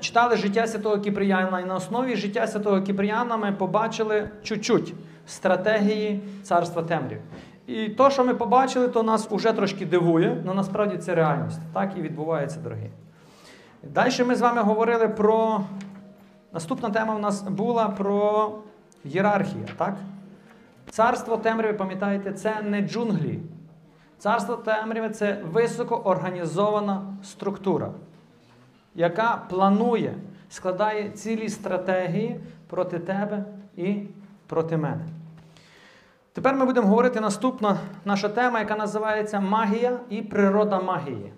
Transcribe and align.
Читали 0.00 0.36
життя 0.36 0.66
святого 0.66 0.98
Кіприяна, 0.98 1.60
і 1.60 1.64
на 1.64 1.74
основі 1.74 2.16
життя 2.16 2.46
святого 2.46 2.82
Кіприяна 2.82 3.36
ми 3.36 3.52
побачили 3.52 4.30
чуть-чуть 4.42 4.94
стратегії 5.26 6.20
царства 6.42 6.82
темряв. 6.82 7.20
І 7.66 7.88
то, 7.88 8.10
що 8.10 8.24
ми 8.24 8.34
побачили, 8.34 8.88
то 8.88 9.02
нас 9.02 9.28
уже 9.30 9.52
трошки 9.52 9.86
дивує, 9.86 10.42
але 10.46 10.54
насправді 10.54 10.96
це 10.96 11.14
реальність. 11.14 11.60
Так 11.72 11.92
і 11.96 12.00
відбувається, 12.00 12.60
дорогі. 12.60 12.90
Далі 13.82 14.24
ми 14.24 14.34
з 14.34 14.40
вами 14.40 14.62
говорили 14.62 15.08
про. 15.08 15.60
Наступна 16.52 16.90
тема 16.90 17.14
у 17.14 17.18
нас 17.18 17.42
була 17.42 17.88
про 17.88 18.50
ієрархію. 19.04 19.64
так? 19.76 19.96
Царство 20.90 21.36
темряви, 21.36 21.74
пам'ятаєте, 21.74 22.32
це 22.32 22.62
не 22.62 22.80
джунглі. 22.80 23.38
Царство 24.18 24.56
темряви 24.56 25.10
це 25.10 25.38
високоорганізована 25.52 27.02
структура, 27.22 27.90
яка 28.94 29.42
планує, 29.50 30.14
складає 30.48 31.10
цілі 31.10 31.48
стратегії 31.48 32.40
проти 32.66 32.98
тебе 32.98 33.44
і 33.76 34.02
проти 34.46 34.76
мене. 34.76 35.04
Тепер 36.32 36.54
ми 36.54 36.64
будемо 36.64 36.88
говорити 36.88 37.20
наступна 37.20 37.76
наша 38.04 38.28
тема, 38.28 38.58
яка 38.58 38.76
називається 38.76 39.40
Магія 39.40 39.98
і 40.10 40.22
природа 40.22 40.80
магії. 40.80 41.32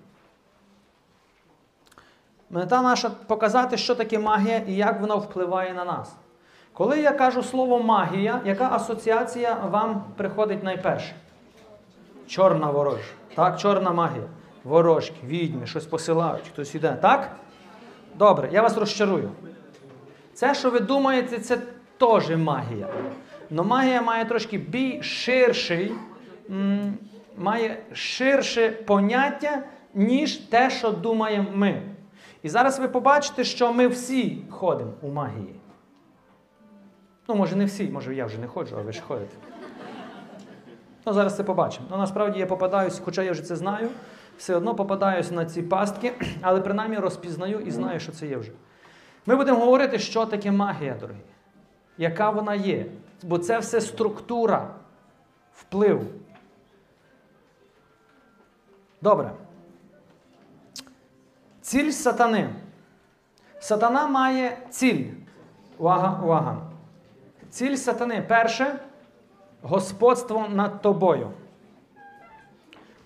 Мета 2.51 2.83
наша 2.83 3.11
показати, 3.11 3.77
що 3.77 3.95
таке 3.95 4.19
магія 4.19 4.59
і 4.59 4.75
як 4.75 5.01
вона 5.01 5.15
впливає 5.15 5.75
на 5.75 5.85
нас. 5.85 6.17
Коли 6.73 7.01
я 7.01 7.13
кажу 7.13 7.43
слово 7.43 7.83
магія, 7.83 8.41
яка 8.45 8.69
асоціація 8.73 9.55
вам 9.55 10.05
приходить 10.17 10.63
найперше? 10.63 11.15
Чорна 12.27 12.71
ворож. 12.71 13.01
Так, 13.35 13.61
чорна 13.61 13.91
магія. 13.91 14.27
Ворожки, 14.65 15.27
відьми, 15.27 15.67
щось 15.67 15.87
посилають, 15.87 16.49
хтось 16.53 16.75
іде. 16.75 16.99
Так? 17.03 17.37
Добре, 18.19 18.49
я 18.53 18.63
вас 18.63 18.77
розчарую. 18.77 19.31
Це, 20.35 20.55
що 20.55 20.71
ви 20.71 20.81
думаєте, 20.81 21.39
це 21.39 21.59
теж 21.99 22.37
магія. 22.37 22.89
Но 23.51 23.65
магія 23.65 24.03
має 24.03 24.25
трошки 24.25 24.59
більш 24.59 25.25
ширший, 25.25 25.93
має 27.37 27.83
ширше 27.93 28.71
поняття, 28.71 29.63
ніж 29.95 30.37
те, 30.37 30.71
що 30.71 30.91
думаємо 30.91 31.49
ми. 31.55 31.83
І 32.43 32.49
зараз 32.49 32.79
ви 32.79 32.89
побачите, 32.89 33.45
що 33.45 33.73
ми 33.73 33.89
всі 33.89 34.43
ходимо 34.51 34.93
у 35.03 35.09
магії. 35.09 35.55
Ну, 37.29 37.35
може, 37.35 37.57
не 37.57 37.65
всі, 37.65 37.85
може, 37.85 38.15
я 38.15 38.27
вже 38.27 38.39
не 38.39 38.47
ходжу, 38.47 38.77
а 38.79 38.83
ви 38.83 38.93
ж 38.93 39.03
ходите. 39.03 39.37
Ну, 41.07 41.13
зараз 41.13 41.37
це 41.37 41.45
побачимо. 41.45 41.87
Ну, 41.91 41.97
насправді 41.97 42.39
я 42.39 42.47
попадаюсь, 42.47 43.03
хоча 43.05 43.23
я 43.23 43.33
вже 43.33 43.43
це 43.43 43.57
знаю, 43.57 43.89
все 44.39 44.57
одно 44.57 44.75
попадаюсь 44.75 45.31
на 45.31 45.45
ці 45.45 45.63
пастки, 45.63 46.13
але 46.43 46.61
принаймні 46.61 46.97
розпізнаю 46.97 47.61
і 47.61 47.71
знаю, 47.71 48.01
що 48.01 48.13
це 48.13 48.27
є 48.27 48.37
вже. 48.37 48.53
Ми 49.27 49.37
будемо 49.37 49.59
говорити, 49.59 49.99
що 49.99 50.27
таке 50.27 50.51
магія, 50.51 50.97
дорогі. 51.01 51.21
Яка 51.99 52.31
вона 52.31 52.55
є. 52.55 52.87
Бо 53.23 53.39
це 53.39 53.59
все 53.59 53.81
структура 53.81 54.75
впливу. 55.55 56.05
Добре. 59.03 59.33
Ціль 61.61 61.91
сатани. 61.91 62.51
Сатана 63.61 64.07
має 64.07 64.59
ціль. 64.71 65.05
Увага, 65.79 66.21
увага. 66.25 66.71
Ціль 67.51 67.77
сатани 67.77 68.23
перше 68.29 68.79
господство 69.63 70.49
над 70.49 70.83
тобою. 70.83 71.31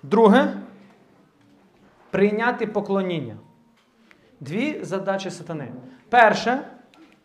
Друге 0.03 0.55
прийняти 2.17 2.67
поклоніння. 2.67 3.37
Дві 4.41 4.85
задачі 4.85 5.31
сатани. 5.31 5.73
Перше 6.09 6.71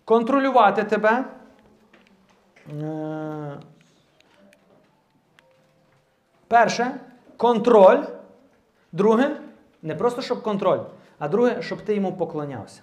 контролювати 0.06 0.84
тебе. 0.84 1.26
Е, 2.82 3.60
Перше 6.48 7.00
контроль. 7.38 8.04
Друге, 8.92 9.38
не 9.82 9.96
просто 9.96 10.22
щоб 10.22 10.44
контроль, 10.44 10.80
а 11.20 11.28
друге, 11.28 11.62
щоб 11.62 11.82
ти 11.82 11.96
йому 11.96 12.14
поклонявся. 12.14 12.82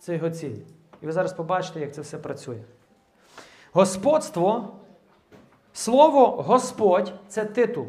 Це 0.00 0.14
його 0.14 0.30
ціль. 0.30 0.56
І 1.02 1.06
ви 1.06 1.12
зараз 1.12 1.32
побачите, 1.32 1.80
як 1.80 1.94
це 1.94 2.00
все 2.00 2.18
працює. 2.18 2.62
Господство, 3.72 4.74
слово 5.72 6.26
Господь 6.26 7.12
це 7.28 7.44
титул. 7.44 7.86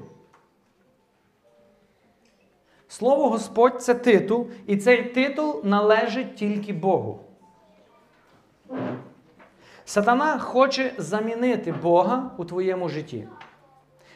Слово 2.93 3.29
Господь 3.29 3.81
це 3.81 3.93
титул, 3.93 4.47
і 4.67 4.77
цей 4.77 5.03
титул 5.03 5.61
належить 5.63 6.35
тільки 6.35 6.73
Богу. 6.73 7.19
Сатана 9.85 10.39
хоче 10.39 10.93
замінити 10.97 11.71
Бога 11.71 12.31
у 12.37 12.45
твоєму 12.45 12.89
житті. 12.89 13.27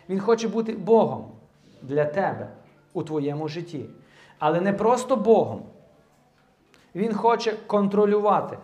Він 0.09 0.19
хоче 0.19 0.47
бути 0.47 0.73
Богом 0.73 1.25
для 1.81 2.05
тебе 2.05 2.49
у 2.93 3.03
твоєму 3.03 3.47
житті. 3.47 3.85
Але 4.39 4.61
не 4.61 4.73
просто 4.73 5.15
Богом. 5.15 5.61
Він 6.95 7.13
хоче 7.13 7.53
контролювати, 7.67 8.57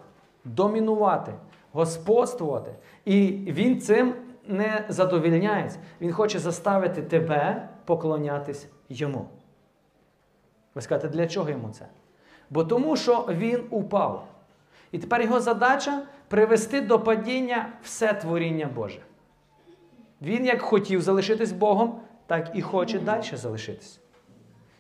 домінувати, 0.46 1.34
господствувати. 1.72 2.72
І 3.06 3.28
він 3.48 3.82
цим 3.82 4.14
не 4.48 4.86
задовільняється. 4.90 5.80
Він 6.02 6.14
хоче 6.14 6.40
заставити 6.40 7.02
тебе 7.02 7.70
поклонятись 7.86 8.68
йому. 8.90 9.28
Ви 10.76 10.82
скажете, 10.82 11.10
для 11.10 11.28
чого 11.28 11.50
йому 11.50 11.70
це? 11.70 11.86
Бо 12.50 12.64
тому, 12.64 12.98
що 12.98 13.26
він 13.30 13.64
упав. 13.70 14.28
І 14.92 14.98
тепер 14.98 15.22
його 15.22 15.40
задача 15.40 16.02
привести 16.28 16.82
до 16.82 17.00
падіння 17.00 17.70
все 17.84 18.14
творіння 18.14 18.70
Боже. 18.76 19.00
Він 20.22 20.46
як 20.46 20.62
хотів 20.62 21.02
залишитись 21.02 21.52
Богом, 21.52 22.00
так 22.28 22.52
і 22.54 22.62
хоче 22.62 23.00
далі 23.00 23.24
залишитись. 23.34 24.00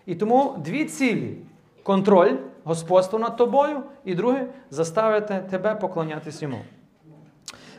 І 0.06 0.16
тому 0.16 0.56
дві 0.58 0.86
цілі: 0.86 1.38
контроль, 1.84 2.38
господство 2.64 3.20
над 3.20 3.38
тобою, 3.38 3.84
і 4.06 4.16
друге 4.16 4.48
заставити 4.70 5.44
тебе 5.50 5.76
поклонятись 5.76 6.42
йому. 6.42 6.62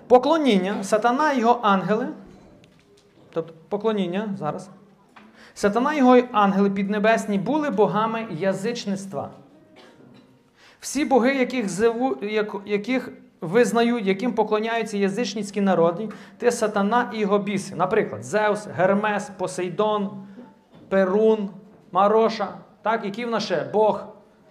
Поклоніння, 0.06 0.84
сатана 0.84 1.32
і 1.32 1.40
його 1.40 1.60
ангели. 1.62 2.08
Тобто 3.30 3.54
поклоніння 3.68 4.34
зараз. 4.38 4.70
Сатана 5.54 5.94
і 5.94 5.98
його 5.98 6.18
ангели 6.32 6.70
піднебесні 6.70 7.38
були 7.38 7.70
богами 7.70 8.26
язичництва. 8.30 9.30
Всі 10.80 11.04
боги, 11.04 11.34
яких 11.34 11.68
зову, 11.68 12.16
яких 12.66 13.12
визнають, 13.40 14.06
яким 14.06 14.32
поклоняються 14.32 14.96
язичницькі 14.96 15.60
народи, 15.60 16.08
це 16.40 16.52
сатана 16.52 17.10
і 17.14 17.18
його 17.18 17.38
біси. 17.38 17.74
Наприклад, 17.76 18.24
Зевс, 18.24 18.66
Гермес, 18.66 19.30
Посейдон, 19.38 20.10
Перун, 20.88 21.50
Мароша, 21.92 22.48
так, 22.82 23.04
які 23.04 23.24
в 23.24 23.30
нас 23.30 23.44
ще 23.44 23.70
Бог, 23.72 24.04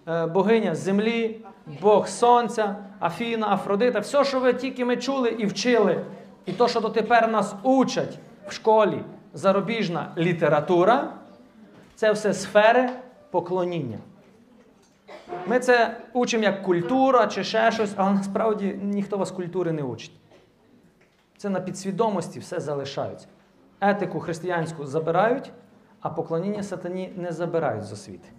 е, 0.08 0.26
богиня 0.26 0.76
землі, 0.76 1.42
Бог 1.82 2.08
Сонця, 2.08 2.76
Афіна, 3.00 3.48
Афродита. 3.54 4.00
Все, 4.00 4.24
що 4.24 4.40
ви 4.40 4.54
тільки 4.54 4.86
ми 4.86 4.98
чули 4.98 5.30
і 5.30 5.46
вчили, 5.46 6.06
і 6.46 6.54
то, 6.54 6.68
що 6.68 6.80
дотепер 6.80 7.32
нас 7.32 7.56
учать 7.64 8.20
в 8.48 8.54
школі, 8.54 9.00
зарубіжна 9.34 10.12
література, 10.18 11.14
це 11.96 12.12
все 12.12 12.34
сфери 12.34 12.90
поклоніння. 13.32 13.98
Ми 15.48 15.60
це 15.60 16.02
учимо 16.14 16.44
як 16.44 16.64
культура 16.64 17.28
чи 17.28 17.44
ще 17.44 17.72
щось, 17.72 17.94
але 17.96 18.14
насправді 18.14 18.80
ніхто 18.82 19.18
вас 19.18 19.32
культури 19.32 19.72
не 19.72 19.84
учить. 19.84 20.12
Це 21.38 21.50
на 21.50 21.60
підсвідомості 21.60 22.40
все 22.40 22.60
залишаються. 22.60 23.28
Етику 23.82 24.20
християнську 24.20 24.86
забирають, 24.86 25.52
а 26.02 26.10
поклоніння 26.10 26.64
сатані 26.64 27.14
не 27.16 27.32
забирають 27.32 27.84
з 27.84 27.92
освіти. 27.92 28.30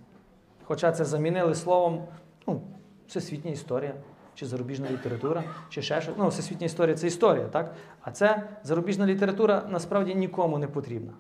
Хоча 0.64 0.92
це 0.92 1.04
замінили 1.04 1.54
словом 1.54 2.04
ну, 2.46 2.60
всесвітня 3.08 3.50
історія, 3.50 3.94
чи 4.34 4.46
зарубіжна 4.46 4.90
література, 4.90 5.44
чи 5.68 5.82
ще 5.82 6.00
щось. 6.00 6.14
Ну, 6.18 6.28
всесвітня 6.28 6.66
історія 6.66 6.96
це 6.96 7.06
історія, 7.06 7.44
так? 7.44 7.74
А 8.00 8.10
це 8.10 8.48
зарубіжна 8.62 9.06
література 9.06 9.66
насправді 9.68 10.14
нікому 10.14 10.58
не 10.58 10.66
потрібна. 10.66 11.12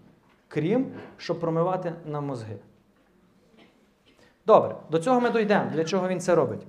Крім, 0.48 0.86
щоб 1.16 1.40
промивати 1.40 1.92
на 2.06 2.20
мозги. 2.20 2.56
Добре, 4.46 4.76
до 4.90 4.98
цього 4.98 5.20
ми 5.20 5.30
дійдемо. 5.30 5.70
Для 5.74 5.84
чого 5.84 6.08
він 6.08 6.20
це 6.20 6.34
робить? 6.34 6.66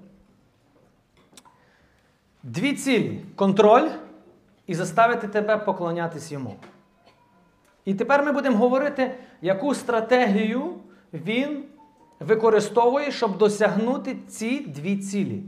Дві 2.44 2.74
цілі 2.74 3.26
контроль 3.36 3.90
і 4.68 4.76
заставити 4.76 5.28
тебе 5.28 5.58
поклонятись 5.58 6.32
йому. 6.32 6.56
І 7.86 7.94
тепер 7.94 8.24
ми 8.24 8.32
будемо 8.32 8.58
говорити, 8.58 9.16
яку 9.42 9.76
стратегію 9.76 10.74
він 11.14 11.64
використовує, 12.20 13.12
щоб 13.12 13.38
досягнути 13.38 14.18
ці 14.28 14.60
дві 14.60 14.98
цілі. 14.98 15.44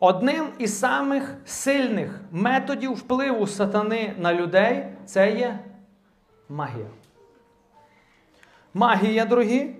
Одним 0.00 0.48
із 0.58 0.78
самих 0.78 1.34
сильних 1.44 2.20
методів 2.32 2.92
впливу 2.92 3.46
сатани 3.46 4.14
на 4.18 4.34
людей 4.34 4.86
це 5.06 5.30
є 5.30 5.58
магія. 6.48 6.86
Магія, 8.74 9.24
дорогі. 9.24 9.74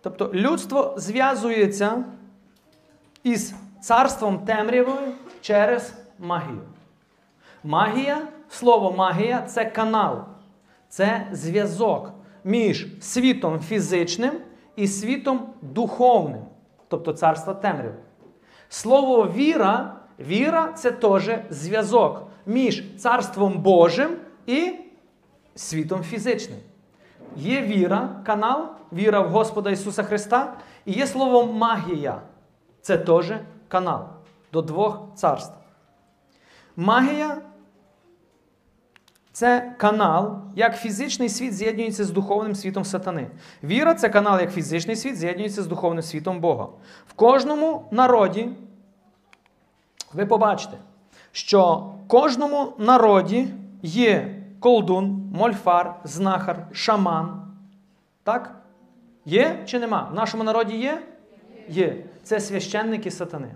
Тобто 0.00 0.30
людство 0.34 0.94
зв'язується 0.96 2.04
із 3.22 3.54
царством 3.80 4.38
темрявою 4.38 5.12
через 5.40 5.94
магію. 6.18 6.62
Магія, 7.64 8.28
слово 8.48 8.92
магія 8.92 9.42
це 9.42 9.64
канал, 9.64 10.24
це 10.88 11.28
зв'язок 11.32 12.12
між 12.44 12.86
світом 13.00 13.60
фізичним 13.60 14.32
і 14.76 14.88
світом 14.88 15.48
духовним, 15.62 16.42
тобто 16.88 17.12
царство 17.12 17.54
темряви. 17.54 18.05
Слово 18.68 19.28
віра, 19.28 19.96
віра 20.20 20.72
це 20.72 20.90
теж 20.90 21.30
зв'язок 21.50 22.26
між 22.46 22.96
царством 22.96 23.58
Божим 23.58 24.16
і 24.46 24.74
світом 25.54 26.02
фізичним. 26.02 26.58
Є 27.36 27.62
віра, 27.62 28.08
канал, 28.26 28.68
віра 28.92 29.20
в 29.20 29.30
Господа 29.30 29.70
Ісуса 29.70 30.02
Христа, 30.02 30.54
і 30.84 30.92
є 30.92 31.06
слово 31.06 31.52
магія. 31.52 32.20
Це 32.80 32.98
теж 32.98 33.32
канал 33.68 34.04
до 34.52 34.62
двох 34.62 35.08
царств. 35.14 35.54
Магія 36.76 37.36
це 39.36 39.74
канал, 39.76 40.38
як 40.54 40.76
фізичний 40.76 41.28
світ 41.28 41.54
з'єднується 41.54 42.04
з 42.04 42.10
духовним 42.10 42.54
світом 42.54 42.84
сатани. 42.84 43.30
Віра 43.64 43.94
це 43.94 44.08
канал, 44.08 44.40
як 44.40 44.52
фізичний 44.52 44.96
світ 44.96 45.16
з'єднується 45.16 45.62
з 45.62 45.66
духовним 45.66 46.02
світом 46.02 46.40
Бога. 46.40 46.68
В 47.06 47.12
кожному 47.12 47.88
народі 47.90 48.48
ви 50.12 50.26
побачите, 50.26 50.76
що 51.32 51.74
в 52.04 52.08
кожному 52.08 52.72
народі 52.78 53.48
є 53.82 54.42
колдун, 54.60 55.30
мольфар, 55.34 55.94
знахар, 56.04 56.66
шаман. 56.72 57.52
Так? 58.22 58.54
Є 59.24 59.62
чи 59.66 59.78
нема? 59.78 60.08
В 60.12 60.14
нашому 60.14 60.44
народі 60.44 60.76
є? 60.76 61.02
Є. 61.68 62.04
Це 62.22 62.40
священники 62.40 63.10
сатани. 63.10 63.54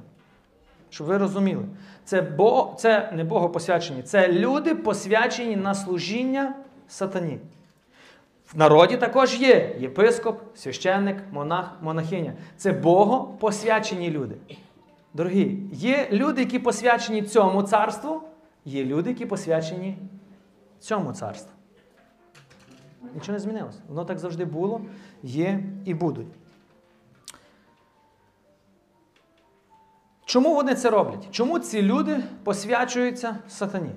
Щоб 0.90 1.06
ви 1.06 1.18
розуміли. 1.18 1.64
Це, 2.04 2.22
Бо... 2.22 2.74
це 2.78 3.12
не 3.14 3.24
богопосвячені, 3.24 4.02
це 4.02 4.32
люди 4.32 4.74
посвячені 4.74 5.56
на 5.56 5.74
служіння 5.74 6.54
сатані. 6.88 7.38
В 8.52 8.58
народі 8.58 8.96
також 8.96 9.40
є 9.40 9.76
єпископ, 9.78 10.40
священник, 10.54 11.16
монах, 11.32 11.72
монахиня. 11.82 12.32
Це 12.56 12.72
богопосвячені 12.72 14.10
люди. 14.10 14.34
Дорогі, 15.14 15.58
є 15.72 16.08
люди, 16.12 16.40
які 16.40 16.58
посвячені 16.58 17.22
цьому 17.22 17.62
царству, 17.62 18.22
є 18.64 18.84
люди, 18.84 19.10
які 19.10 19.26
посвячені 19.26 19.98
цьому 20.80 21.12
царству. 21.12 21.50
Нічого 23.14 23.32
не 23.32 23.38
змінилося. 23.38 23.78
Воно 23.88 24.04
так 24.04 24.18
завжди 24.18 24.44
було, 24.44 24.80
є 25.22 25.60
і 25.84 25.94
будуть. 25.94 26.26
Чому 30.30 30.54
вони 30.54 30.74
це 30.74 30.90
роблять? 30.90 31.28
Чому 31.30 31.58
ці 31.58 31.82
люди 31.82 32.22
посвячуються 32.44 33.36
сатані? 33.48 33.90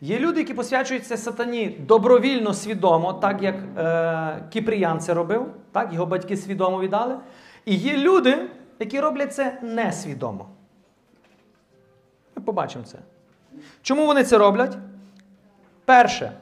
Є 0.00 0.18
люди, 0.18 0.40
які 0.40 0.54
посвячуються 0.54 1.16
сатані 1.16 1.68
добровільно, 1.68 2.54
свідомо, 2.54 3.12
так 3.12 3.42
як 3.42 3.54
е, 3.78 4.42
Кіпріян 4.50 5.00
це 5.00 5.14
робив, 5.14 5.46
так, 5.72 5.92
його 5.92 6.06
батьки 6.06 6.36
свідомо 6.36 6.80
віддали. 6.80 7.16
І 7.64 7.74
є 7.74 7.96
люди, 7.96 8.48
які 8.78 9.00
роблять 9.00 9.34
це 9.34 9.58
несвідомо. 9.62 10.48
Ми 12.36 12.42
побачимо 12.42 12.84
це. 12.84 12.98
Чому 13.82 14.06
вони 14.06 14.24
це 14.24 14.38
роблять? 14.38 14.76
Перше, 15.84 16.32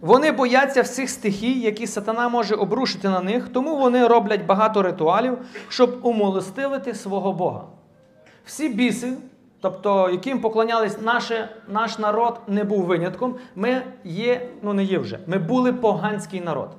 вони 0.00 0.32
бояться 0.32 0.82
всіх 0.82 1.10
стихій, 1.10 1.60
які 1.60 1.86
сатана 1.86 2.28
може 2.28 2.54
обрушити 2.54 3.08
на 3.08 3.20
них, 3.20 3.48
тому 3.48 3.76
вони 3.76 4.06
роблять 4.06 4.46
багато 4.46 4.82
ритуалів, 4.82 5.38
щоб 5.68 5.98
умолостивити 6.02 6.94
свого 6.94 7.32
Бога. 7.32 7.64
Всі 8.44 8.68
біси, 8.68 9.12
тобто 9.60 10.10
яким 10.10 10.40
поклонялись 10.40 11.00
наше, 11.00 11.48
наш 11.68 11.98
народ, 11.98 12.40
не 12.48 12.64
був 12.64 12.84
винятком. 12.84 13.36
Ми 13.56 13.82
є, 14.04 14.48
ну 14.62 14.72
не 14.72 14.84
є 14.84 14.98
вже, 14.98 15.18
ми 15.26 15.38
були 15.38 15.72
поганський 15.72 16.40
народ, 16.40 16.70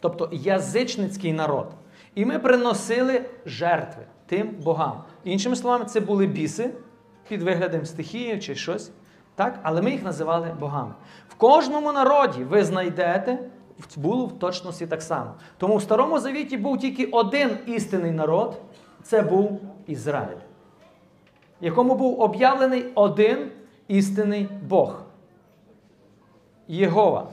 тобто 0.00 0.28
язичницький 0.32 1.32
народ. 1.32 1.66
І 2.14 2.24
ми 2.24 2.38
приносили 2.38 3.24
жертви 3.46 4.02
тим 4.26 4.50
богам. 4.64 5.04
Іншими 5.24 5.56
словами, 5.56 5.84
це 5.84 6.00
були 6.00 6.26
біси 6.26 6.70
під 7.28 7.42
виглядом 7.42 7.86
стихії 7.86 8.38
чи 8.38 8.54
щось. 8.54 8.90
Так? 9.34 9.60
Але 9.62 9.82
ми 9.82 9.90
їх 9.90 10.02
називали 10.02 10.56
богами. 10.60 10.92
В 11.28 11.34
кожному 11.34 11.92
народі 11.92 12.44
ви 12.44 12.64
знайдете, 12.64 13.38
було 13.96 14.26
в 14.26 14.38
точності 14.38 14.86
так 14.86 15.02
само. 15.02 15.30
Тому 15.56 15.76
в 15.76 15.82
Старому 15.82 16.18
Завіті 16.18 16.56
був 16.56 16.78
тільки 16.78 17.04
один 17.04 17.58
істинний 17.66 18.10
народ 18.10 18.60
це 19.02 19.22
був 19.22 19.60
Ізраїль, 19.86 20.36
якому 21.60 21.94
був 21.94 22.20
об'явлений 22.20 22.86
один 22.94 23.50
істинний 23.88 24.48
Бог. 24.68 25.02
Єгова. 26.68 27.26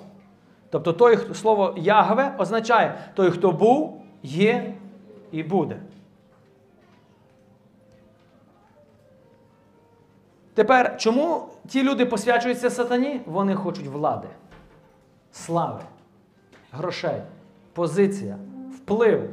Тобто 0.70 0.94
той, 0.94 1.34
слово 1.34 1.74
Ягве 1.78 2.36
означає 2.38 3.00
той, 3.14 3.32
хто 3.32 3.52
був, 3.52 4.02
є 4.24 4.74
і 5.32 5.44
буде. 5.44 5.80
Тепер, 10.60 10.98
чому 10.98 11.48
ті 11.68 11.84
люди 11.84 12.06
посвячуються 12.06 12.70
сатані? 12.70 13.22
Вони 13.26 13.56
хочуть 13.56 13.88
влади, 13.88 14.28
слави, 15.32 15.80
грошей, 16.72 17.22
позиція, 17.74 18.38
вплив. 18.76 19.30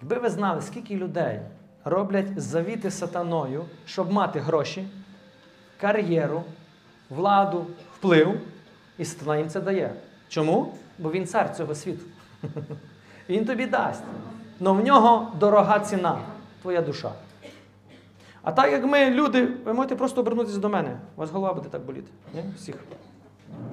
Якби 0.00 0.18
ви 0.18 0.30
знали, 0.30 0.62
скільки 0.62 0.96
людей 0.96 1.40
роблять 1.84 2.40
завіти 2.40 2.90
сатаною, 2.90 3.64
щоб 3.86 4.12
мати 4.12 4.40
гроші, 4.40 4.88
кар'єру, 5.80 6.42
владу, 7.10 7.66
вплив, 7.96 8.40
і 8.98 9.04
сатана 9.04 9.36
їм 9.36 9.48
це 9.48 9.60
дає. 9.60 9.94
Чому? 10.28 10.74
Бо 10.98 11.10
він 11.10 11.26
цар 11.26 11.56
цього 11.56 11.74
світу. 11.74 12.04
Він 13.28 13.44
тобі 13.44 13.66
дасть. 13.66 14.04
Но 14.60 14.74
в 14.74 14.84
нього 14.84 15.32
дорога 15.38 15.80
ціна, 15.80 16.18
твоя 16.62 16.82
душа. 16.82 17.12
А 18.42 18.52
так 18.52 18.72
як 18.72 18.84
ми, 18.84 19.10
люди, 19.10 19.48
ви 19.64 19.72
можете 19.72 19.96
просто 19.96 20.20
обернутися 20.20 20.58
до 20.58 20.68
мене. 20.68 21.00
У 21.16 21.20
вас 21.20 21.30
голова 21.30 21.54
буде 21.54 21.68
так 21.68 21.82
боліти. 21.82 22.10
Ні? 22.34 22.42
Всіх. 22.56 22.76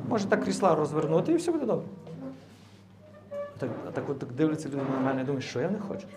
Може 0.09 0.25
так 0.25 0.43
крісла 0.43 0.75
розвернути 0.75 1.31
і 1.31 1.35
все 1.35 1.51
буде 1.51 1.65
добре. 1.65 1.85
Так, 3.57 3.69
а 3.87 3.91
так 3.91 4.09
от 4.09 4.19
так 4.19 4.31
дивляться 4.31 4.67
люди 4.67 4.81
на 4.93 4.99
мене 4.99 5.21
і 5.21 5.25
думають, 5.25 5.45
що 5.45 5.61
я 5.61 5.69
не 5.69 5.79
хочу. 5.79 6.07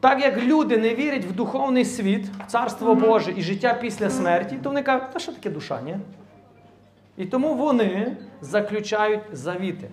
Так 0.00 0.20
як 0.20 0.42
люди 0.42 0.78
не 0.78 0.94
вірять 0.94 1.24
в 1.24 1.32
духовний 1.32 1.84
світ, 1.84 2.26
в 2.26 2.46
Царство 2.46 2.94
Боже 2.94 3.34
і 3.36 3.42
життя 3.42 3.74
після 3.74 4.10
смерті, 4.10 4.58
то 4.62 4.68
вони 4.68 4.82
кажуть, 4.82 5.12
та 5.12 5.18
що 5.18 5.32
таке 5.32 5.50
душа, 5.50 5.80
ні? 5.80 5.96
І 7.16 7.24
тому 7.24 7.54
вони 7.54 8.16
заключають 8.40 9.20
завіти 9.32 9.88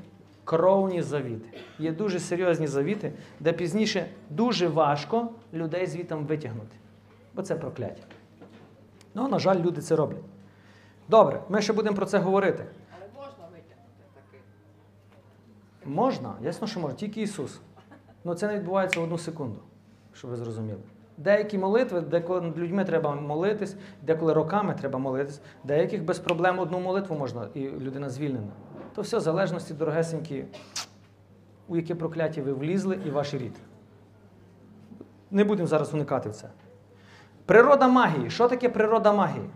кровні 0.48 1.02
завіти. 1.02 1.50
Є 1.80 1.92
дуже 1.92 2.20
серйозні 2.20 2.68
завіти, 2.68 3.14
де 3.40 3.54
пізніше 3.54 4.10
дуже 4.30 4.68
важко 4.68 5.30
людей 5.54 5.88
звітом 5.88 6.26
витягнути. 6.26 6.76
Бо 7.34 7.42
це 7.42 7.56
прокляття. 7.56 8.04
Ну, 9.14 9.28
на 9.28 9.40
жаль, 9.40 9.60
люди 9.60 9.82
це 9.82 9.96
роблять. 9.96 10.24
Добре, 11.10 11.42
ми 11.50 11.62
ще 11.62 11.74
будемо 11.74 11.96
про 11.96 12.06
це 12.06 12.18
говорити. 12.18 12.66
Але 12.92 13.10
можна 13.16 13.44
витягнути 13.44 14.04
таких. 14.14 14.42
Можна, 15.86 16.34
ясно, 16.42 16.68
що 16.68 16.80
можна, 16.80 16.98
тільки 16.98 17.22
Ісус. 17.22 17.60
Ну 18.24 18.34
це 18.34 18.48
не 18.48 18.56
відбувається 18.56 19.00
в 19.00 19.04
одну 19.04 19.18
секунду, 19.18 19.60
щоб 20.14 20.30
ви 20.32 20.38
зрозуміли. 20.38 20.80
Деякі 21.18 21.58
молитви, 21.58 22.02
деколи 22.02 22.42
над 22.42 22.58
людьми 22.58 22.86
треба 22.86 23.16
молитись, 23.16 23.76
деколи 24.02 24.34
роками 24.34 24.76
треба 24.80 25.00
молитись, 25.00 25.42
деяких 25.64 26.04
без 26.04 26.20
проблем 26.20 26.60
одну 26.60 26.80
молитву 26.80 27.16
можна, 27.16 27.48
і 27.54 27.60
людина 27.60 28.10
звільнена. 28.10 28.52
То 28.98 29.04
все 29.04 29.18
в 29.18 29.22
залежності, 29.22 29.74
дорогесенькі, 29.74 30.46
у 31.68 31.76
яке 31.76 31.96
прокляття 31.96 32.42
ви 32.42 32.54
влізли 32.54 33.00
і 33.06 33.10
ваш 33.10 33.34
рід. 33.34 33.56
Не 35.32 35.44
будемо 35.44 35.68
зараз 35.68 35.94
уникати 35.94 36.30
в 36.30 36.36
це. 36.36 36.48
Природа 37.46 37.88
магії. 37.88 38.30
Що 38.30 38.48
таке 38.48 38.70
природа 38.70 39.14
магії? 39.14 39.50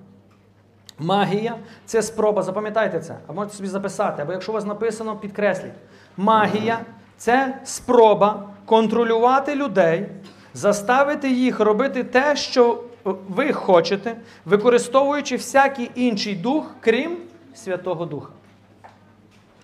Магія 1.00 1.56
це 1.86 2.02
спроба, 2.02 2.44
запам'ятайте 2.44 3.00
це, 3.00 3.18
а 3.28 3.34
можете 3.34 3.56
собі 3.56 3.70
записати, 3.70 4.22
або 4.22 4.32
якщо 4.32 4.52
у 4.52 4.56
вас 4.56 4.66
написано, 4.66 5.16
підкресліть. 5.16 5.74
Магія 6.18 6.80
це 7.18 7.60
спроба 7.64 8.50
контролювати 8.66 9.56
людей, 9.56 10.10
заставити 10.54 11.32
їх 11.32 11.60
робити 11.60 12.04
те, 12.04 12.36
що 12.36 12.84
ви 13.04 13.54
хочете, 13.54 14.16
використовуючи 14.46 15.36
всякий 15.36 15.92
інший 15.96 16.36
дух, 16.36 16.76
крім 16.82 17.18
Святого 17.54 18.06
Духа. 18.06 18.32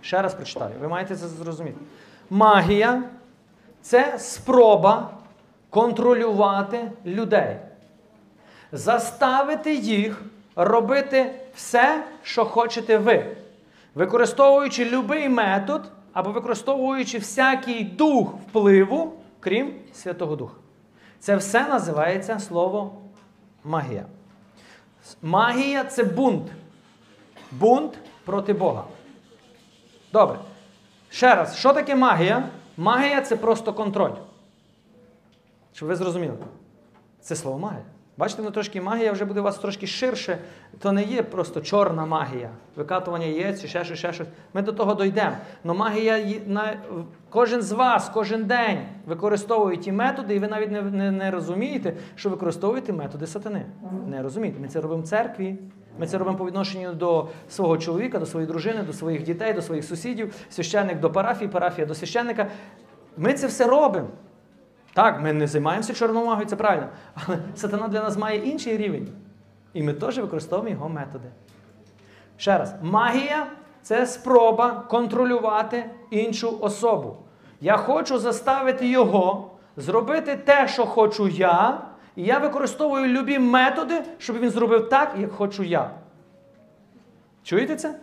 Ще 0.07 0.21
раз 0.21 0.33
прочитаю, 0.33 0.71
ви 0.81 0.87
маєте 0.87 1.15
це 1.15 1.27
зрозуміти. 1.27 1.77
Магія 2.29 3.03
це 3.81 4.19
спроба 4.19 5.09
контролювати 5.69 6.91
людей, 7.05 7.57
заставити 8.71 9.75
їх 9.75 10.21
робити 10.55 11.35
все, 11.55 12.03
що 12.23 12.45
хочете 12.45 12.97
ви, 12.97 13.35
використовуючи 13.95 14.85
будь-який 14.85 15.29
метод 15.29 15.91
або 16.13 16.31
використовуючи 16.31 17.17
всякий 17.17 17.83
дух 17.83 18.33
впливу, 18.33 19.13
крім 19.39 19.73
Святого 19.93 20.35
Духа. 20.35 20.55
Це 21.19 21.35
все 21.35 21.67
називається 21.67 22.39
слово 22.39 22.93
магія. 23.63 24.05
Магія 25.21 25.83
це 25.83 26.03
бунт. 26.03 26.51
Бунт 27.51 27.97
проти 28.25 28.53
Бога. 28.53 28.83
Добре. 30.13 30.39
Ще 31.09 31.35
раз, 31.35 31.57
що 31.57 31.73
таке 31.73 31.95
магія? 31.95 32.43
Магія 32.77 33.21
це 33.21 33.35
просто 33.35 33.73
контроль. 33.73 34.11
Щоб 35.73 35.89
ви 35.89 35.95
зрозуміли. 35.95 36.33
Це 37.21 37.35
слово 37.35 37.59
магія. 37.59 37.83
Бачите, 38.17 38.41
воно 38.41 38.51
трошки 38.51 38.81
магія 38.81 39.11
вже 39.11 39.25
буде 39.25 39.39
у 39.39 39.43
вас 39.43 39.57
трошки 39.57 39.87
ширше. 39.87 40.37
То 40.79 40.91
не 40.91 41.03
є 41.03 41.23
просто 41.23 41.61
чорна 41.61 42.05
магія, 42.05 42.49
викатування 42.75 43.25
яєць, 43.25 43.61
чи 43.61 43.67
ще 43.67 43.85
щось, 43.85 43.99
ще 43.99 44.13
щось. 44.13 44.27
Ми 44.53 44.61
до 44.61 44.73
того 44.73 44.95
дійдемо. 44.95 45.31
Но 45.63 45.73
магія 45.73 46.39
на 46.45 46.77
кожен 47.29 47.61
з 47.61 47.71
вас, 47.71 48.09
кожен 48.09 48.45
день 48.45 48.79
використовує 49.05 49.77
ті 49.77 49.91
методи, 49.91 50.35
і 50.35 50.39
ви 50.39 50.47
навіть 50.47 50.71
не, 50.71 50.81
не, 50.81 51.11
не 51.11 51.31
розумієте, 51.31 51.93
що 52.15 52.29
використовуєте 52.29 52.93
методи 52.93 53.27
сатани. 53.27 53.65
Не 54.07 54.21
розумієте. 54.21 54.59
Ми 54.59 54.67
це 54.67 54.81
робимо 54.81 55.01
в 55.01 55.07
церкві. 55.07 55.57
Ми 55.99 56.07
це 56.07 56.17
робимо 56.17 56.37
по 56.37 56.45
відношенню 56.45 56.93
до 56.93 57.27
свого 57.49 57.77
чоловіка, 57.77 58.19
до 58.19 58.25
своєї 58.25 58.47
дружини, 58.47 58.83
до 58.83 58.93
своїх 58.93 59.23
дітей, 59.23 59.53
до 59.53 59.61
своїх 59.61 59.85
сусідів, 59.85 60.33
священник 60.49 60.99
до 60.99 61.11
парафії, 61.11 61.49
парафія 61.49 61.87
до 61.87 61.95
священника. 61.95 62.47
Ми 63.17 63.33
це 63.33 63.47
все 63.47 63.67
робимо. 63.67 64.07
Так, 64.93 65.21
ми 65.21 65.33
не 65.33 65.47
займаємося 65.47 65.93
чорною 65.93 66.25
магією, 66.25 66.49
це 66.49 66.55
правильно. 66.55 66.87
Але 67.15 67.37
сатана 67.55 67.87
для 67.87 68.03
нас 68.03 68.17
має 68.17 68.49
інший 68.49 68.77
рівень. 68.77 69.09
І 69.73 69.83
ми 69.83 69.93
теж 69.93 70.17
використовуємо 70.17 70.69
його 70.69 70.89
методи. 70.89 71.27
Ще 72.37 72.57
раз, 72.57 72.75
магія 72.81 73.47
це 73.81 74.05
спроба 74.05 74.83
контролювати 74.89 75.85
іншу 76.11 76.57
особу. 76.61 77.17
Я 77.61 77.77
хочу 77.77 78.19
заставити 78.19 78.87
його 78.87 79.51
зробити 79.77 80.35
те, 80.35 80.67
що 80.67 80.85
хочу 80.85 81.27
я, 81.27 81.81
і 82.17 82.23
я 82.23 82.37
використовую 82.39 83.07
любі 83.07 83.39
методи, 83.39 84.01
щоб 84.17 84.39
він 84.39 84.49
зробив 84.49 84.89
так, 84.89 85.15
як 85.17 85.31
хочу 85.31 85.63
я. 85.63 85.91
Чуєте 87.43 87.75
це? 87.75 87.99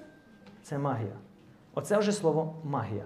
Це 0.62 0.78
магія. 0.78 1.12
Оце 1.75 1.99
вже 1.99 2.12
слово 2.12 2.54
магія. 2.64 3.04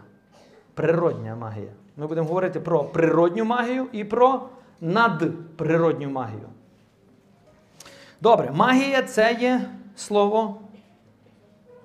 Природня 0.75 1.37
магія. 1.37 1.73
Ми 1.97 2.07
будемо 2.07 2.29
говорити 2.29 2.61
про 2.61 2.85
природню 2.85 3.45
магію 3.45 3.87
і 3.93 4.05
про 4.05 4.49
надприродню 4.81 6.11
магію. 6.11 6.49
Добре, 8.21 8.51
магія 8.51 9.03
це 9.03 9.37
є 9.41 9.61
слово, 9.97 10.61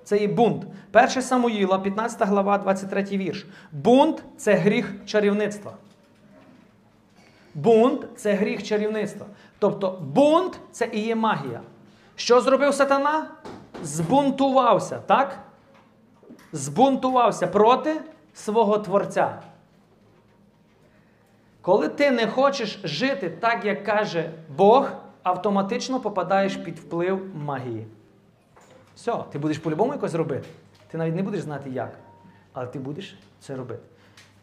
це 0.04 0.18
є 0.18 0.28
бунт. 0.28 0.66
1 0.92 1.08
Самуїла, 1.22 1.78
15 1.78 2.28
глава, 2.28 2.58
23 2.58 3.02
вірш. 3.02 3.46
Бунт 3.72 4.24
це 4.36 4.54
гріх 4.54 4.94
чарівництва. 5.06 5.72
Бунт 7.54 8.06
це 8.16 8.34
гріх 8.34 8.62
чарівництва. 8.62 9.26
Тобто 9.58 9.98
бунт 10.02 10.60
це 10.72 10.88
і 10.92 11.00
є 11.00 11.14
магія. 11.14 11.60
Що 12.16 12.40
зробив 12.40 12.74
сатана? 12.74 13.26
Збунтувався, 13.82 14.98
так? 14.98 15.38
Збунтувався 16.52 17.46
проти 17.46 18.00
свого 18.34 18.78
Творця. 18.78 19.42
Коли 21.60 21.88
ти 21.88 22.10
не 22.10 22.26
хочеш 22.26 22.80
жити 22.84 23.30
так, 23.30 23.64
як 23.64 23.84
каже 23.84 24.30
Бог, 24.56 24.90
автоматично 25.22 26.00
попадаєш 26.00 26.56
під 26.56 26.78
вплив 26.78 27.36
магії. 27.36 27.86
Все, 28.96 29.24
ти 29.32 29.38
будеш 29.38 29.58
по-любому 29.58 29.92
якось 29.92 30.14
робити. 30.14 30.48
Ти 30.90 30.98
навіть 30.98 31.14
не 31.14 31.22
будеш 31.22 31.40
знати 31.40 31.70
як. 31.70 31.98
Але 32.52 32.66
ти 32.66 32.78
будеш 32.78 33.18
це 33.40 33.56
робити. 33.56 33.82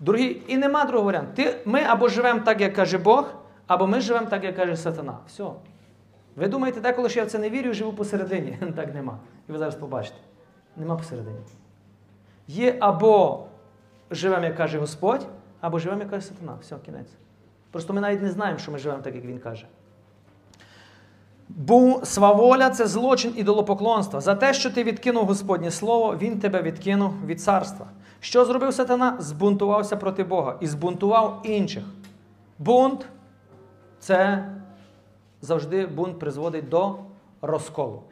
Дорогі, 0.01 0.41
і 0.48 0.58
нема 0.58 0.86
другого 0.86 1.05
варіанту. 1.05 1.31
Ти, 1.36 1.58
ми 1.65 1.81
або 1.81 2.08
живемо 2.08 2.39
так, 2.39 2.62
як 2.62 2.74
каже 2.74 2.98
Бог, 2.98 3.34
або 3.67 3.88
ми 3.88 4.01
живемо 4.01 4.25
так, 4.25 4.43
як 4.43 4.55
каже 4.55 4.77
сатана. 4.77 5.17
Все. 5.27 5.43
Ви 6.36 6.48
думаєте, 6.48 6.81
деколи 6.81 7.10
що 7.10 7.20
я 7.20 7.25
в 7.25 7.29
це 7.29 7.39
не 7.39 7.50
вірю 7.50 7.70
і 7.70 7.74
живу 7.74 7.93
посередині. 7.93 8.58
Так 8.75 8.93
нема. 8.93 9.17
І 9.50 9.51
ви 9.51 9.58
зараз 9.58 9.75
побачите. 9.75 10.17
Нема 10.77 10.96
посередині. 10.96 11.38
Є 12.48 12.77
або 12.79 13.46
живемо, 14.12 14.46
як 14.46 14.58
каже 14.58 14.79
Господь, 14.79 15.27
або 15.62 15.79
живемо, 15.79 16.01
як 16.01 16.10
каже 16.10 16.25
сатана. 16.25 16.58
Все, 16.62 16.75
кінець. 16.86 17.12
Просто 17.72 17.93
ми 17.93 18.01
навіть 18.01 18.22
не 18.22 18.31
знаємо, 18.31 18.60
що 18.60 18.72
ми 18.72 18.77
живемо 18.77 19.01
так, 19.01 19.15
як 19.15 19.25
він 19.25 19.39
каже. 19.39 19.67
Бо 21.50 22.01
сваволя 22.03 22.70
це 22.70 22.88
злочин 22.88 23.34
ідолопоклонства. 23.36 24.22
За 24.22 24.36
те, 24.36 24.53
що 24.53 24.70
ти 24.70 24.84
відкинув 24.84 25.25
Господнє 25.25 25.72
Слово, 25.72 26.17
Він 26.17 26.39
тебе 26.39 26.62
відкинув 26.62 27.13
від 27.25 27.41
царства. 27.41 27.86
Що 28.22 28.46
зробив 28.46 28.74
сатана? 28.74 29.16
Збунтувався 29.20 29.98
проти 29.98 30.24
Бога 30.24 30.58
і 30.60 30.68
збунтував 30.68 31.42
інших. 31.44 31.84
Бунт 32.60 33.06
це 34.00 34.50
завжди 35.42 35.86
бунт 35.86 36.20
призводить 36.20 36.70
до 36.70 36.96
розколу. 37.42 38.04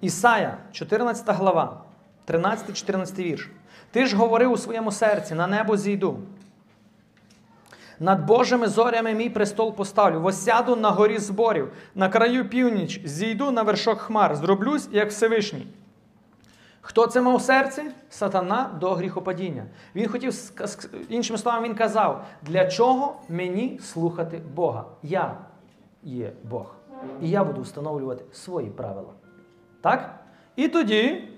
Ісая, 0.00 0.58
14 0.72 1.24
глава, 1.28 1.82
13-14 2.26 3.16
вірш. 3.18 3.50
Ти 3.90 4.06
ж 4.06 4.16
говорив 4.16 4.52
у 4.52 4.56
своєму 4.56 4.92
серці, 4.92 5.34
на 5.34 5.46
небо 5.46 5.76
зійду. 5.76 6.18
Над 8.00 8.26
Божими 8.26 8.68
зорями 8.68 9.14
мій 9.14 9.30
престол 9.30 9.74
поставлю, 9.74 10.20
восяду 10.20 10.76
на 10.76 10.90
горі 10.90 11.18
зборів, 11.18 11.72
на 11.94 12.08
краю 12.08 12.48
північ, 12.48 13.00
зійду 13.04 13.50
на 13.50 13.62
вершок 13.62 13.98
хмар, 13.98 14.36
зроблюсь, 14.36 14.88
як 14.92 15.10
Всевишній. 15.10 15.66
Хто 16.88 17.06
це 17.06 17.20
мав 17.20 17.34
у 17.34 17.40
серці? 17.40 17.82
Сатана 18.08 18.70
до 18.80 18.94
гріхопадіння. 18.94 19.64
Він 19.94 20.08
хотів, 20.08 20.32
іншими 21.08 21.38
словами, 21.38 21.68
він 21.68 21.74
казав, 21.74 22.24
для 22.42 22.66
чого 22.66 23.16
мені 23.28 23.78
слухати 23.82 24.42
Бога? 24.54 24.84
Я 25.02 25.34
є 26.02 26.32
Бог. 26.44 26.74
І 27.22 27.30
я 27.30 27.44
буду 27.44 27.60
встановлювати 27.60 28.24
свої 28.32 28.70
правила. 28.70 29.12
Так? 29.80 30.18
І 30.56 30.68
тоді 30.68 31.28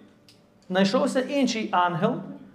знайшовся 0.69 1.21
інший 1.21 1.69
ангел, 1.73 2.15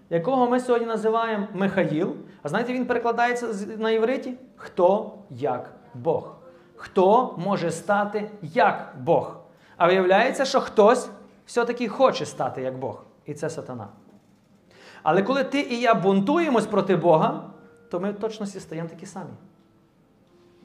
якого 0.09 0.49
ми 0.49 0.59
сьогодні 0.59 0.87
називаємо 0.87 1.47
Михаїл. 1.53 2.15
А 2.43 2.49
знаєте, 2.49 2.73
він 2.73 2.85
перекладається 2.85 3.47
на 3.77 3.91
євриті? 3.91 4.33
Хто 4.55 5.13
як 5.29 5.73
Бог? 5.93 6.35
Хто 6.75 7.35
може 7.37 7.71
стати 7.71 8.29
як 8.41 8.95
Бог? 8.99 9.37
А 9.77 9.87
виявляється, 9.87 10.45
що 10.45 10.61
хтось 10.61 11.09
все-таки 11.45 11.87
хоче 11.87 12.25
стати 12.25 12.61
як 12.61 12.79
Бог. 12.79 13.03
І 13.25 13.33
це 13.33 13.49
сатана. 13.49 13.87
Але 15.03 15.23
коли 15.23 15.43
ти 15.43 15.61
і 15.61 15.81
я 15.81 15.93
бунтуємось 15.93 16.65
проти 16.65 16.95
Бога, 16.95 17.49
то 17.89 17.99
ми 17.99 18.11
в 18.11 18.19
точності 18.19 18.59
стаємо 18.59 18.89
такі 18.89 19.05
самі. 19.05 19.31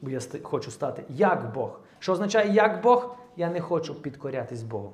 Бо 0.01 0.09
я 0.09 0.19
хочу 0.43 0.71
стати 0.71 1.03
як 1.09 1.53
Бог. 1.53 1.79
Що 1.99 2.13
означає 2.13 2.53
як 2.53 2.81
Бог? 2.81 3.15
Я 3.37 3.49
не 3.49 3.61
хочу 3.61 4.01
підкорятись 4.01 4.63
Богу. 4.63 4.93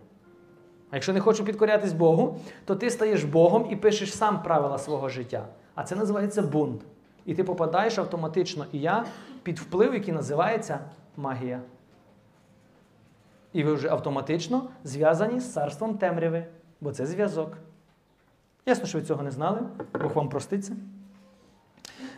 А 0.92 0.96
якщо 0.96 1.14
не 1.14 1.20
хочу 1.20 1.46
підкорятись 1.46 1.94
Богу, 1.94 2.40
то 2.66 2.76
ти 2.76 2.90
стаєш 2.90 3.24
Богом 3.24 3.68
і 3.70 3.76
пишеш 3.76 4.16
сам 4.16 4.44
правила 4.44 4.78
свого 4.78 5.10
життя. 5.10 5.48
А 5.76 5.84
це 5.84 5.96
називається 5.96 6.42
бунт. 6.42 6.82
І 7.26 7.36
ти 7.36 7.44
попадаєш 7.44 7.98
автоматично 7.98 8.66
і 8.72 8.80
я 8.80 9.06
під 9.44 9.60
вплив, 9.60 9.94
який 9.94 10.14
називається 10.14 10.80
магія. 11.18 11.62
І 13.56 13.64
ви 13.64 13.74
вже 13.74 13.90
автоматично 13.90 14.64
зв'язані 14.84 15.40
з 15.40 15.54
царством 15.54 15.98
темряви, 15.98 16.46
бо 16.82 16.92
це 16.92 17.06
зв'язок. 17.06 17.58
Ясно, 18.66 18.86
що 18.86 18.98
ви 18.98 19.04
цього 19.04 19.24
не 19.24 19.32
знали, 19.32 19.60
Бог 20.02 20.14
вам 20.14 20.30
проститься. 20.30 20.76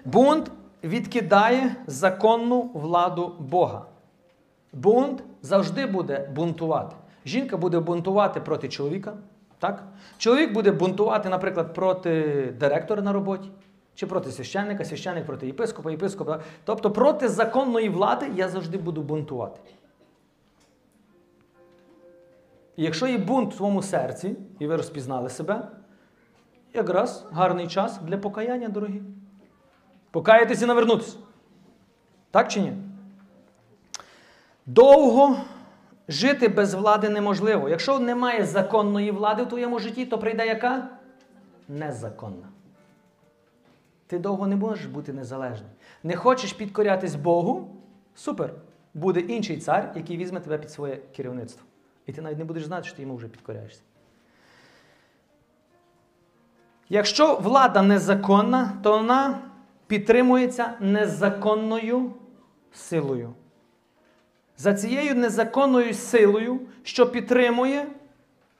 Бунт 0.06 0.51
відкидає 0.84 1.75
законну 1.88 2.62
владу 2.74 3.36
Бога. 3.39 3.86
Бунт 4.74 5.24
завжди 5.41 5.86
буде 5.86 6.29
бунтувати. 6.36 6.96
Жінка 7.25 7.58
буде 7.58 7.79
бунтувати 7.79 8.41
проти 8.41 8.70
чоловіка. 8.70 9.13
Так? 9.60 9.84
Чоловік 10.17 10.53
буде 10.53 10.72
бунтувати, 10.72 11.29
наприклад, 11.29 11.74
проти 11.74 12.22
директора 12.60 13.01
на 13.01 13.13
роботі, 13.13 13.50
чи 13.96 14.08
проти 14.08 14.32
священника, 14.32 14.86
священник 14.86 15.25
проти 15.25 15.48
єпископа, 15.48 15.91
єпископа. 15.91 16.39
Тобто 16.63 16.91
проти 16.91 17.29
законної 17.29 17.89
влади 17.89 18.25
я 18.36 18.50
завжди 18.50 18.77
буду 18.77 19.01
бунтувати. 19.01 19.60
Якщо 22.78 23.08
є 23.08 23.18
бунт 23.18 23.54
в 23.54 23.58
твоєму 23.58 23.82
серці, 23.82 24.36
і 24.60 24.68
ви 24.68 24.76
розпізнали 24.76 25.30
себе, 25.30 25.68
якраз 26.74 27.26
гарний 27.32 27.68
час 27.68 28.00
для 28.02 28.18
покаяння, 28.18 28.68
дорогі. 28.68 29.02
Покаятися 30.12 30.66
і 30.66 30.68
навернутися. 30.68 31.18
Так 32.32 32.48
чи 32.48 32.62
ні? 32.62 32.74
Довго 34.66 35.38
жити 36.08 36.48
без 36.48 36.74
влади 36.74 37.10
неможливо. 37.10 37.70
Якщо 37.70 38.00
немає 38.00 38.46
законної 38.46 39.12
влади 39.12 39.44
в 39.44 39.50
твоєму 39.50 39.80
житті, 39.80 40.06
то 40.06 40.20
прийде 40.20 40.48
яка? 40.48 40.90
Незаконна. 41.68 42.48
Ти 44.08 44.20
довго 44.20 44.48
не 44.48 44.56
можеш 44.56 44.86
бути 44.86 45.14
незалежним. 45.14 45.70
Не 46.04 46.16
хочеш 46.16 46.54
підкорятись 46.54 47.16
Богу? 47.16 47.76
Супер. 48.16 48.54
буде 48.94 49.20
інший 49.20 49.58
цар, 49.58 49.92
який 49.96 50.18
візьме 50.18 50.40
тебе 50.40 50.58
під 50.58 50.72
своє 50.72 50.96
керівництво. 51.16 51.64
І 52.08 52.14
ти 52.14 52.22
навіть 52.22 52.38
не 52.38 52.46
будеш 52.46 52.66
знати, 52.66 52.88
що 52.88 52.96
ти 52.96 53.02
йому 53.02 53.16
вже 53.16 53.28
підкоряєшся. 53.28 53.82
Якщо 56.90 57.36
влада 57.36 57.82
незаконна, 57.82 58.74
то 58.84 58.92
вона 58.92 59.42
підтримується 59.88 60.74
незаконною 60.80 62.14
силою. 62.74 63.34
За 64.58 64.74
цією 64.74 65.16
незаконною 65.16 65.94
силою, 65.94 66.60
що 66.84 67.12
підтримує, 67.12 67.88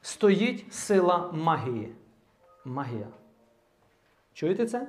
стоїть 0.02 0.74
сила 0.74 1.30
магії. 1.32 1.92
Магія. 2.64 3.06
Чуєте 4.32 4.66
це? 4.66 4.88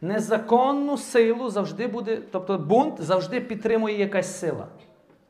Незаконну 0.00 0.98
силу 0.98 1.50
завжди 1.50 1.86
буде, 1.86 2.22
тобто 2.30 2.58
бунт 2.58 3.02
завжди 3.02 3.40
підтримує 3.40 3.98
якась 3.98 4.38
сила. 4.38 4.66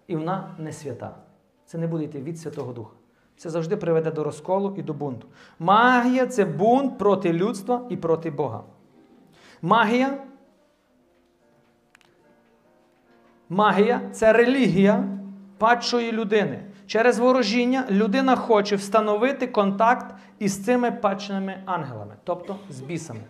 І 0.07 0.17
вона 0.17 0.55
не 0.59 0.73
свята. 0.73 1.24
Це 1.67 1.79
не 1.79 1.87
буде 1.87 2.05
йти 2.05 2.21
від 2.21 2.39
Святого 2.39 2.73
Духа. 2.73 2.95
Це 3.37 3.51
завжди 3.51 3.77
приведе 3.77 4.11
до 4.11 4.25
розколу 4.25 4.75
і 4.77 4.83
до 4.83 4.93
бунту. 4.93 5.29
Магія 5.59 6.27
це 6.27 6.45
бунт 6.45 6.99
проти 6.99 7.33
людства 7.33 7.83
і 7.89 7.97
проти 7.97 8.31
Бога. 8.31 8.63
Магія. 9.63 10.19
Магія 13.49 14.01
це 14.13 14.33
релігія 14.33 15.09
падшої 15.59 16.13
людини. 16.13 16.65
Через 16.87 17.19
ворожіння 17.19 17.87
людина 17.91 18.37
хоче 18.37 18.77
встановити 18.77 19.47
контакт 19.47 20.15
із 20.39 20.65
цими 20.65 20.93
падшими 20.93 21.63
ангелами, 21.67 22.15
тобто 22.25 22.57
з 22.71 22.81
бісами. 22.81 23.21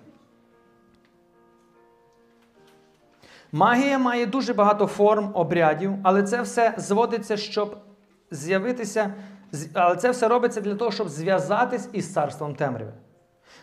Магія 3.53 3.99
має 3.99 4.27
дуже 4.27 4.55
багато 4.55 4.87
форм, 4.87 5.31
обрядів, 5.35 5.93
але 6.03 6.23
це 6.23 6.43
все 6.43 6.75
зводиться, 6.77 7.37
щоб 7.37 7.77
з'явитися, 8.31 9.15
але 9.73 9.97
це 9.97 10.11
все 10.11 10.29
робиться 10.29 10.61
для 10.61 10.75
того, 10.75 10.91
щоб 10.91 11.09
зв'язатись 11.09 11.89
із 11.93 12.13
царством 12.13 12.55
темряви. 12.55 12.93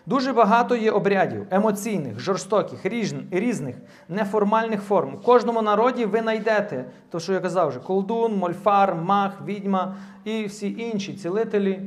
Дуже 0.05 0.33
багато 0.33 0.75
є 0.75 0.91
обрядів 0.91 1.47
емоційних, 1.51 2.19
жорстоких, 2.19 2.85
різних, 3.31 3.75
неформальних 4.09 4.81
форм. 4.81 5.15
В 5.15 5.21
кожному 5.21 5.61
народі 5.61 6.05
ви 6.05 6.19
знайдете, 6.19 6.85
то 7.09 7.19
що 7.19 7.33
я 7.33 7.39
казав 7.39 7.69
вже, 7.69 7.79
колдун, 7.79 8.35
мольфар, 8.35 8.95
мах, 8.95 9.41
відьма 9.45 9.95
і 10.23 10.45
всі 10.45 10.75
інші 10.79 11.13
цілителі. 11.13 11.81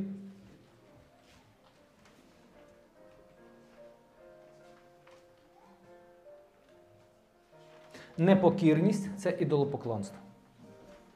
Непокірність 8.17 9.19
це 9.19 9.37
ідолопоклонство. 9.39 10.17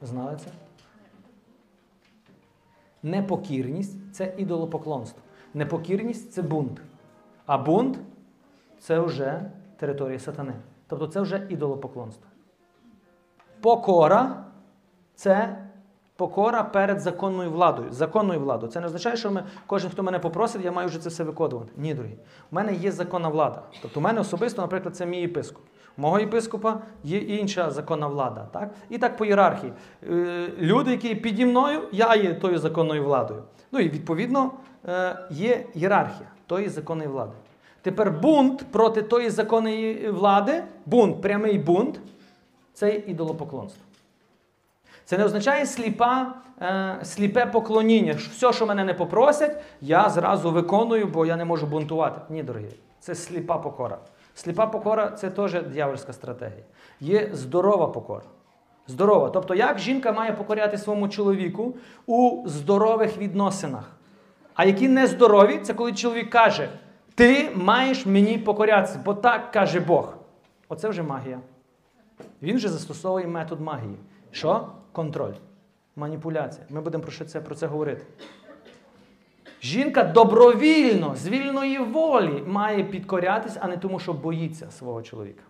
Знали 0.01 0.37
це? 0.45 0.68
Непокірність 3.03 4.13
це 4.13 4.33
ідолопоклонство. 4.37 5.21
Непокірність 5.53 6.31
це 6.31 6.41
бунт. 6.41 6.81
А 7.45 7.57
бунт 7.57 7.99
це 8.79 8.99
вже 8.99 9.51
територія 9.77 10.19
сатани. 10.19 10.53
Тобто 10.87 11.07
це 11.07 11.21
вже 11.21 11.47
ідолопоклонство. 11.49 12.25
Покора 13.61 14.45
це 15.15 15.65
покора 16.15 16.63
перед 16.63 16.99
законною 16.99 17.51
владою. 17.51 17.91
Законною 17.91 18.39
владою. 18.39 18.71
Це 18.71 18.79
не 18.79 18.85
означає, 18.85 19.17
що 19.17 19.31
ми, 19.31 19.43
кожен, 19.67 19.91
хто 19.91 20.03
мене 20.03 20.19
попросить, 20.19 20.65
я 20.65 20.71
маю 20.71 20.87
вже 20.87 20.99
це 20.99 21.09
все 21.09 21.23
виконувати. 21.23 21.71
Ні, 21.77 21.93
дорогі. 21.93 22.17
У 22.51 22.55
мене 22.55 22.73
є 22.73 22.91
законна 22.91 23.29
влада. 23.29 23.61
Тобто, 23.81 23.99
у 23.99 24.03
мене 24.03 24.21
особисто, 24.21 24.61
наприклад, 24.61 24.95
це 24.95 25.05
мій 25.05 25.21
єпископ. 25.21 25.63
Мого 25.99 26.19
єпископа 26.19 26.77
є 27.03 27.17
інша 27.17 27.71
законна 27.71 28.07
влада. 28.07 28.47
Так? 28.51 28.69
І 28.89 28.97
так 28.97 29.17
по 29.17 29.25
ієрархії. 29.25 29.73
Е, 30.09 30.51
Люди, 30.59 30.91
які 30.91 31.15
піді 31.15 31.45
мною, 31.45 31.81
я 31.91 32.15
є 32.15 32.33
тою 32.33 32.59
законною 32.59 33.03
владою. 33.03 33.43
Ну 33.71 33.79
і 33.79 33.89
відповідно 33.89 34.51
е, 34.87 35.17
є 35.29 35.65
ієрархія 35.73 36.29
тої 36.47 36.69
законної 36.69 37.09
влади. 37.09 37.31
Тепер 37.81 38.11
бунт 38.11 38.65
проти 38.71 39.01
тої 39.01 39.29
законної 39.29 40.09
влади, 40.09 40.63
бунт, 40.85 41.21
прямий 41.21 41.57
бунт, 41.57 41.99
це 42.73 42.95
ідолопоклонство. 42.95 43.83
Це 45.05 45.17
не 45.17 45.25
означає 45.25 45.65
сліпа, 45.65 46.33
е, 46.61 46.99
сліпе 47.03 47.45
поклоніння. 47.45 48.13
Все, 48.13 48.53
що 48.53 48.65
мене 48.65 48.83
не 48.83 48.93
попросять, 48.93 49.63
я 49.81 50.09
зразу 50.09 50.51
виконую, 50.51 51.07
бо 51.07 51.25
я 51.25 51.35
не 51.35 51.45
можу 51.45 51.67
бунтувати. 51.67 52.21
Ні, 52.29 52.43
дорогі, 52.43 52.69
це 52.99 53.15
сліпа 53.15 53.57
покора. 53.57 53.97
Сліпа 54.39 54.67
покора 54.67 55.11
це 55.11 55.29
теж 55.29 55.63
дьявольська 55.63 56.13
стратегія. 56.13 56.63
Є 56.99 57.29
здорова 57.33 57.87
покора. 57.87 58.25
Здорова. 58.87 59.29
Тобто, 59.29 59.55
як 59.55 59.79
жінка 59.79 60.11
має 60.11 60.31
покоряти 60.33 60.77
своєму 60.77 61.09
чоловіку 61.09 61.75
у 62.05 62.43
здорових 62.45 63.17
відносинах. 63.17 63.91
А 64.53 64.65
які 64.65 64.87
нездорові, 64.87 65.57
це 65.57 65.73
коли 65.73 65.93
чоловік 65.93 66.29
каже: 66.29 66.69
Ти 67.15 67.51
маєш 67.55 68.05
мені 68.05 68.37
покорятися, 68.37 69.01
бо 69.05 69.13
так 69.13 69.51
каже 69.51 69.79
Бог. 69.79 70.13
Оце 70.69 70.89
вже 70.89 71.03
магія. 71.03 71.39
Він 72.41 72.55
вже 72.55 72.69
застосовує 72.69 73.27
метод 73.27 73.61
магії. 73.61 73.97
Що? 74.31 74.67
Контроль. 74.91 75.33
Маніпуляція. 75.95 76.65
Ми 76.69 76.81
будемо 76.81 77.03
про 77.03 77.25
це, 77.25 77.41
про 77.41 77.55
це 77.55 77.67
говорити. 77.67 78.05
Жінка 79.61 80.03
добровільно, 80.03 81.15
з 81.15 81.27
вільної 81.27 81.77
волі 81.77 82.43
має 82.47 82.83
підкорятись, 82.83 83.57
а 83.59 83.67
не 83.67 83.77
тому, 83.77 83.99
що 83.99 84.13
боїться 84.13 84.71
свого 84.71 85.01
чоловіка. 85.01 85.43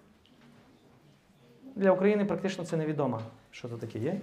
Для 1.76 1.92
України 1.92 2.26
практично 2.26 2.64
це 2.66 2.78
невідомо, 2.78 3.20
що 3.52 3.70
це 3.70 3.76
таке 3.78 4.00
є. 4.00 4.22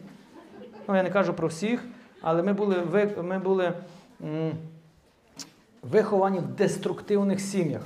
Ну, 0.88 0.96
я 0.96 1.02
не 1.02 1.10
кажу 1.10 1.34
про 1.34 1.48
всіх, 1.48 1.84
але 2.20 2.42
ми 2.42 2.52
були, 2.52 2.76
ми 3.22 3.38
були 3.38 3.72
м, 4.22 4.52
виховані 5.82 6.38
в 6.38 6.46
деструктивних 6.46 7.40
сім'ях. 7.40 7.82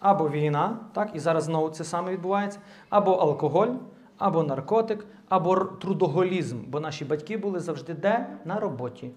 Або 0.00 0.28
війна, 0.28 0.78
так, 0.92 1.10
і 1.14 1.18
зараз 1.18 1.44
знову 1.44 1.70
це 1.70 1.84
саме 1.84 2.12
відбувається, 2.12 2.58
або 2.88 3.12
алкоголь, 3.12 3.68
або 4.18 4.42
наркотик, 4.42 5.06
або 5.28 5.56
трудоголізм. 5.56 6.58
Бо 6.66 6.80
наші 6.80 7.04
батьки 7.04 7.36
були 7.36 7.60
завжди 7.60 7.94
де? 7.94 8.26
На 8.44 8.60
роботі. 8.60 9.10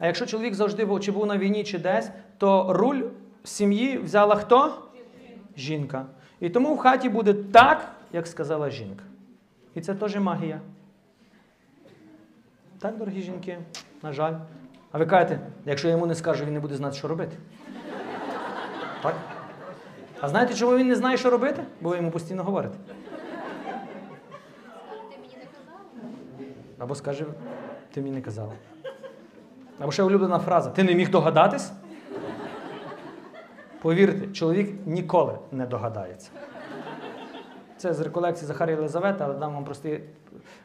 А 0.00 0.06
якщо 0.06 0.26
чоловік 0.26 0.54
завжди 0.54 0.84
був, 0.84 1.00
чи 1.00 1.12
був 1.12 1.26
на 1.26 1.38
війні, 1.38 1.64
чи 1.64 1.78
десь, 1.78 2.10
то 2.38 2.72
руль 2.72 3.02
сім'ї 3.44 3.98
взяла 3.98 4.36
хто? 4.36 4.82
Жінка. 5.56 6.06
І 6.40 6.50
тому 6.50 6.74
в 6.74 6.78
хаті 6.78 7.08
буде 7.08 7.34
так, 7.34 7.92
як 8.12 8.26
сказала 8.26 8.70
жінка. 8.70 9.04
І 9.74 9.80
це 9.80 9.94
теж 9.94 10.16
магія. 10.16 10.60
Так, 12.78 12.98
дорогі 12.98 13.22
жінки, 13.22 13.58
на 14.02 14.12
жаль. 14.12 14.34
А 14.92 14.98
ви 14.98 15.06
кажете, 15.06 15.40
якщо 15.66 15.88
я 15.88 15.94
йому 15.94 16.06
не 16.06 16.14
скажу, 16.14 16.44
він 16.44 16.54
не 16.54 16.60
буде 16.60 16.76
знати, 16.76 16.96
що 16.96 17.08
робити. 17.08 17.36
Так? 19.02 19.14
А 20.20 20.28
знаєте, 20.28 20.54
чому 20.54 20.76
він 20.76 20.88
не 20.88 20.96
знає, 20.96 21.16
що 21.16 21.30
робити? 21.30 21.64
Бо 21.80 21.90
ви 21.90 21.96
йому 21.96 22.10
постійно 22.10 22.44
говорите. 22.44 22.74
Або 26.78 26.94
скаже, 26.94 27.24
ти 27.92 28.00
мені 28.00 28.14
не 28.14 28.22
казала. 28.22 28.52
Або 29.80 29.92
ще 29.92 30.02
улюблена 30.02 30.38
фраза: 30.38 30.70
ти 30.70 30.84
не 30.84 30.94
міг 30.94 31.10
догадатись? 31.10 31.72
Повірте, 33.82 34.26
чоловік 34.26 34.74
ніколи 34.86 35.38
не 35.52 35.66
догадається. 35.66 36.30
Це 37.76 37.94
з 37.94 38.00
реколекції 38.00 38.46
Захарія 38.46 38.76
Єлизавета, 38.76 39.24
але 39.24 39.34
дам 39.34 39.54
вам 39.54 39.64
простий, 39.64 40.00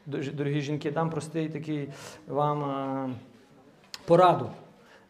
дорогі 0.06 0.62
жінки, 0.62 0.92
дам 0.92 1.10
простий 1.10 1.50
такий 1.50 1.90
вам 2.28 2.64
е, 2.64 3.10
пораду. 4.06 4.50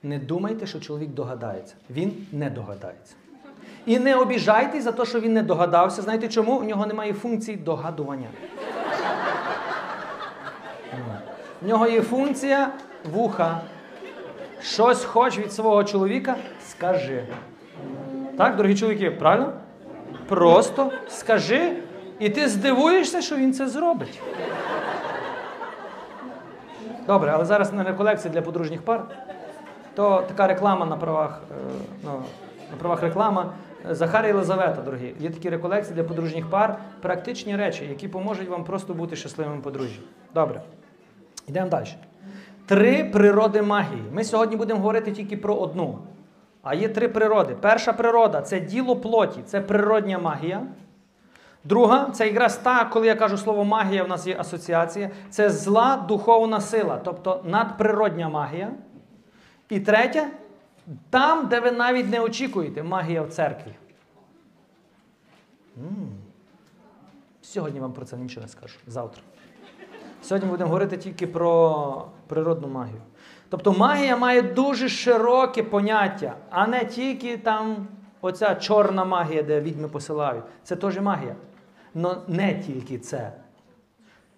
Не 0.04 0.20
думайте, 0.20 0.68
що 0.68 0.80
чоловік 0.80 1.10
догадається. 1.10 1.76
Він 1.90 2.28
не 2.32 2.50
догадається. 2.50 3.16
І 3.86 4.00
не 4.00 4.16
обіжайтесь 4.16 4.84
за 4.84 4.92
те, 4.92 5.06
що 5.06 5.20
він 5.20 5.34
не 5.34 5.44
догадався. 5.44 6.02
Знаєте 6.02 6.28
чому? 6.28 6.58
У 6.58 6.64
нього 6.64 6.86
немає 6.86 7.14
функції 7.14 7.58
догадування. 7.58 8.28
У 11.62 11.68
нього 11.68 11.88
є 11.88 12.02
функція 12.02 12.72
вуха. 13.12 13.62
Щось 14.66 15.04
хоч 15.04 15.38
від 15.38 15.54
свого 15.54 15.84
чоловіка, 15.84 16.36
скажи. 16.70 17.24
Так, 18.38 18.56
дорогі 18.56 18.76
чоловіки, 18.76 19.12
правильно? 19.12 19.54
Просто 20.28 20.92
скажи, 21.08 21.78
і 22.20 22.30
ти 22.30 22.50
здивуєшся, 22.50 23.22
що 23.22 23.36
він 23.36 23.54
це 23.54 23.68
зробить. 23.68 24.22
Добре, 27.08 27.32
але 27.34 27.46
зараз 27.46 27.74
на 27.74 27.84
реколекції 27.84 28.34
для 28.34 28.42
подружніх 28.42 28.82
пар. 28.82 29.04
То 29.96 30.24
така 30.28 30.48
реклама 30.48 30.86
на 30.86 30.98
правах, 30.98 31.42
е, 31.52 31.56
ну, 32.04 32.24
на 32.72 32.78
правах 32.78 33.02
реклама. 33.02 33.54
Захарія 33.90 34.28
Єлизавета, 34.28 34.82
дорогі. 34.82 35.14
Є 35.20 35.30
такі 35.30 35.50
реколекції 35.50 35.96
для 35.96 36.04
подружніх 36.04 36.50
пар, 36.50 36.78
практичні 37.02 37.56
речі, 37.56 37.86
які 37.86 38.08
поможуть 38.08 38.50
вам 38.50 38.64
просто 38.64 38.94
бути 38.94 39.16
щасливим 39.16 39.62
подружжям. 39.62 40.04
Добре. 40.34 40.62
Йдемо 41.48 41.70
далі. 41.70 41.88
Три 42.66 43.04
природи 43.04 43.62
магії. 43.62 44.04
Ми 44.12 44.24
сьогодні 44.24 44.56
будемо 44.56 44.80
говорити 44.80 45.12
тільки 45.12 45.38
про 45.38 45.56
одну. 45.56 46.00
А 46.64 46.74
є 46.76 46.90
три 46.90 47.08
природи. 47.08 47.56
Перша 47.62 47.94
природа 47.94 48.42
це 48.42 48.60
діло 48.60 48.96
плоті, 48.96 49.42
це 49.46 49.62
природня 49.62 50.20
магія. 50.20 50.62
Друга 51.64 52.10
це 52.14 52.28
якраз 52.28 52.58
та, 52.58 52.86
коли 52.86 53.08
я 53.08 53.16
кажу 53.16 53.38
слово 53.38 53.66
магія, 53.66 54.04
в 54.04 54.08
нас 54.08 54.28
є 54.28 54.36
асоціація. 54.40 55.12
Це 55.30 55.50
зла 55.50 56.06
духовна 56.08 56.62
сила, 56.62 57.02
тобто 57.04 57.42
надприродня 57.46 58.30
магія. 58.30 58.72
І 59.70 59.80
третя 59.80 60.28
там, 61.10 61.48
де 61.48 61.60
ви 61.60 61.72
навіть 61.72 62.10
не 62.10 62.20
очікуєте, 62.20 62.84
магія 62.84 63.22
в 63.22 63.30
церкві. 63.30 63.72
М. 65.78 66.08
Сьогодні 67.42 67.80
вам 67.80 67.94
про 67.94 68.06
це 68.06 68.18
нічого 68.18 68.42
не 68.42 68.48
скажу. 68.48 68.78
Завтра. 68.88 69.22
Сьогодні 70.26 70.50
будемо 70.50 70.68
говорити 70.68 70.98
тільки 70.98 71.28
про 71.28 72.06
природну 72.28 72.68
магію. 72.68 73.02
Тобто 73.50 73.74
магія 73.74 74.18
має 74.18 74.42
дуже 74.42 74.90
широке 74.90 75.64
поняття, 75.64 76.34
а 76.50 76.68
не 76.68 76.86
тільки 76.86 77.38
там 77.38 77.88
оця 78.22 78.56
чорна 78.56 79.06
магія, 79.06 79.44
де 79.44 79.62
відьми 79.62 79.88
посилають. 79.88 80.44
Це 80.64 80.76
теж 80.76 81.00
магія. 81.00 81.36
Но 81.94 82.22
не 82.28 82.54
тільки 82.54 82.98
це. 83.00 83.32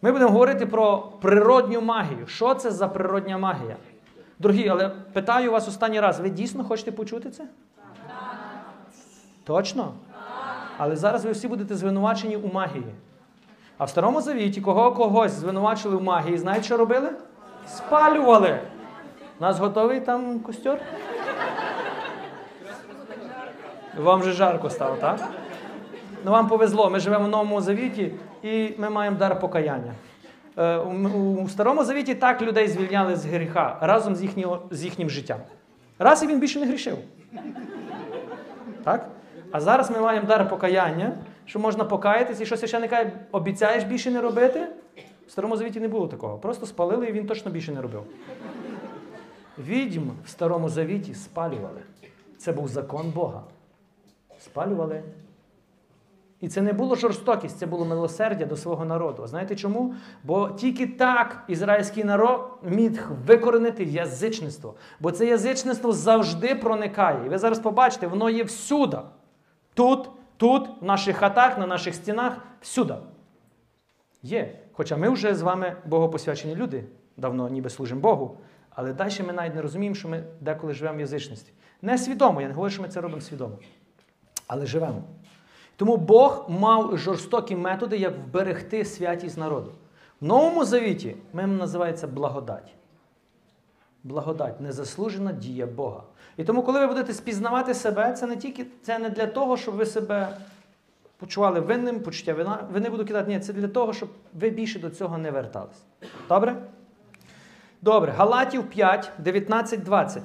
Ми 0.01 0.11
будемо 0.11 0.31
говорити 0.31 0.65
про 0.65 0.97
природню 1.21 1.81
магію. 1.81 2.27
Що 2.27 2.53
це 2.53 2.71
за 2.71 2.87
природня 2.87 3.37
магія? 3.37 3.75
Дорогі, 4.39 4.69
але 4.69 4.89
питаю 4.89 5.51
вас 5.51 5.67
останній 5.67 5.99
раз, 5.99 6.19
ви 6.19 6.29
дійсно 6.29 6.63
хочете 6.63 6.91
почути 6.91 7.29
це? 7.29 7.47
Точно? 9.43 9.93
Але 10.77 10.95
зараз 10.95 11.25
ви 11.25 11.31
всі 11.31 11.47
будете 11.47 11.75
звинувачені 11.75 12.37
у 12.37 12.53
магії. 12.53 12.93
А 13.77 13.85
в 13.85 13.89
Старому 13.89 14.21
Завіті 14.21 14.61
кого 14.61 14.91
когось 14.91 15.31
звинувачили 15.31 15.95
в 15.95 16.03
магії, 16.03 16.37
знаєте, 16.37 16.65
що 16.65 16.77
робили? 16.77 17.09
Спалювали. 17.67 18.59
У 19.39 19.43
нас 19.43 19.59
готовий 19.59 19.99
там 19.99 20.39
костер? 20.39 20.81
Вам 23.97 24.19
вже 24.19 24.31
жарко 24.31 24.69
стало, 24.69 24.95
так? 24.95 25.19
Ну 26.25 26.31
вам 26.31 26.47
повезло, 26.47 26.89
ми 26.89 26.99
живемо 26.99 27.25
в 27.25 27.27
Новому 27.27 27.61
Завіті 27.61 28.13
і 28.43 28.69
ми 28.77 28.89
маємо 28.89 29.17
дар 29.17 29.39
покаяння. 29.39 29.93
Е, 30.57 30.77
у 30.77 31.49
Старому 31.49 31.83
Завіті 31.83 32.15
так 32.15 32.41
людей 32.41 32.67
звільняли 32.67 33.15
з 33.15 33.25
гріха 33.25 33.77
разом 33.81 34.15
з, 34.15 34.21
їхнього, 34.21 34.61
з 34.71 34.83
їхнім 34.83 35.09
життям. 35.09 35.37
Раз 35.99 36.23
і 36.23 36.27
він 36.27 36.39
більше 36.39 36.59
не 36.59 36.65
грішив. 36.65 36.97
Так? 38.83 39.07
А 39.51 39.59
зараз 39.59 39.91
ми 39.91 39.99
маємо 39.99 40.27
дар 40.27 40.49
покаяння, 40.49 41.11
що 41.47 41.59
можна 41.59 41.83
покаятися, 41.83 42.43
і 42.43 42.45
що 42.45 42.57
священник 42.57 42.89
каже, 42.89 43.11
обіцяєш 43.31 43.83
більше 43.83 44.11
не 44.11 44.21
робити? 44.21 44.67
В 45.27 45.31
Старому 45.31 45.57
Завіті 45.57 45.79
не 45.79 45.87
було 45.87 46.07
такого. 46.07 46.37
Просто 46.37 46.65
спалили 46.65 47.07
і 47.07 47.11
він 47.11 47.27
точно 47.27 47.51
більше 47.51 47.71
не 47.71 47.81
робив. 47.81 48.03
Відьм 49.57 50.11
в 50.25 50.29
Старому 50.29 50.69
Завіті 50.69 51.13
спалювали. 51.13 51.81
Це 52.37 52.51
був 52.51 52.67
закон 52.67 53.11
Бога. 53.15 53.43
Спалювали. 54.39 55.03
І 56.41 56.47
це 56.47 56.61
не 56.61 56.73
було 56.73 56.95
жорстокість, 56.95 57.57
це 57.57 57.65
було 57.65 57.85
милосердя 57.85 58.45
до 58.45 58.55
свого 58.55 58.85
народу. 58.85 59.27
Знаєте 59.27 59.55
чому? 59.55 59.93
Бо 60.23 60.49
тільки 60.49 60.87
так 60.87 61.43
ізраїльський 61.47 62.03
народ 62.03 62.49
міг 62.63 63.09
викоренити 63.25 63.83
язичництво. 63.83 64.73
Бо 64.99 65.11
це 65.11 65.25
язичництво 65.25 65.91
завжди 65.91 66.55
проникає. 66.55 67.25
І 67.25 67.29
ви 67.29 67.37
зараз 67.37 67.59
побачите, 67.59 68.07
воно 68.07 68.29
є 68.29 68.43
всюди. 68.43 68.97
Тут, 69.73 70.09
тут, 70.37 70.81
в 70.81 70.85
наших 70.85 71.17
хатах, 71.17 71.57
на 71.57 71.67
наших 71.67 71.95
стінах, 71.95 72.37
всюди. 72.61 72.95
Є. 74.23 74.59
Хоча 74.71 74.97
ми 74.97 75.09
вже 75.09 75.35
з 75.35 75.41
вами 75.41 75.75
богопосвячені 75.85 76.55
люди, 76.55 76.83
давно 77.17 77.49
ніби 77.49 77.69
служимо 77.69 78.01
Богу. 78.01 78.37
Але 78.69 78.93
далі 78.93 79.23
ми 79.27 79.33
навіть 79.33 79.55
не 79.55 79.61
розуміємо, 79.61 79.95
що 79.95 80.07
ми 80.07 80.23
деколи 80.41 80.73
живемо 80.73 80.97
в 80.97 81.01
язичності. 81.01 81.51
Не 81.81 81.97
свідомо, 81.97 82.41
я 82.41 82.47
не 82.47 82.53
говорю, 82.53 82.71
що 82.71 82.81
ми 82.81 82.87
це 82.87 83.01
робимо 83.01 83.21
свідомо. 83.21 83.55
Але 84.47 84.65
живемо. 84.65 85.03
Тому 85.75 85.97
Бог 85.97 86.45
мав 86.49 86.97
жорстокі 86.97 87.55
методи, 87.55 87.97
як 87.97 88.17
вберегти 88.17 88.85
святість 88.85 89.37
народу. 89.37 89.71
В 90.21 90.25
Новому 90.25 90.65
Завіті 90.65 91.15
ми 91.33 91.47
називається 91.47 92.07
благодать. 92.07 92.73
Благодать, 94.07 94.61
незаслужена 94.61 95.31
дія 95.31 95.65
Бога. 95.65 96.03
І 96.37 96.43
тому, 96.43 96.63
коли 96.63 96.79
ви 96.79 96.87
будете 96.87 97.13
спізнавати 97.13 97.73
себе, 97.73 98.13
це 98.13 98.27
не 98.27 98.35
тільки 98.35 98.65
це 98.81 98.99
не 98.99 99.09
для 99.09 99.27
того, 99.27 99.57
щоб 99.57 99.75
ви 99.75 99.85
себе 99.85 100.37
почували 101.17 101.59
винним, 101.59 101.99
почуття 101.99 102.33
вина. 102.33 102.59
Ви 102.71 102.79
не 102.79 102.89
буду 102.89 103.05
кидати, 103.05 103.31
ні, 103.31 103.39
це 103.39 103.53
для 103.53 103.67
того, 103.67 103.93
щоб 103.93 104.09
ви 104.33 104.49
більше 104.49 104.79
до 104.79 104.89
цього 104.89 105.17
не 105.17 105.31
вертались. 105.31 105.83
Добре? 106.29 106.55
Добре. 107.81 108.11
Галатів 108.11 108.69
5, 108.69 109.11
19, 109.17 109.83
20. 109.83 110.23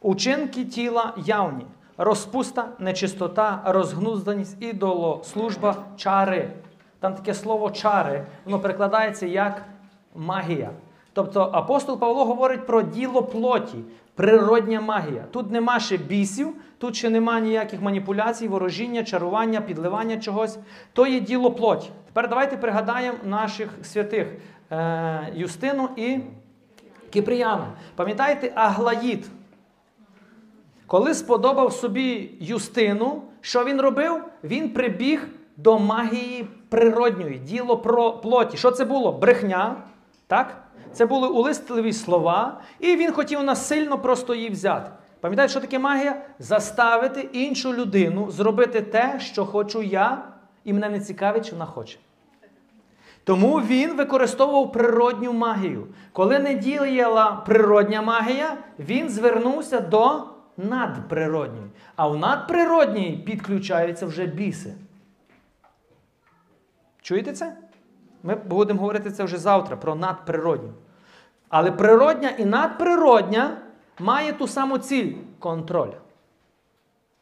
Учинки 0.00 0.64
тіла 0.64 1.14
явні. 1.16 1.66
Розпуста, 1.98 2.68
нечистота, 2.78 3.62
розгнузданість, 3.64 4.62
ідолослужба, 4.62 5.84
чари. 5.96 6.50
Там 7.00 7.14
таке 7.14 7.34
слово 7.34 7.70
чари, 7.70 8.26
воно 8.44 8.60
перекладається 8.60 9.26
як 9.26 9.62
магія. 10.14 10.70
Тобто 11.18 11.50
апостол 11.52 11.98
Павло 11.98 12.24
говорить 12.24 12.66
про 12.66 12.82
діло 12.82 13.22
плоті, 13.22 13.78
природня 14.14 14.80
магія. 14.80 15.24
Тут 15.30 15.50
нема 15.50 15.80
ще 15.80 15.96
бісів, 15.96 16.54
тут 16.78 16.96
ще 16.96 17.10
нема 17.10 17.40
ніяких 17.40 17.80
маніпуляцій, 17.80 18.48
ворожіння, 18.48 19.04
чарування, 19.04 19.60
підливання 19.60 20.16
чогось. 20.16 20.58
То 20.92 21.06
є 21.06 21.20
діло 21.20 21.50
плоті. 21.50 21.90
Тепер 22.06 22.28
давайте 22.28 22.56
пригадаємо 22.56 23.18
наших 23.24 23.70
святих 23.82 24.26
е, 24.70 25.32
Юстину 25.34 25.88
і 25.96 26.18
Киприяна. 27.10 27.66
Пам'ятаєте 27.96 28.52
Аглаїд? 28.54 29.26
Коли 30.86 31.14
сподобав 31.14 31.72
собі 31.72 32.30
Юстину, 32.40 33.22
що 33.40 33.64
він 33.64 33.80
робив? 33.80 34.24
Він 34.44 34.70
прибіг 34.70 35.28
до 35.56 35.78
магії 35.78 36.46
природньої, 36.68 37.38
діло 37.38 37.78
про 37.78 38.12
плоті. 38.12 38.56
Що 38.56 38.70
це 38.70 38.84
було? 38.84 39.12
Брехня. 39.12 39.76
Так? 40.26 40.67
Це 40.98 41.06
були 41.06 41.28
улистливі 41.28 41.92
слова, 41.92 42.60
і 42.78 42.96
він 42.96 43.12
хотів 43.12 43.42
насильно 43.42 43.98
просто 43.98 44.34
її 44.34 44.50
взяти. 44.50 44.90
Пам'ятаєте, 45.20 45.50
що 45.50 45.60
таке 45.60 45.78
магія? 45.78 46.22
Заставити 46.38 47.20
іншу 47.20 47.74
людину 47.74 48.30
зробити 48.30 48.80
те, 48.80 49.20
що 49.20 49.46
хочу 49.46 49.82
я, 49.82 50.24
і 50.64 50.72
мене 50.72 50.88
не 50.88 51.00
цікавить, 51.00 51.46
що 51.46 51.56
вона 51.56 51.66
хоче. 51.66 51.98
Тому 53.24 53.60
він 53.60 53.96
використовував 53.96 54.72
природню 54.72 55.32
магію. 55.32 55.86
Коли 56.12 56.38
не 56.38 56.54
діяла 56.54 57.42
природня 57.46 58.02
магія, 58.02 58.56
він 58.78 59.08
звернувся 59.08 59.80
до 59.80 60.24
надприродньої. 60.56 61.70
А 61.96 62.08
в 62.08 62.18
надприродній 62.18 63.22
підключаються 63.26 64.06
вже 64.06 64.26
біси. 64.26 64.74
Чуєте 67.02 67.32
це? 67.32 67.56
Ми 68.22 68.34
будемо 68.34 68.80
говорити 68.80 69.10
це 69.10 69.24
вже 69.24 69.36
завтра 69.36 69.76
про 69.76 69.94
надприродню. 69.94 70.72
Але 71.48 71.72
природня 71.72 72.30
і 72.30 72.44
надприродня 72.44 73.56
має 73.98 74.32
ту 74.32 74.48
саму 74.48 74.78
ціль 74.78 75.14
контроль. 75.38 75.92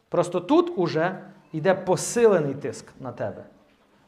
Просто 0.09 0.41
тут 0.41 0.79
уже 0.79 1.21
йде 1.53 1.75
посилений 1.75 2.55
тиск 2.55 2.87
на 3.01 3.13
тебе. 3.13 3.45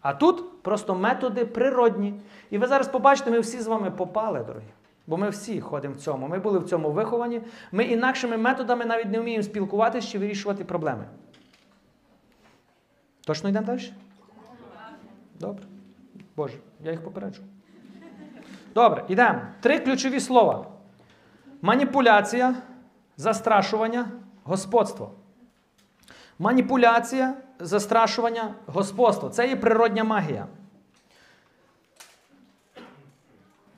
А 0.00 0.14
тут 0.14 0.62
просто 0.62 0.94
методи 0.94 1.44
природні. 1.44 2.20
І 2.50 2.58
ви 2.58 2.66
зараз 2.66 2.88
побачите, 2.88 3.30
ми 3.30 3.40
всі 3.40 3.60
з 3.60 3.66
вами 3.66 3.90
попали, 3.90 4.44
дорогі. 4.46 4.64
Бо 5.06 5.16
ми 5.16 5.30
всі 5.30 5.60
ходимо 5.60 5.94
в 5.94 5.96
цьому. 5.96 6.28
Ми 6.28 6.38
були 6.38 6.58
в 6.58 6.68
цьому 6.68 6.90
виховані. 6.90 7.42
Ми 7.72 7.84
інакшими 7.84 8.36
методами 8.36 8.84
навіть 8.84 9.08
не 9.08 9.20
вміємо 9.20 9.42
спілкуватися 9.42 10.08
чи 10.08 10.18
вирішувати 10.18 10.64
проблеми. 10.64 11.04
Точно 13.24 13.48
йдемо 13.48 13.66
далі? 13.66 13.92
Добре. 15.40 15.64
Боже, 16.36 16.54
я 16.84 16.90
їх 16.90 17.04
попереджу. 17.04 17.42
Добре, 18.78 19.04
йдемо. 19.08 19.40
Три 19.60 19.78
ключові 19.78 20.20
слова: 20.20 20.66
маніпуляція, 21.62 22.54
застрашування, 23.16 24.06
господство. 24.44 25.10
Маніпуляція, 26.38 27.34
застрашування, 27.58 28.54
господство. 28.66 29.28
Це 29.28 29.48
є 29.48 29.56
природня 29.56 30.04
магія. 30.04 30.46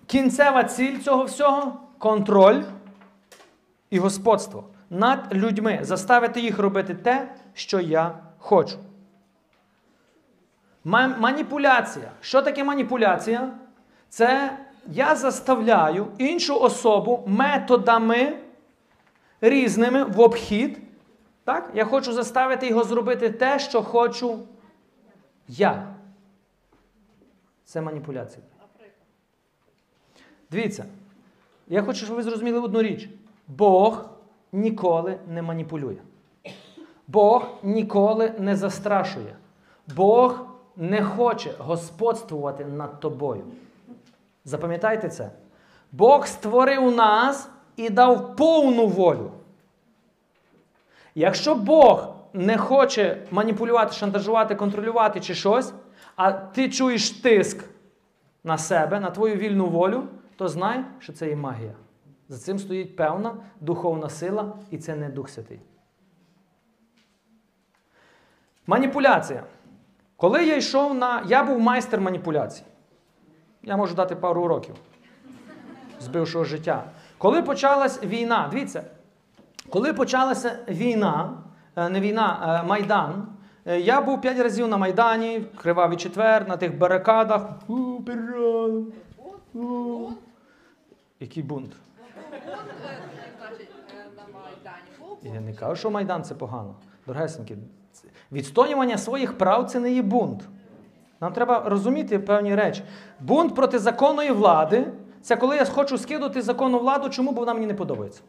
Кінцева 0.06 0.64
ціль 0.64 0.98
цього 0.98 1.24
всього 1.24 1.80
контроль 1.98 2.62
і 3.90 3.98
господство 3.98 4.64
над 4.90 5.34
людьми. 5.34 5.78
Заставити 5.82 6.40
їх 6.40 6.58
робити 6.58 6.94
те, 6.94 7.34
що 7.54 7.80
я 7.80 8.18
хочу. 8.38 8.78
Маніпуляція. 10.84 12.10
Що 12.20 12.42
таке 12.42 12.64
маніпуляція? 12.64 13.50
Це 14.08 14.58
я 14.86 15.16
заставляю 15.16 16.06
іншу 16.18 16.60
особу 16.60 17.24
методами 17.26 18.38
різними 19.40 20.04
в 20.04 20.20
обхід. 20.20 20.78
Так? 21.44 21.70
Я 21.74 21.84
хочу 21.84 22.12
заставити 22.12 22.68
його 22.68 22.84
зробити 22.84 23.30
те, 23.30 23.58
що 23.58 23.82
хочу 23.82 24.38
я. 25.48 25.94
Це 27.64 27.80
маніпуляція. 27.80 28.42
Дивіться, 30.50 30.84
я 31.68 31.82
хочу, 31.82 32.04
щоб 32.04 32.16
ви 32.16 32.22
зрозуміли 32.22 32.60
одну 32.60 32.82
річ. 32.82 33.08
Бог 33.48 34.04
ніколи 34.52 35.18
не 35.28 35.42
маніпулює. 35.42 35.96
Бог 37.08 37.48
ніколи 37.62 38.32
не 38.38 38.56
застрашує. 38.56 39.36
Бог 39.96 40.44
не 40.76 41.02
хоче 41.02 41.54
господствувати 41.58 42.64
над 42.64 43.00
тобою. 43.00 43.44
Запам'ятайте 44.44 45.08
це. 45.08 45.30
Бог 45.92 46.26
створив 46.26 46.96
нас 46.96 47.48
і 47.76 47.90
дав 47.90 48.36
повну 48.36 48.86
волю. 48.86 49.32
Якщо 51.14 51.54
Бог 51.54 52.14
не 52.32 52.58
хоче 52.58 53.26
маніпулювати, 53.30 53.92
шантажувати, 53.92 54.54
контролювати 54.54 55.20
чи 55.20 55.34
щось, 55.34 55.72
а 56.16 56.32
ти 56.32 56.68
чуєш 56.68 57.10
тиск 57.10 57.64
на 58.44 58.58
себе, 58.58 59.00
на 59.00 59.10
твою 59.10 59.36
вільну 59.36 59.66
волю, 59.66 60.04
то 60.36 60.48
знай, 60.48 60.84
що 60.98 61.12
це 61.12 61.28
є 61.28 61.36
магія. 61.36 61.74
За 62.28 62.38
цим 62.38 62.58
стоїть 62.58 62.96
певна 62.96 63.36
духовна 63.60 64.08
сила, 64.08 64.52
і 64.70 64.78
це 64.78 64.96
не 64.96 65.08
Дух 65.08 65.28
Святий. 65.28 65.60
Маніпуляція. 68.66 69.44
Коли 70.16 70.44
я 70.44 70.56
йшов 70.56 70.94
на. 70.94 71.24
Я 71.26 71.42
був 71.42 71.60
майстер 71.60 72.00
маніпуляцій. 72.00 72.62
Я 73.62 73.76
можу 73.76 73.94
дати 73.94 74.16
пару 74.16 74.42
уроків 74.42 74.74
з 76.00 76.08
бившого 76.08 76.44
життя. 76.44 76.84
Коли 77.18 77.42
почалась 77.42 78.02
війна, 78.02 78.48
дивіться, 78.50 78.84
коли 79.70 79.92
почалася 79.92 80.58
війна, 80.68 81.32
е, 81.76 81.88
не 81.88 82.00
війна, 82.00 82.60
е, 82.64 82.68
Майдан, 82.68 83.26
е, 83.66 83.80
я 83.80 84.00
був 84.00 84.20
п'ять 84.20 84.38
разів 84.38 84.68
на 84.68 84.76
Майдані, 84.76 85.44
Кривавий 85.56 85.96
четвер, 85.96 86.48
на 86.48 86.56
тих 86.56 86.78
барикадах. 86.78 87.42
Який 91.20 91.42
бунт? 91.42 91.72
Я 95.22 95.40
не 95.40 95.54
кажу, 95.54 95.76
що 95.76 95.90
Майдан 95.90 96.24
це 96.24 96.34
погано. 96.34 96.74
Дорогесенькі, 97.06 97.56
відстоювання 98.32 98.98
своїх 98.98 99.38
прав 99.38 99.70
це 99.70 99.80
не 99.80 99.92
є 99.92 100.02
бунт. 100.02 100.48
Нам 101.20 101.32
треба 101.32 101.62
розуміти 101.66 102.18
певні 102.18 102.54
речі. 102.54 102.82
Бунт 103.20 103.54
проти 103.54 103.78
законної 103.78 104.30
влади 104.30 104.86
це 105.22 105.36
коли 105.36 105.56
я 105.56 105.64
хочу 105.64 105.98
скинути 105.98 106.42
законну 106.42 106.78
владу, 106.78 107.08
чому? 107.08 107.32
Бо 107.32 107.40
вона 107.40 107.54
мені 107.54 107.66
не 107.66 107.74
подобається. 107.74 108.22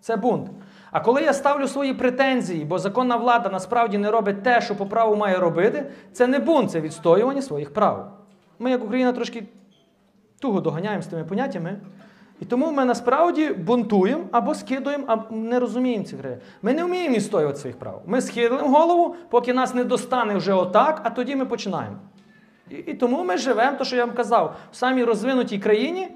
Це 0.00 0.16
бунт. 0.16 0.50
А 0.90 1.00
коли 1.00 1.22
я 1.22 1.32
ставлю 1.32 1.68
свої 1.68 1.94
претензії, 1.94 2.64
бо 2.64 2.78
законна 2.78 3.16
влада 3.16 3.48
насправді 3.48 3.98
не 3.98 4.10
робить 4.10 4.42
те, 4.42 4.60
що 4.60 4.76
по 4.76 4.86
праву 4.86 5.16
має 5.16 5.36
робити, 5.38 5.90
це 6.12 6.26
не 6.26 6.38
бунт, 6.38 6.70
це 6.70 6.80
відстоювання 6.80 7.42
своїх 7.42 7.72
прав. 7.72 8.12
Ми, 8.58 8.70
як 8.70 8.84
Україна, 8.84 9.12
трошки 9.12 9.44
туго 10.40 10.60
доганяємо 10.60 11.02
з 11.02 11.06
тими 11.06 11.24
поняттями. 11.24 11.80
І 12.40 12.44
тому 12.44 12.72
ми 12.72 12.84
насправді 12.84 13.48
бунтуємо 13.50 14.24
або 14.32 14.54
скидуємо, 14.54 15.04
або 15.06 15.36
не 15.36 15.60
розуміємо 15.60 16.04
ці 16.04 16.16
гри. 16.16 16.38
Ми 16.62 16.72
не 16.72 16.84
вміємо 16.84 17.16
відстоювати 17.16 17.58
своїх 17.58 17.78
прав. 17.78 18.02
Ми 18.06 18.20
схилимо 18.20 18.68
голову, 18.68 19.16
поки 19.30 19.52
нас 19.52 19.74
не 19.74 19.84
достане 19.84 20.36
вже 20.36 20.52
отак, 20.52 21.00
а 21.04 21.10
тоді 21.10 21.36
ми 21.36 21.46
починаємо. 21.46 21.96
І, 22.70 22.74
і 22.74 22.94
тому 22.94 23.24
ми 23.24 23.36
живемо, 23.36 23.76
то, 23.76 23.84
що 23.84 23.96
я 23.96 24.04
вам 24.04 24.14
казав, 24.14 24.56
в 24.72 24.76
самій 24.76 25.04
розвинутій 25.04 25.58
країні, 25.58 26.08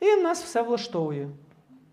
і 0.00 0.16
нас 0.16 0.42
все 0.42 0.62
влаштовує. 0.62 1.28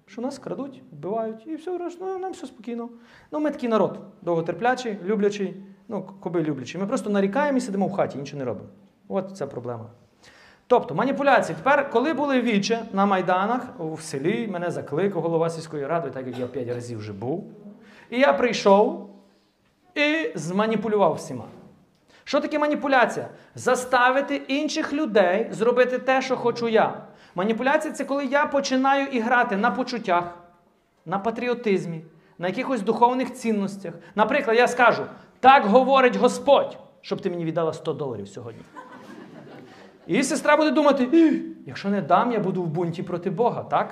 Що 0.06 0.22
нас 0.22 0.40
крадуть, 0.40 0.82
вбивають, 0.92 1.48
і 1.48 1.56
все, 1.56 1.80
ну, 2.02 2.18
нам 2.20 2.32
все 2.32 2.48
спокійно. 2.48 2.90
Ну, 3.32 3.40
ми 3.40 3.52
такий 3.52 3.70
народ, 3.70 4.00
довготерплячий, 4.22 4.98
люблячий, 5.06 5.64
ну, 5.88 6.10
коби 6.20 6.44
люблячий. 6.44 6.82
Ми 6.82 6.88
просто 6.88 7.10
нарікаємо 7.10 7.58
і 7.58 7.62
сидимо 7.62 7.88
в 7.88 7.94
хаті, 7.94 8.18
нічого 8.18 8.40
не 8.40 8.46
робимо. 8.46 8.70
От 9.08 9.38
ця 9.38 9.48
проблема. 9.48 9.90
Тобто 10.68 10.96
маніпуляції. 10.96 11.56
Тепер, 11.56 11.90
коли 11.90 12.14
були 12.14 12.42
віче 12.42 12.86
на 12.94 13.06
Майданах 13.06 13.62
в 13.80 14.02
селі, 14.02 14.48
мене 14.48 14.72
закликав 14.72 15.22
голова 15.22 15.50
сільської 15.50 15.88
ради, 15.88 16.10
так 16.10 16.28
як 16.28 16.40
я 16.40 16.48
п'ять 16.48 16.70
разів 16.70 17.00
вже 17.00 17.14
був. 17.14 17.44
І 18.10 18.20
я 18.20 18.34
прийшов 18.34 19.10
і 19.96 20.32
зманіпулював 20.36 21.14
всіма. 21.14 21.46
Що 22.24 22.40
таке 22.40 22.60
маніпуляція? 22.60 23.30
Заставити 23.56 24.36
інших 24.36 24.94
людей 24.94 25.48
зробити 25.52 26.00
те, 26.00 26.22
що 26.22 26.38
хочу 26.38 26.68
я. 26.68 27.02
Маніпуляція 27.36 27.94
це 27.94 28.06
коли 28.06 28.26
я 28.26 28.46
починаю 28.46 29.08
іграти 29.08 29.58
на 29.58 29.72
почуттях, 29.72 30.38
на 31.06 31.20
патріотизмі, 31.20 32.02
на 32.38 32.48
якихось 32.48 32.82
духовних 32.82 33.34
цінностях. 33.34 33.94
Наприклад, 34.16 34.58
я 34.58 34.68
скажу: 34.68 35.04
так 35.40 35.66
говорить 35.66 36.16
Господь, 36.16 36.78
щоб 37.02 37.22
ти 37.22 37.30
мені 37.30 37.46
віддала 37.46 37.74
100 37.74 37.94
доларів 37.94 38.28
сьогодні. 38.28 38.62
І 40.08 40.24
сестра 40.24 40.58
буде 40.58 40.72
думати: 40.72 41.42
якщо 41.66 41.90
не 41.90 42.02
дам, 42.02 42.32
я 42.32 42.40
буду 42.40 42.64
в 42.64 42.68
бунті 42.68 43.04
проти 43.04 43.30
Бога, 43.30 43.64
так? 43.64 43.90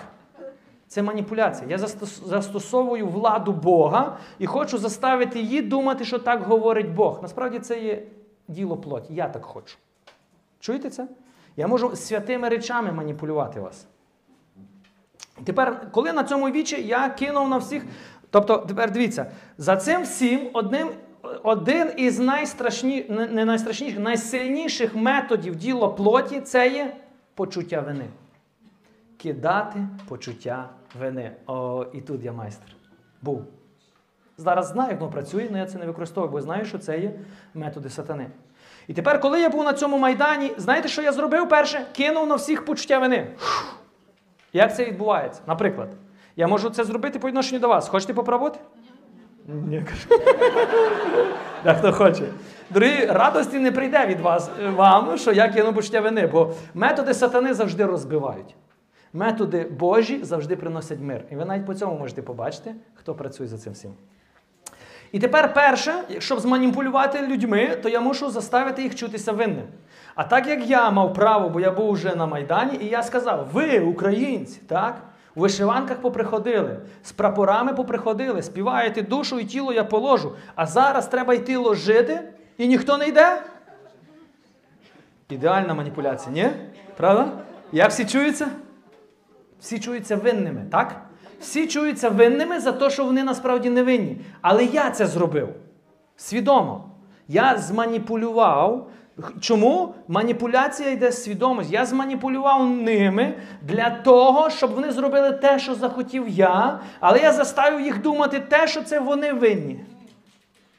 Це 0.87 1.01
маніпуляція. 1.01 1.69
Я 1.69 1.77
застосовую 2.25 3.07
владу 3.07 3.51
Бога 3.51 4.17
і 4.39 4.45
хочу 4.45 4.77
заставити 4.77 5.39
її 5.39 5.61
думати, 5.61 6.05
що 6.05 6.19
так 6.19 6.43
говорить 6.43 6.93
Бог. 6.93 7.19
Насправді 7.21 7.59
це 7.59 7.81
є 7.81 8.03
діло 8.47 8.77
плоті. 8.77 9.13
Я 9.13 9.27
так 9.27 9.45
хочу. 9.45 9.77
Чуєте 10.59 10.89
це? 10.89 11.07
Я 11.57 11.67
можу 11.67 11.95
святими 11.95 12.49
речами 12.49 12.91
маніпулювати 12.91 13.59
вас. 13.59 13.87
Тепер, 15.43 15.91
коли 15.91 16.13
на 16.13 16.23
цьому 16.23 16.49
вічі 16.49 16.87
я 16.87 17.09
кинув 17.09 17.49
на 17.49 17.57
всіх. 17.57 17.85
Тобто, 18.29 18.57
тепер 18.57 18.91
дивіться, 18.91 19.31
за 19.57 19.77
цим 19.77 20.03
всім 20.03 20.49
одним, 20.53 20.89
один 21.43 21.91
із 21.97 22.19
найстрашні, 22.19 23.05
не 23.09 23.45
найстрашніших, 23.45 23.99
найсильніших 23.99 24.95
методів 24.95 25.55
діла 25.55 25.89
плоті 25.89 26.41
це 26.41 26.69
є 26.69 26.95
почуття 27.35 27.81
вини. 27.81 28.05
Кидати 29.17 29.79
почуття 30.07 30.69
вини. 30.99 31.31
О, 31.47 31.85
і 31.93 32.01
тут 32.01 32.23
я 32.23 32.31
майстер. 32.31 32.69
Був. 33.21 33.45
Зараз 34.37 34.67
знаю, 34.67 34.91
як 34.91 34.99
воно 34.99 35.11
працює, 35.11 35.47
але 35.49 35.59
я 35.59 35.65
це 35.65 35.77
не 35.77 35.85
використовую, 35.85 36.31
бо 36.31 36.41
знаю, 36.41 36.65
що 36.65 36.77
це 36.77 36.99
є 36.99 37.11
методи 37.53 37.89
сатани. 37.89 38.27
І 38.87 38.93
тепер, 38.93 39.19
коли 39.19 39.41
я 39.41 39.49
був 39.49 39.63
на 39.63 39.73
цьому 39.73 39.97
майдані, 39.97 40.51
знаєте, 40.57 40.87
що 40.87 41.01
я 41.01 41.11
зробив 41.11 41.49
перше? 41.49 41.85
Кинув 41.93 42.27
на 42.27 42.35
всіх 42.35 42.65
почуття 42.65 42.99
вини. 42.99 43.27
Як 44.53 44.75
це 44.75 44.85
відбувається? 44.85 45.41
Наприклад, 45.47 45.89
я 46.35 46.47
можу 46.47 46.69
це 46.69 46.83
зробити 46.83 47.19
по 47.19 47.27
відношенню 47.27 47.59
до 47.59 47.67
вас. 47.67 47.87
Хочете 47.87 48.13
попробувати? 48.13 48.59
Ні, 49.47 49.85
кажу. 49.89 50.23
Да, 51.63 51.73
хто 51.73 51.91
хоче. 51.91 52.23
Дорогі, 52.69 53.05
радості 53.05 53.59
не 53.59 53.71
прийде 53.71 54.05
від 54.05 54.19
вас 54.19 54.49
е, 54.63 54.69
вам, 54.69 55.17
що 55.17 55.31
я 55.31 55.47
кину 55.49 55.73
почуття 55.73 56.01
вини, 56.01 56.27
бо 56.27 56.53
методи 56.73 57.13
сатани 57.13 57.53
завжди 57.53 57.85
розбивають. 57.85 58.55
Методи 59.13 59.63
Божі 59.63 60.23
завжди 60.23 60.55
приносять 60.55 60.99
мир. 60.99 61.23
І 61.31 61.35
ви 61.35 61.45
навіть 61.45 61.65
по 61.65 61.73
цьому 61.73 61.99
можете 61.99 62.21
побачити, 62.21 62.75
хто 62.93 63.15
працює 63.15 63.47
за 63.47 63.57
цим 63.57 63.73
всім. 63.73 63.91
І 65.11 65.19
тепер 65.19 65.53
перше, 65.53 65.93
щоб 66.19 66.39
зманіпулювати 66.39 67.27
людьми, 67.27 67.77
то 67.83 67.89
я 67.89 67.99
мушу 67.99 68.29
заставити 68.29 68.83
їх 68.83 68.95
чутися 68.95 69.31
винним. 69.31 69.67
А 70.15 70.23
так 70.23 70.47
як 70.47 70.67
я 70.67 70.91
мав 70.91 71.13
право, 71.13 71.49
бо 71.49 71.59
я 71.59 71.71
був 71.71 71.91
вже 71.91 72.15
на 72.15 72.25
Майдані, 72.25 72.77
і 72.81 72.85
я 72.85 73.03
сказав: 73.03 73.47
ви, 73.53 73.79
українці, 73.79 74.61
так? 74.67 75.01
У 75.35 75.39
вишиванках 75.39 75.97
поприходили, 76.01 76.79
з 77.03 77.11
прапорами 77.11 77.73
поприходили, 77.73 78.41
співаєте 78.41 79.01
душу 79.01 79.39
і 79.39 79.45
тіло 79.45 79.73
я 79.73 79.83
положу. 79.83 80.35
А 80.55 80.65
зараз 80.65 81.07
треба 81.07 81.33
йти 81.33 81.57
ложити, 81.57 82.21
і 82.57 82.67
ніхто 82.67 82.97
не 82.97 83.07
йде. 83.07 83.43
Ідеальна 85.29 85.73
маніпуляція, 85.73 86.31
ні? 86.31 86.49
Правда? 86.97 87.31
Як 87.71 87.89
всі 87.89 88.05
чуються? 88.05 88.47
Всі 89.59 89.79
чуються 89.79 90.15
винними, 90.15 90.65
так? 90.71 91.01
Всі 91.39 91.67
чуються 91.67 92.09
винними 92.09 92.59
за 92.59 92.71
те, 92.71 92.89
що 92.89 93.05
вони 93.05 93.23
насправді 93.23 93.69
не 93.69 93.83
винні. 93.83 94.21
Але 94.41 94.65
я 94.65 94.91
це 94.91 95.07
зробив. 95.07 95.49
Свідомо. 96.15 96.89
Я 97.27 97.57
зманіпулював. 97.57 98.89
Чому? 99.39 99.95
Маніпуляція 100.07 100.89
йде 100.89 101.11
свідомості. 101.11 101.73
Я 101.73 101.85
зманіпулював 101.85 102.69
ними 102.69 103.33
для 103.61 103.89
того, 103.89 104.49
щоб 104.49 104.71
вони 104.71 104.91
зробили 104.91 105.31
те, 105.31 105.59
що 105.59 105.75
захотів 105.75 106.27
я, 106.29 106.79
але 106.99 107.19
я 107.19 107.33
заставив 107.33 107.81
їх 107.81 108.01
думати 108.01 108.39
те, 108.39 108.67
що 108.67 108.83
це 108.83 108.99
вони 108.99 109.33
винні. 109.33 109.85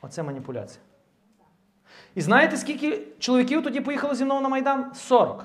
Оце 0.02 0.22
маніпуляція. 0.22 0.80
І 2.14 2.20
знаєте, 2.20 2.56
скільки 2.56 3.02
чоловіків 3.18 3.62
тоді 3.62 3.80
поїхало 3.80 4.14
зі 4.14 4.24
мною 4.24 4.40
на 4.40 4.48
Майдан? 4.48 4.92
40. 4.94 5.44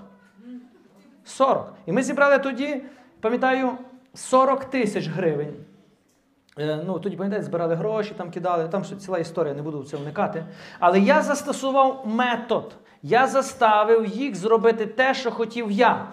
40. 1.25 1.73
І 1.85 1.91
ми 1.91 2.03
зібрали 2.03 2.39
тоді, 2.39 2.81
пам'ятаю, 3.21 3.71
40 4.13 4.65
тисяч 4.65 5.07
гривень. 5.07 5.53
Е, 6.61 6.83
Ну, 6.85 6.99
тоді, 6.99 7.15
пам'ятаєте, 7.15 7.45
збирали 7.45 7.75
гроші, 7.75 8.13
там 8.17 8.31
кидали, 8.31 8.67
там 8.67 8.83
ціла 8.83 9.19
історія, 9.19 9.53
не 9.53 9.61
буду 9.61 9.79
в 9.79 9.87
це 9.87 9.97
вникати. 9.97 10.45
Але 10.79 10.99
я 10.99 11.21
застосував 11.21 12.03
метод. 12.05 12.75
Я 13.03 13.27
заставив 13.27 14.05
їх 14.05 14.35
зробити 14.35 14.85
те, 14.85 15.13
що 15.13 15.31
хотів 15.31 15.71
я. 15.71 16.07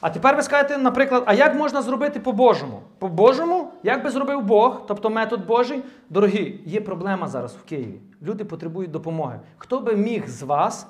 А 0.00 0.10
тепер 0.10 0.36
ви 0.36 0.42
скажете, 0.42 0.78
наприклад, 0.78 1.22
а 1.26 1.34
як 1.34 1.54
можна 1.54 1.82
зробити 1.82 2.20
по-божому? 2.20 2.82
По-божому, 2.98 3.72
як 3.82 4.04
би 4.04 4.10
зробив 4.10 4.42
Бог, 4.42 4.86
тобто 4.86 5.10
метод 5.10 5.46
Божий, 5.46 5.82
дорогі, 6.10 6.60
є 6.66 6.80
проблема 6.80 7.28
зараз 7.28 7.54
в 7.54 7.62
Києві. 7.62 8.00
Люди 8.22 8.44
потребують 8.44 8.90
допомоги. 8.90 9.40
Хто 9.58 9.80
би 9.80 9.96
міг 9.96 10.28
з 10.28 10.42
вас 10.42 10.86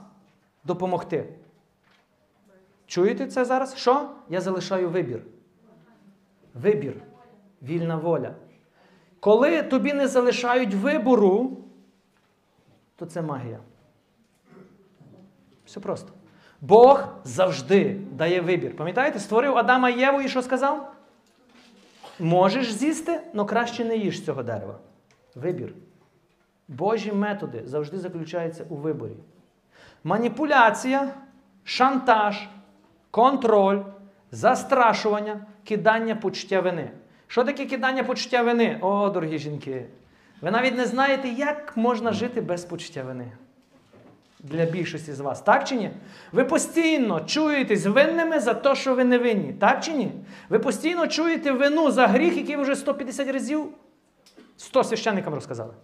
допомогти? 0.64 1.28
Чуєте 2.86 3.26
це 3.26 3.44
зараз? 3.44 3.76
Що? 3.76 4.08
Я 4.28 4.40
залишаю 4.40 4.90
вибір. 4.90 5.20
Вибір. 6.54 6.94
Вільна 7.62 7.96
воля. 7.96 8.30
Коли 9.24 9.62
тобі 9.62 9.92
не 9.92 10.08
залишають 10.08 10.74
вибору, 10.74 11.56
то 12.96 13.06
це 13.06 13.22
магія. 13.22 13.58
Все 15.66 15.80
просто. 15.80 16.12
Бог 16.60 17.08
завжди 17.24 18.00
дає 18.12 18.40
вибір. 18.40 18.76
Пам'ятаєте, 18.76 19.18
створив 19.18 19.58
Адама 19.58 19.90
і 19.90 20.00
Єву 20.00 20.20
і 20.20 20.28
що 20.28 20.42
сказав? 20.42 20.94
Можеш 22.18 22.72
з'їсти, 22.72 23.20
але 23.34 23.44
краще 23.44 23.84
не 23.84 23.96
їж 23.96 24.24
цього 24.24 24.42
дерева. 24.42 24.78
Вибір. 25.34 25.74
Божі 26.68 27.12
методи 27.12 27.62
завжди 27.66 27.98
заключаються 27.98 28.64
у 28.68 28.76
виборі. 28.76 29.16
Маніпуляція, 30.04 31.14
шантаж, 31.62 32.48
контроль, 33.10 33.82
застрашування, 34.30 35.46
кидання 35.64 36.16
почуття 36.16 36.60
вини. 36.60 36.90
Що 37.26 37.44
таке 37.44 37.66
кидання 37.66 38.04
почуття 38.04 38.42
вини? 38.42 38.78
О, 38.80 39.08
дорогі 39.08 39.38
жінки! 39.38 39.84
Ви 40.40 40.50
навіть 40.50 40.76
не 40.76 40.86
знаєте, 40.86 41.28
як 41.28 41.76
можна 41.76 42.12
жити 42.12 42.40
без 42.40 42.64
почуття 42.64 43.02
вини. 43.02 43.32
Для 44.40 44.64
більшості 44.64 45.12
з 45.12 45.20
вас, 45.20 45.40
так 45.42 45.64
чи 45.64 45.76
ні? 45.76 45.90
Ви 46.32 46.44
постійно 46.44 47.20
чуєтесь 47.20 47.86
винними 47.86 48.40
за 48.40 48.54
те, 48.54 48.74
що 48.74 48.94
ви 48.94 49.04
не 49.04 49.18
винні, 49.18 49.52
так 49.52 49.84
чи 49.84 49.92
ні? 49.92 50.12
Ви 50.48 50.58
постійно 50.58 51.06
чуєте 51.06 51.52
вину 51.52 51.90
за 51.90 52.06
гріх, 52.06 52.36
який 52.36 52.56
ви 52.56 52.62
вже 52.62 52.76
150 52.76 53.28
разів 53.28 53.66
100 54.56 54.84
священникам 54.84 55.34
розказали. 55.34 55.74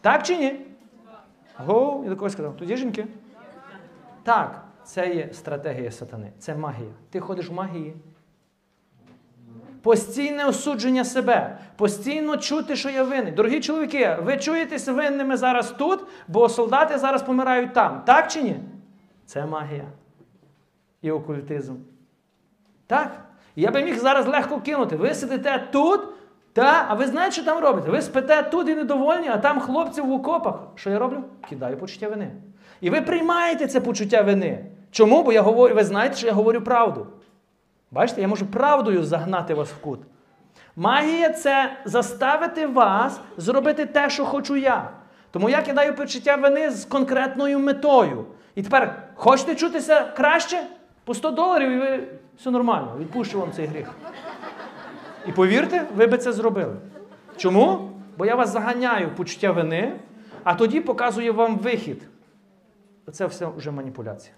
Так 0.00 0.22
чи 0.22 0.36
ні? 0.36 0.60
Го, 1.56 2.00
я 2.04 2.10
до 2.10 2.16
когось 2.16 2.32
сказав. 2.32 2.56
Тоді 2.56 2.76
жінки. 2.76 3.06
Так, 4.22 4.64
це 4.84 5.14
є 5.14 5.28
стратегія 5.32 5.90
сатани, 5.90 6.32
це 6.38 6.54
магія. 6.54 6.90
Ти 7.10 7.20
ходиш 7.20 7.48
в 7.48 7.52
магії. 7.52 7.94
Постійне 9.82 10.44
осудження 10.44 11.04
себе, 11.04 11.58
постійно 11.76 12.36
чути, 12.36 12.76
що 12.76 12.90
я 12.90 13.02
винний. 13.02 13.32
Дорогі 13.32 13.60
чоловіки, 13.60 14.16
ви 14.22 14.36
чуєтесь 14.36 14.88
винними 14.88 15.36
зараз 15.36 15.70
тут, 15.70 16.00
бо 16.28 16.48
солдати 16.48 16.98
зараз 16.98 17.22
помирають 17.22 17.72
там. 17.72 18.02
Так 18.06 18.30
чи 18.30 18.42
ні? 18.42 18.56
Це 19.26 19.46
магія 19.46 19.84
і 21.02 21.10
окультизм. 21.10 21.74
Так? 22.86 23.20
Я 23.56 23.70
би 23.70 23.82
міг 23.84 23.98
зараз 23.98 24.26
легко 24.26 24.60
кинути. 24.60 24.96
Ви 24.96 25.14
сидите 25.14 25.68
тут, 25.72 26.00
та, 26.52 26.86
а 26.88 26.94
ви 26.94 27.06
знаєте, 27.06 27.34
що 27.34 27.44
там 27.44 27.58
робите? 27.58 27.90
Ви 27.90 28.02
спите 28.02 28.42
тут 28.42 28.68
і 28.68 28.74
недовольні, 28.74 29.28
а 29.28 29.38
там 29.38 29.60
хлопці 29.60 30.00
в 30.00 30.12
окопах. 30.12 30.54
Що 30.74 30.90
я 30.90 30.98
роблю? 30.98 31.24
Кидаю 31.48 31.76
почуття 31.76 32.08
вини. 32.08 32.30
І 32.80 32.90
ви 32.90 33.00
приймаєте 33.00 33.66
це 33.66 33.80
почуття 33.80 34.22
вини. 34.22 34.64
Чому? 34.90 35.22
Бо 35.22 35.32
я 35.32 35.42
говорю, 35.42 35.74
ви 35.74 35.84
знаєте, 35.84 36.16
що 36.16 36.26
я 36.26 36.32
говорю 36.32 36.60
правду. 36.60 37.06
Бачите, 37.90 38.20
я 38.20 38.28
можу 38.28 38.46
правдою 38.46 39.04
загнати 39.04 39.54
вас 39.54 39.68
в 39.68 39.80
кут. 39.80 40.00
Магія 40.76 41.30
це 41.30 41.76
заставити 41.84 42.66
вас 42.66 43.20
зробити 43.36 43.86
те, 43.86 44.10
що 44.10 44.24
хочу 44.24 44.56
я. 44.56 44.90
Тому 45.30 45.48
я 45.48 45.62
кидаю 45.62 45.94
почуття 45.94 46.36
вини 46.36 46.70
з 46.70 46.84
конкретною 46.84 47.58
метою. 47.58 48.26
І 48.54 48.62
тепер 48.62 49.02
хочете 49.14 49.54
чутися 49.54 50.04
краще? 50.04 50.66
По 51.04 51.14
100 51.14 51.30
доларів 51.30 51.70
і 51.70 51.76
ви 51.78 52.08
все 52.36 52.50
нормально, 52.50 52.96
відпущу 52.98 53.40
вам 53.40 53.52
цей 53.52 53.66
гріх. 53.66 53.90
І 55.26 55.32
повірте, 55.32 55.86
ви 55.96 56.06
би 56.06 56.18
це 56.18 56.32
зробили. 56.32 56.76
Чому? 57.36 57.90
Бо 58.16 58.26
я 58.26 58.34
вас 58.34 58.50
заганяю 58.50 59.14
почуття 59.14 59.52
вини, 59.52 60.00
а 60.44 60.54
тоді 60.54 60.80
показую 60.80 61.34
вам 61.34 61.58
вихід. 61.58 62.02
Це 63.12 63.26
все 63.26 63.46
вже 63.46 63.70
маніпуляція. 63.70 64.34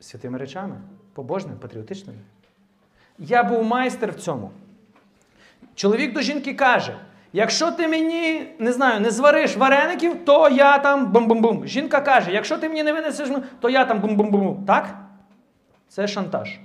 Святими 0.00 0.38
речами, 0.38 0.80
побожними, 1.20 1.56
патріотичними. 1.56 2.18
Я 3.18 3.42
був 3.42 3.64
майстер 3.64 4.12
в 4.12 4.14
цьому. 4.14 4.50
Чоловік 5.74 6.12
до 6.12 6.20
жінки 6.20 6.54
каже: 6.54 6.96
якщо 7.32 7.72
ти 7.72 7.88
мені 7.88 8.46
не 8.58 8.72
знаю, 8.72 9.00
не 9.00 9.10
звариш 9.10 9.56
вареників, 9.56 10.24
то 10.24 10.48
я 10.48 10.78
там 10.78 11.12
бум-бум-бум. 11.12 11.66
Жінка 11.66 12.00
каже, 12.00 12.32
якщо 12.32 12.58
ти 12.58 12.68
мені 12.68 12.82
не 12.82 12.92
винесеш, 12.92 13.28
то 13.60 13.70
я 13.70 13.84
там 13.84 14.00
бум-бум-бум. 14.00 14.64
Так? 14.66 14.96
Це 15.88 16.08
шантаж, 16.08 16.58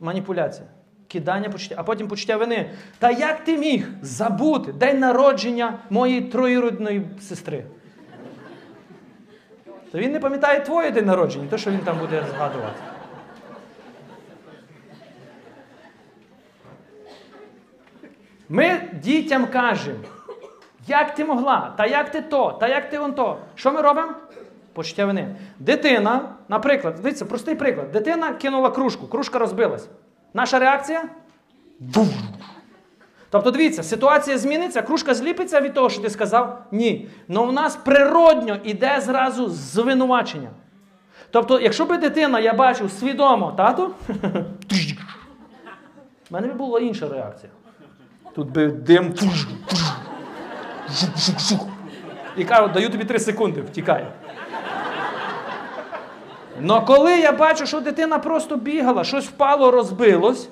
маніпуляція, 0.00 0.68
кидання 1.08 1.50
почуття, 1.50 1.74
а 1.78 1.82
потім 1.82 2.08
почуття 2.08 2.36
вини. 2.36 2.70
Та 2.98 3.10
як 3.10 3.44
ти 3.44 3.58
міг 3.58 3.88
забути 4.02 4.72
день 4.72 4.98
народження 4.98 5.78
моєї 5.90 6.20
троюрідної 6.20 7.06
сестри? 7.20 7.64
То 9.92 9.98
він 9.98 10.12
не 10.12 10.20
пам'ятає 10.20 10.60
твоє 10.60 10.90
день 10.90 11.06
народження, 11.06 11.46
то 11.50 11.58
що 11.58 11.70
він 11.70 11.78
там 11.78 11.98
буде 11.98 12.24
згадувати. 12.34 12.91
Ми 18.48 18.88
дітям 19.02 19.46
кажемо, 19.46 19.98
як 20.86 21.14
ти 21.14 21.24
могла, 21.24 21.72
та 21.76 21.86
як 21.86 22.10
ти 22.10 22.20
то, 22.20 22.52
та 22.60 22.68
як 22.68 22.90
ти 22.90 22.98
он 22.98 23.12
то. 23.14 23.38
Що 23.54 23.72
ми 23.72 23.80
робимо? 23.80 24.12
Почуття 24.72 25.06
вини. 25.06 25.36
Дитина, 25.58 26.28
наприклад, 26.48 26.94
дивіться, 27.02 27.24
простий 27.24 27.54
приклад. 27.54 27.92
Дитина 27.92 28.32
кинула 28.32 28.70
кружку, 28.70 29.06
кружка 29.06 29.38
розбилась. 29.38 29.88
Наша 30.34 30.58
реакція? 30.58 31.04
Тобто, 33.30 33.50
дивіться, 33.50 33.82
ситуація 33.82 34.38
зміниться, 34.38 34.82
кружка 34.82 35.14
зліпиться 35.14 35.60
від 35.60 35.74
того, 35.74 35.90
що 35.90 36.02
ти 36.02 36.10
сказав? 36.10 36.64
Ні. 36.72 37.08
Но 37.28 37.44
в 37.44 37.52
нас 37.52 37.76
природньо 37.76 38.58
іде 38.64 39.00
зразу 39.00 39.48
звинувачення. 39.48 40.50
Тобто, 41.30 41.60
якщо 41.60 41.84
би 41.84 41.96
дитина, 41.96 42.40
я 42.40 42.52
бачив 42.52 42.90
свідомо 42.90 43.52
тату, 43.56 43.94
в 46.30 46.32
мене 46.32 46.48
б 46.48 46.56
була 46.56 46.80
інша 46.80 47.08
реакція. 47.08 47.52
Тут 48.34 48.50
би 48.50 48.66
дим. 48.66 49.14
І 52.36 52.44
кажу, 52.44 52.68
даю 52.74 52.90
тобі 52.90 53.04
три 53.04 53.18
секунди, 53.18 53.60
втікай. 53.60 54.06
Но 56.60 56.84
коли 56.84 57.18
я 57.18 57.32
бачу, 57.32 57.66
що 57.66 57.80
дитина 57.80 58.18
просто 58.18 58.56
бігала, 58.56 59.04
щось 59.04 59.26
впало, 59.26 59.70
розбилось. 59.70 60.48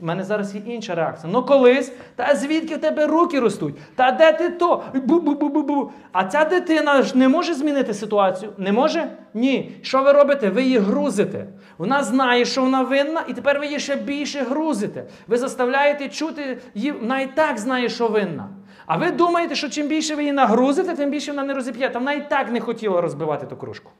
У 0.00 0.06
мене 0.06 0.24
зараз 0.24 0.54
є 0.54 0.60
інша 0.66 0.94
реакція. 0.94 1.32
Ну 1.32 1.42
колись, 1.42 1.92
та 2.16 2.34
звідки 2.34 2.76
в 2.76 2.80
тебе 2.80 3.06
руки 3.06 3.40
ростуть? 3.40 3.74
Та 3.94 4.10
де 4.10 4.32
ти 4.32 4.48
то? 4.48 4.82
Бу-бу-бу-бу-бу. 4.94 5.90
А 6.12 6.24
ця 6.24 6.44
дитина 6.44 7.02
ж 7.02 7.18
не 7.18 7.28
може 7.28 7.54
змінити 7.54 7.94
ситуацію? 7.94 8.52
Не 8.58 8.72
може? 8.72 9.10
Ні. 9.34 9.76
Що 9.82 10.02
ви 10.02 10.12
робите? 10.12 10.50
Ви 10.50 10.62
її 10.62 10.78
грузите. 10.78 11.46
Вона 11.78 12.04
знає, 12.04 12.44
що 12.44 12.62
вона 12.62 12.82
винна, 12.82 13.22
і 13.28 13.32
тепер 13.32 13.58
ви 13.58 13.66
її 13.66 13.78
ще 13.78 13.96
більше 13.96 14.40
грузите. 14.40 15.04
Ви 15.26 15.36
заставляєте 15.36 16.08
чути 16.08 16.58
її, 16.74 16.92
вона 16.92 17.20
і 17.20 17.26
так 17.34 17.58
знає, 17.58 17.88
що 17.88 18.08
винна. 18.08 18.48
А 18.86 18.96
ви 18.96 19.10
думаєте, 19.10 19.54
що 19.54 19.68
чим 19.68 19.88
більше 19.88 20.14
ви 20.14 20.22
її 20.22 20.32
нагрузите, 20.32 20.94
тим 20.94 21.10
більше 21.10 21.30
вона 21.30 21.44
не 21.44 21.54
розіп'є. 21.54 21.90
Та 21.90 21.98
вона 21.98 22.12
і 22.12 22.28
так 22.30 22.50
не 22.52 22.60
хотіла 22.60 23.00
розбивати 23.00 23.46
ту 23.46 23.56
кружку. 23.56 23.90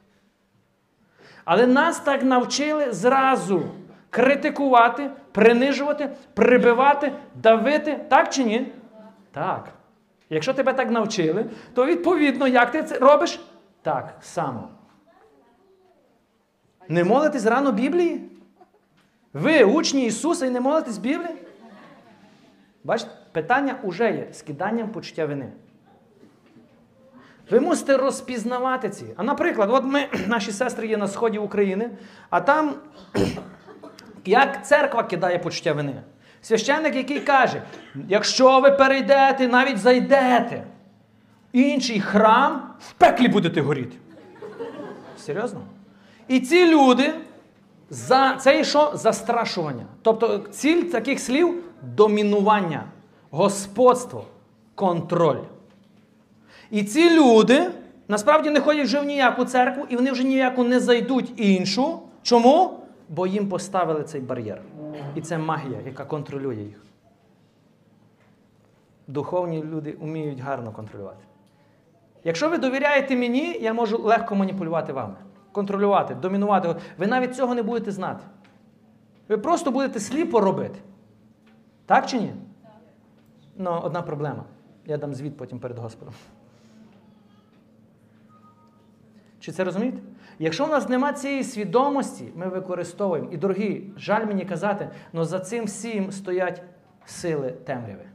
Але 1.45 1.67
нас 1.67 1.99
так 1.99 2.23
навчили 2.23 2.91
зразу 2.91 3.63
критикувати, 4.09 5.09
принижувати, 5.35 6.09
прибивати, 6.33 7.13
давити. 7.35 8.05
Так 8.09 8.29
чи 8.29 8.43
ні? 8.43 8.71
Так. 9.31 9.69
Якщо 10.29 10.53
тебе 10.53 10.73
так 10.73 10.91
навчили, 10.91 11.45
то 11.73 11.85
відповідно, 11.85 12.47
як 12.47 12.71
ти 12.71 12.83
це 12.83 12.99
робиш? 12.99 13.39
Так 13.81 14.17
само. 14.21 14.69
Не 16.87 17.03
молитесь 17.03 17.45
рано 17.45 17.71
Біблії? 17.71 18.29
Ви 19.33 19.63
учні 19.63 20.05
Ісуса 20.05 20.45
і 20.45 20.49
не 20.49 20.59
молитесь 20.59 20.97
Біблії? 20.97 21.37
Бачите, 22.83 23.11
питання 23.31 23.75
уже 23.83 24.11
є 24.11 24.27
з 24.33 24.41
киданням 24.41 24.89
почуття 24.89 25.25
вини. 25.25 25.51
Ви 27.49 27.59
мусите 27.59 27.97
розпізнавати 27.97 28.89
ці. 28.89 29.05
А 29.15 29.23
наприклад, 29.23 29.69
от 29.71 29.83
ми, 29.83 30.07
наші 30.27 30.51
сестри 30.51 30.87
є 30.87 30.97
на 30.97 31.07
сході 31.07 31.37
України, 31.37 31.89
а 32.29 32.41
там 32.41 32.75
як 34.27 34.65
церква 34.65 35.03
кидає 35.03 35.39
почуття 35.39 35.73
вини. 35.73 35.93
Священник, 36.41 36.95
який 36.95 37.19
каже: 37.19 37.61
якщо 38.09 38.59
ви 38.59 38.71
перейдете, 38.71 39.47
навіть 39.47 39.77
зайдете, 39.77 40.63
інший 41.53 41.99
храм, 41.99 42.73
в 42.79 42.93
пеклі 42.93 43.27
будете 43.27 43.61
горіти. 43.61 43.97
Серйозно? 45.17 45.61
І 46.27 46.39
ці 46.39 46.67
люди, 46.67 47.13
за, 47.89 48.35
це 48.35 48.57
є 48.57 48.63
що? 48.63 48.91
Застрашування. 48.93 49.85
Тобто 50.01 50.37
ціль 50.37 50.81
таких 50.81 51.19
слів 51.19 51.63
домінування, 51.81 52.83
господство, 53.31 54.25
контроль. 54.75 55.41
І 56.71 56.83
ці 56.83 57.09
люди 57.09 57.71
насправді 58.07 58.49
не 58.49 58.59
ходять 58.59 58.85
вже 58.85 58.99
в 58.99 59.05
ніяку 59.05 59.45
церкву, 59.45 59.85
і 59.89 59.95
вони 59.95 60.11
вже 60.11 60.23
ніяку 60.23 60.63
не 60.63 60.79
зайдуть 60.79 61.33
іншу. 61.39 61.99
Чому? 62.23 62.79
Бо 63.09 63.27
їм 63.27 63.49
поставили 63.49 64.03
цей 64.03 64.21
бар'єр. 64.21 64.61
І 65.15 65.21
це 65.21 65.37
магія, 65.37 65.79
яка 65.85 66.05
контролює 66.05 66.55
їх. 66.55 66.81
Духовні 69.07 69.63
люди 69.63 69.97
вміють 70.01 70.39
гарно 70.39 70.71
контролювати. 70.71 71.25
Якщо 72.23 72.49
ви 72.49 72.57
довіряєте 72.57 73.15
мені, 73.15 73.57
я 73.61 73.73
можу 73.73 73.97
легко 73.97 74.35
маніпулювати 74.35 74.93
вами, 74.93 75.15
контролювати, 75.51 76.15
домінувати. 76.15 76.75
Ви 76.97 77.07
навіть 77.07 77.35
цього 77.35 77.55
не 77.55 77.63
будете 77.63 77.91
знати. 77.91 78.25
Ви 79.29 79.37
просто 79.37 79.71
будете 79.71 79.99
сліпо 79.99 80.39
робити. 80.39 80.79
Так 81.85 82.05
чи 82.05 82.19
ні? 82.19 82.33
Ну, 83.57 83.79
одна 83.83 84.01
проблема. 84.01 84.43
Я 84.85 84.97
дам 84.97 85.13
звіт 85.13 85.37
потім 85.37 85.59
перед 85.59 85.79
Господом. 85.79 86.13
Чи 89.45 89.51
це 89.51 89.63
розумієте? 89.63 89.97
Якщо 90.39 90.65
в 90.65 90.69
нас 90.69 90.89
нема 90.89 91.13
цієї 91.13 91.43
свідомості, 91.43 92.31
ми 92.35 92.47
використовуємо. 92.47 93.29
І, 93.31 93.37
дорогі, 93.37 93.83
жаль 93.97 94.25
мені 94.25 94.45
казати, 94.45 94.89
але 95.13 95.25
за 95.25 95.39
цим 95.39 95.65
всім 95.65 96.11
стоять 96.11 96.61
сили 97.05 97.51
темряви. 97.51 98.05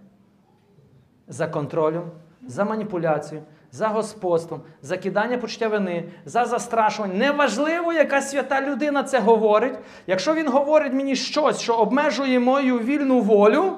За 1.29 1.49
контролем, 1.49 2.03
за 2.47 2.65
маніпуляцією, 2.65 3.47
за 3.73 3.89
господством, 3.89 4.61
за 4.83 4.97
кидання 4.97 5.39
почуття 5.39 5.69
вини, 5.69 6.09
за 6.25 6.45
застрашування. 6.45 7.15
Неважливо, 7.15 7.93
яка 7.93 8.21
свята 8.21 8.61
людина 8.61 9.03
це 9.03 9.19
говорить. 9.19 9.79
Якщо 10.07 10.35
він 10.35 10.49
говорить 10.49 10.93
мені 10.93 11.17
щось, 11.17 11.61
що 11.61 11.75
обмежує 11.75 12.41
мою 12.41 12.79
вільну 12.79 13.21
волю, 13.21 13.73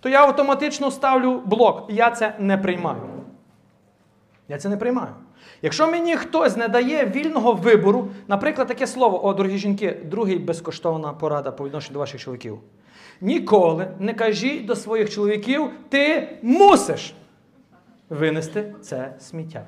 то 0.00 0.08
я 0.08 0.22
автоматично 0.22 0.90
ставлю 0.90 1.42
блок. 1.44 1.86
Я 1.88 2.10
це 2.10 2.34
не 2.38 2.58
приймаю. 2.58 3.02
Я 4.48 4.58
це 4.58 4.68
не 4.68 4.76
приймаю. 4.76 5.14
Якщо 5.62 5.90
мені 5.90 6.16
хтось 6.16 6.56
не 6.56 6.68
дає 6.68 7.06
вільного 7.06 7.52
вибору, 7.52 8.08
наприклад, 8.28 8.68
таке 8.68 8.86
слово, 8.86 9.26
о, 9.26 9.34
дорогі 9.34 9.58
жінки, 9.58 9.96
другий 10.04 10.38
безкоштовна 10.38 11.12
порада 11.12 11.50
по 11.50 11.64
відношенню 11.64 11.92
до 11.92 11.98
ваших 11.98 12.20
чоловіків. 12.20 12.58
Ніколи 13.20 13.88
не 13.98 14.14
кажіть 14.14 14.66
до 14.66 14.76
своїх 14.76 15.10
чоловіків, 15.10 15.70
ти 15.88 16.28
мусиш 16.42 17.14
винести 18.08 18.74
це 18.82 19.14
сміття. 19.18 19.64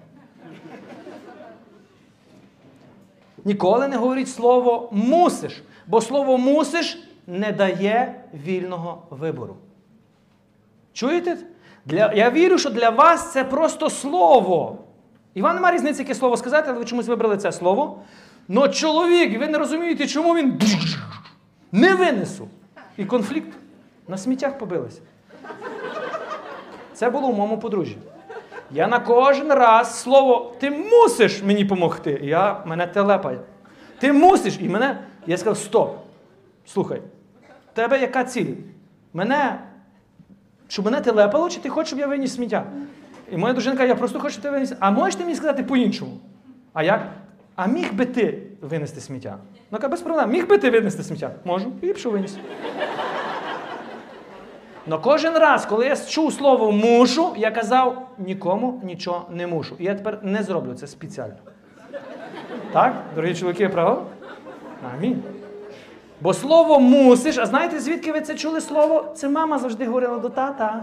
Ніколи 3.44 3.88
не 3.88 3.96
говоріть 3.96 4.28
слово 4.28 4.88
мусиш, 4.92 5.62
бо 5.86 6.00
слово 6.00 6.38
мусиш 6.38 7.02
не 7.26 7.52
дає 7.52 8.24
вільного 8.34 9.02
вибору. 9.10 9.56
Чуєте? 10.92 11.36
Для, 11.84 12.12
я 12.12 12.30
вірю, 12.30 12.58
що 12.58 12.70
для 12.70 12.90
вас 12.90 13.32
це 13.32 13.44
просто 13.44 13.90
слово. 13.90 14.78
І 15.34 15.42
вам 15.42 15.54
немає 15.54 15.76
різниці, 15.76 16.02
яке 16.02 16.14
слово 16.14 16.36
сказати, 16.36 16.66
але 16.70 16.78
ви 16.78 16.84
чомусь 16.84 17.06
вибрали 17.06 17.36
це 17.36 17.52
слово. 17.52 18.02
Но 18.48 18.68
чоловік, 18.68 19.40
ви 19.40 19.48
не 19.48 19.58
розумієте, 19.58 20.06
чому 20.06 20.34
він 20.34 20.60
не 21.72 21.94
винесу. 21.94 22.48
І 22.96 23.04
конфлікт 23.04 23.58
на 24.08 24.18
сміттях 24.18 24.58
побилися. 24.58 25.00
Це 26.92 27.10
було 27.10 27.28
у 27.28 27.32
моєму 27.32 27.58
подружжі. 27.58 27.98
Я 28.70 28.88
на 28.88 29.00
кожен 29.00 29.52
раз 29.52 30.00
слово 30.00 30.52
ти 30.60 30.70
мусиш 30.70 31.42
мені 31.42 31.64
допомогти. 31.64 32.20
Я, 32.22 32.62
мене 32.66 32.86
телепає. 32.86 33.38
Ти 33.98 34.12
мусиш. 34.12 34.58
І 34.60 34.68
мене. 34.68 35.04
Я 35.26 35.36
сказав, 35.36 35.58
стоп. 35.58 35.96
Слухай, 36.66 37.02
тебе 37.74 38.00
яка 38.00 38.24
ціль? 38.24 38.54
Мене 39.12 39.58
щоб 40.70 40.84
мене 40.84 41.00
телепало, 41.00 41.50
чи 41.50 41.60
ти 41.60 41.68
хочеш, 41.68 41.88
щоб 41.88 41.98
я 41.98 42.06
виніс 42.06 42.34
сміття? 42.34 42.64
І 43.30 43.36
моя 43.36 43.52
дружина 43.52 43.76
каже, 43.76 43.88
я 43.88 43.94
просто 43.94 44.20
хочу, 44.20 44.32
щоб 44.32 44.42
ти 44.42 44.50
виніс. 44.50 44.72
А 44.80 44.90
можеш 44.90 45.14
ти 45.14 45.24
мені 45.24 45.36
сказати 45.36 45.62
по-іншому? 45.62 46.12
А 46.72 46.82
як? 46.82 47.06
А 47.56 47.66
міг 47.66 47.94
би 47.94 48.06
ти 48.06 48.42
винести 48.60 49.00
сміття? 49.00 49.38
Ну, 49.70 49.78
каже, 49.78 49.90
без 49.90 50.00
проблем. 50.00 50.30
Міг 50.30 50.48
би 50.48 50.58
ти 50.58 50.70
винести 50.70 51.02
сміття? 51.02 51.30
Можу. 51.44 51.72
І 51.82 51.86
пішов 51.86 52.12
виніс. 52.12 52.38
Но 54.86 54.98
кожен 55.00 55.34
раз, 55.34 55.66
коли 55.66 55.86
я 55.86 55.96
чув 55.96 56.32
слово 56.32 56.72
мушу, 56.72 57.34
я 57.36 57.50
казав, 57.50 58.08
нікому 58.18 58.80
нічого 58.84 59.26
не 59.30 59.46
мушу. 59.46 59.76
І 59.78 59.84
я 59.84 59.94
тепер 59.94 60.18
не 60.22 60.42
зроблю 60.42 60.74
це 60.74 60.86
спеціально. 60.86 61.34
Так, 62.72 62.94
дорогі 63.14 63.34
чоловіки, 63.34 63.68
правда? 63.68 64.02
Амінь. 64.94 65.22
Бо 66.20 66.34
слово 66.34 66.80
мусиш, 66.80 67.38
а 67.38 67.46
знаєте, 67.46 67.80
звідки 67.80 68.12
ви 68.12 68.20
це 68.20 68.34
чули 68.34 68.60
слово? 68.60 69.12
Це 69.14 69.28
мама 69.28 69.58
завжди 69.58 69.86
говорила 69.86 70.18
до 70.18 70.28
тата. 70.28 70.82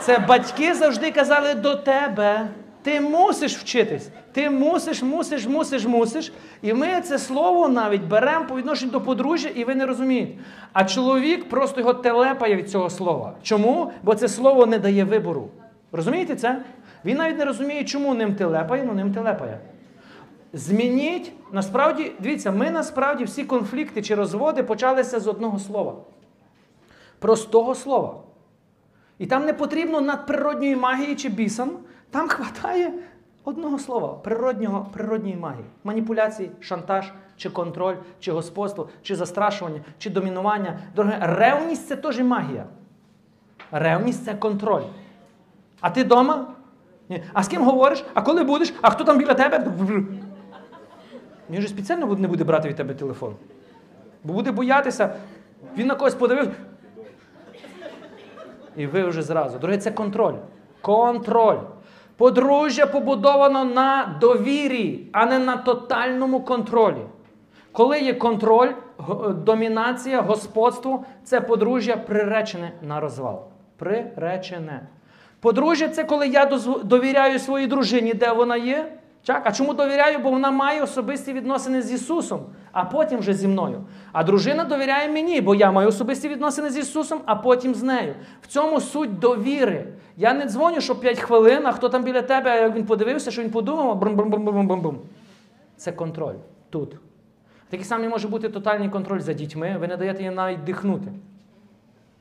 Це 0.00 0.18
батьки 0.18 0.74
завжди 0.74 1.10
казали 1.10 1.54
до 1.54 1.76
тебе. 1.76 2.48
Ти 2.82 3.00
мусиш 3.00 3.56
вчитись. 3.56 4.08
Ти 4.32 4.50
мусиш, 4.50 5.02
мусиш, 5.02 5.46
мусиш, 5.46 5.84
мусиш. 5.84 6.32
І 6.62 6.72
ми 6.72 7.00
це 7.00 7.18
слово 7.18 7.68
навіть 7.68 8.02
беремо 8.02 8.44
по 8.44 8.56
відношенню 8.56 8.92
до 8.92 9.00
подружжя, 9.00 9.48
і 9.48 9.64
ви 9.64 9.74
не 9.74 9.86
розумієте. 9.86 10.32
А 10.72 10.84
чоловік 10.84 11.48
просто 11.48 11.80
його 11.80 11.94
телепає 11.94 12.56
від 12.56 12.70
цього 12.70 12.90
слова. 12.90 13.32
Чому? 13.42 13.92
Бо 14.02 14.14
це 14.14 14.28
слово 14.28 14.66
не 14.66 14.78
дає 14.78 15.04
вибору. 15.04 15.48
Розумієте 15.92 16.36
це? 16.36 16.62
Він 17.04 17.16
навіть 17.16 17.38
не 17.38 17.44
розуміє, 17.44 17.84
чому 17.84 18.14
ним 18.14 18.34
телепає, 18.34 18.82
але 18.86 18.94
ним 18.94 19.14
телепає. 19.14 19.58
Змініть, 20.52 21.32
насправді, 21.52 22.12
дивіться, 22.18 22.50
ми 22.50 22.70
насправді 22.70 23.24
всі 23.24 23.44
конфлікти 23.44 24.02
чи 24.02 24.14
розводи 24.14 24.62
почалися 24.62 25.20
з 25.20 25.26
одного 25.26 25.58
слова. 25.58 25.94
Простого 27.18 27.74
слова. 27.74 28.14
І 29.20 29.26
там 29.26 29.44
не 29.44 29.52
потрібно 29.52 30.00
надприродньої 30.00 30.76
магії 30.76 31.16
чи 31.16 31.28
бісам, 31.28 31.70
там 32.10 32.28
хватає 32.28 32.92
одного 33.44 33.78
слова 33.78 34.08
природнього, 34.08 34.86
природньої 34.92 35.36
магії. 35.36 35.64
Маніпуляції, 35.84 36.50
шантаж, 36.60 37.12
чи 37.36 37.50
контроль, 37.50 37.94
чи 38.20 38.32
господство, 38.32 38.88
чи 39.02 39.16
застрашування, 39.16 39.80
чи 39.98 40.10
домінування. 40.10 40.78
Дороге, 40.96 41.18
ревність 41.20 41.88
це 41.88 41.96
теж 41.96 42.20
магія. 42.20 42.64
Ревність 43.72 44.24
це 44.24 44.34
контроль. 44.34 44.82
А 45.80 45.90
ти 45.90 46.04
вдома? 46.04 46.46
Ні. 47.08 47.24
А 47.32 47.42
з 47.42 47.48
ким 47.48 47.62
говориш? 47.62 48.04
А 48.14 48.22
коли 48.22 48.44
будеш? 48.44 48.74
А 48.82 48.90
хто 48.90 49.04
там 49.04 49.18
біля 49.18 49.34
тебе? 49.34 49.66
Він 51.50 51.58
вже 51.58 51.68
спеціально 51.68 52.14
не 52.14 52.28
буде 52.28 52.44
брати 52.44 52.68
від 52.68 52.76
тебе 52.76 52.94
телефон. 52.94 53.34
Бо 54.24 54.32
буде 54.32 54.52
боятися, 54.52 55.16
він 55.76 55.86
на 55.86 55.94
когось 55.94 56.14
подивив. 56.14 56.52
І 58.76 58.86
ви 58.86 59.04
вже 59.04 59.22
зразу. 59.22 59.58
Дорогі, 59.58 59.78
це 59.78 59.90
контроль. 59.90 60.34
Контроль. 60.80 61.58
Подружжя 62.16 62.86
побудовано 62.86 63.64
на 63.64 64.16
довірі, 64.20 65.08
а 65.12 65.26
не 65.26 65.38
на 65.38 65.56
тотальному 65.56 66.40
контролі. 66.40 67.02
Коли 67.72 68.00
є 68.00 68.14
контроль, 68.14 68.68
домінація, 69.28 70.20
господство, 70.20 71.04
це 71.24 71.40
подружжя 71.40 71.96
приречене 71.96 72.72
на 72.82 73.00
розвал. 73.00 73.42
Приречене. 73.76 74.86
Подружжя 75.40 75.88
це 75.88 76.04
коли 76.04 76.28
я 76.28 76.46
довіряю 76.84 77.38
своїй 77.38 77.66
дружині, 77.66 78.14
де 78.14 78.32
вона 78.32 78.56
є. 78.56 78.92
Так? 79.24 79.42
А 79.44 79.52
чому 79.52 79.74
довіряю? 79.74 80.18
Бо 80.18 80.30
вона 80.30 80.50
має 80.50 80.82
особисті 80.82 81.32
відносини 81.32 81.82
з 81.82 81.92
Ісусом, 81.92 82.40
а 82.72 82.84
потім 82.84 83.18
вже 83.18 83.34
зі 83.34 83.48
мною. 83.48 83.84
А 84.12 84.24
дружина 84.24 84.64
довіряє 84.64 85.08
мені, 85.08 85.40
бо 85.40 85.54
я 85.54 85.72
маю 85.72 85.88
особисті 85.88 86.28
відносини 86.28 86.70
з 86.70 86.76
Ісусом, 86.76 87.20
а 87.26 87.36
потім 87.36 87.74
з 87.74 87.82
нею. 87.82 88.14
В 88.42 88.46
цьому 88.46 88.80
суть 88.80 89.18
довіри. 89.18 89.86
Я 90.16 90.34
не 90.34 90.46
дзвоню, 90.46 90.80
що 90.80 90.96
5 90.96 91.20
хвилин, 91.20 91.66
а 91.66 91.72
хто 91.72 91.88
там 91.88 92.04
біля 92.04 92.22
тебе, 92.22 92.62
як 92.62 92.74
він 92.76 92.86
подивився, 92.86 93.30
що 93.30 93.42
він 93.42 93.50
подумав, 93.50 94.02
брум-брум-брум-брум-брум. 94.02 94.94
Це 95.76 95.92
контроль 95.92 96.36
тут. 96.70 96.96
Такий 97.68 97.86
самий 97.86 98.08
може 98.08 98.28
бути 98.28 98.48
тотальний 98.48 98.88
контроль 98.88 99.20
за 99.20 99.32
дітьми. 99.32 99.76
Ви 99.80 99.88
не 99.88 99.96
даєте 99.96 100.22
їм 100.22 100.34
навіть 100.34 100.64
дихнути. 100.64 101.12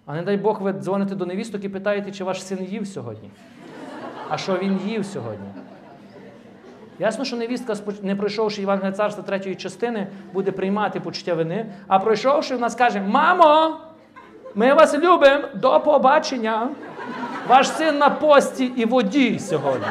А 0.06 0.16
не 0.16 0.22
дай 0.22 0.38
Бог, 0.38 0.62
ви 0.62 0.74
дзвоните 0.74 1.16
до 1.16 1.26
невісток 1.26 1.64
і 1.64 1.70
питаєте, 1.70 2.12
чи 2.12 2.24
ваш 2.24 2.44
син 2.44 2.64
їв 2.64 2.88
сьогодні. 2.88 3.30
А 4.30 4.38
що 4.38 4.58
він 4.58 4.80
їв 4.86 5.06
сьогодні? 5.06 5.48
Ясно, 7.00 7.26
що 7.26 7.36
невістка, 7.36 7.76
не 8.02 8.16
пройшовши 8.16 8.62
Євангелія 8.62 8.92
царства 8.92 9.24
третьої 9.24 9.56
частини, 9.56 10.08
буде 10.34 10.52
приймати 10.52 11.00
почуття 11.00 11.34
вини, 11.34 11.66
а 11.88 12.00
пройшовши, 12.00 12.56
вона 12.56 12.70
скаже: 12.70 13.02
Мамо, 13.02 13.78
ми 14.56 14.74
вас 14.74 14.94
любимо, 14.94 15.44
до 15.56 15.80
побачення. 15.80 16.68
Ваш 17.48 17.70
син 17.70 17.98
на 17.98 18.10
пості 18.10 18.66
і 18.66 18.86
воді 18.86 19.40
сьогодні. 19.40 19.88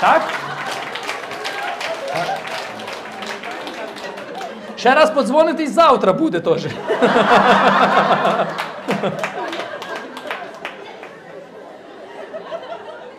Так? 0.00 0.22
Так. 2.06 2.38
Ще 4.76 4.94
раз 4.94 5.10
подзвоните 5.10 5.62
і 5.62 5.66
завтра 5.66 6.12
буде 6.12 6.40
теж. 6.40 6.66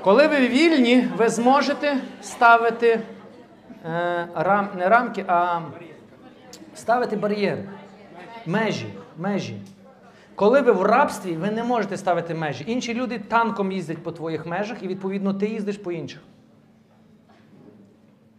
Коли 0.03 0.27
ви 0.27 0.47
вільні, 0.47 1.07
ви 1.17 1.29
зможете 1.29 1.97
ставити 2.21 2.87
е, 3.85 4.27
рам, 4.35 4.69
не 4.77 4.89
рамки, 4.89 5.25
а 5.27 5.59
ставити 6.75 7.15
бар'єри, 7.15 7.69
межі, 8.45 8.85
межі. 9.17 9.61
Коли 10.35 10.61
ви 10.61 10.71
в 10.71 10.81
рабстві, 10.81 11.35
ви 11.35 11.51
не 11.51 11.63
можете 11.63 11.97
ставити 11.97 12.33
межі. 12.33 12.63
Інші 12.67 12.93
люди 12.93 13.19
танком 13.19 13.71
їздять 13.71 14.03
по 14.03 14.11
твоїх 14.11 14.45
межах, 14.45 14.83
і 14.83 14.87
відповідно 14.87 15.33
ти 15.33 15.47
їздиш 15.47 15.77
по 15.77 15.91
інших. 15.91 16.21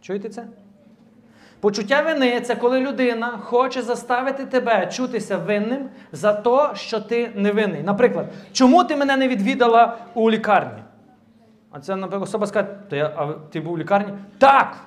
Чуєте 0.01 0.29
це? 0.29 0.47
Почуття 1.59 2.01
вини 2.01 2.41
це 2.41 2.55
коли 2.55 2.79
людина 2.79 3.27
хоче 3.37 3.81
заставити 3.81 4.45
тебе 4.45 4.87
чутися 4.87 5.37
винним 5.37 5.89
за 6.11 6.33
те, 6.33 6.75
що 6.75 6.99
ти 6.99 7.31
невинний. 7.35 7.83
Наприклад, 7.83 8.25
чому 8.53 8.83
ти 8.83 8.95
мене 8.95 9.17
не 9.17 9.27
відвідала 9.27 9.97
у 10.13 10.31
лікарні? 10.31 10.84
А 11.75 11.79
це, 11.79 11.95
наприклад, 11.95 12.23
особа 12.23 12.47
скаже, 12.47 12.67
то 12.89 12.95
я, 12.95 13.05
а 13.15 13.33
ти 13.51 13.61
був 13.61 13.73
у 13.73 13.77
лікарні? 13.77 14.13
Так! 14.37 14.77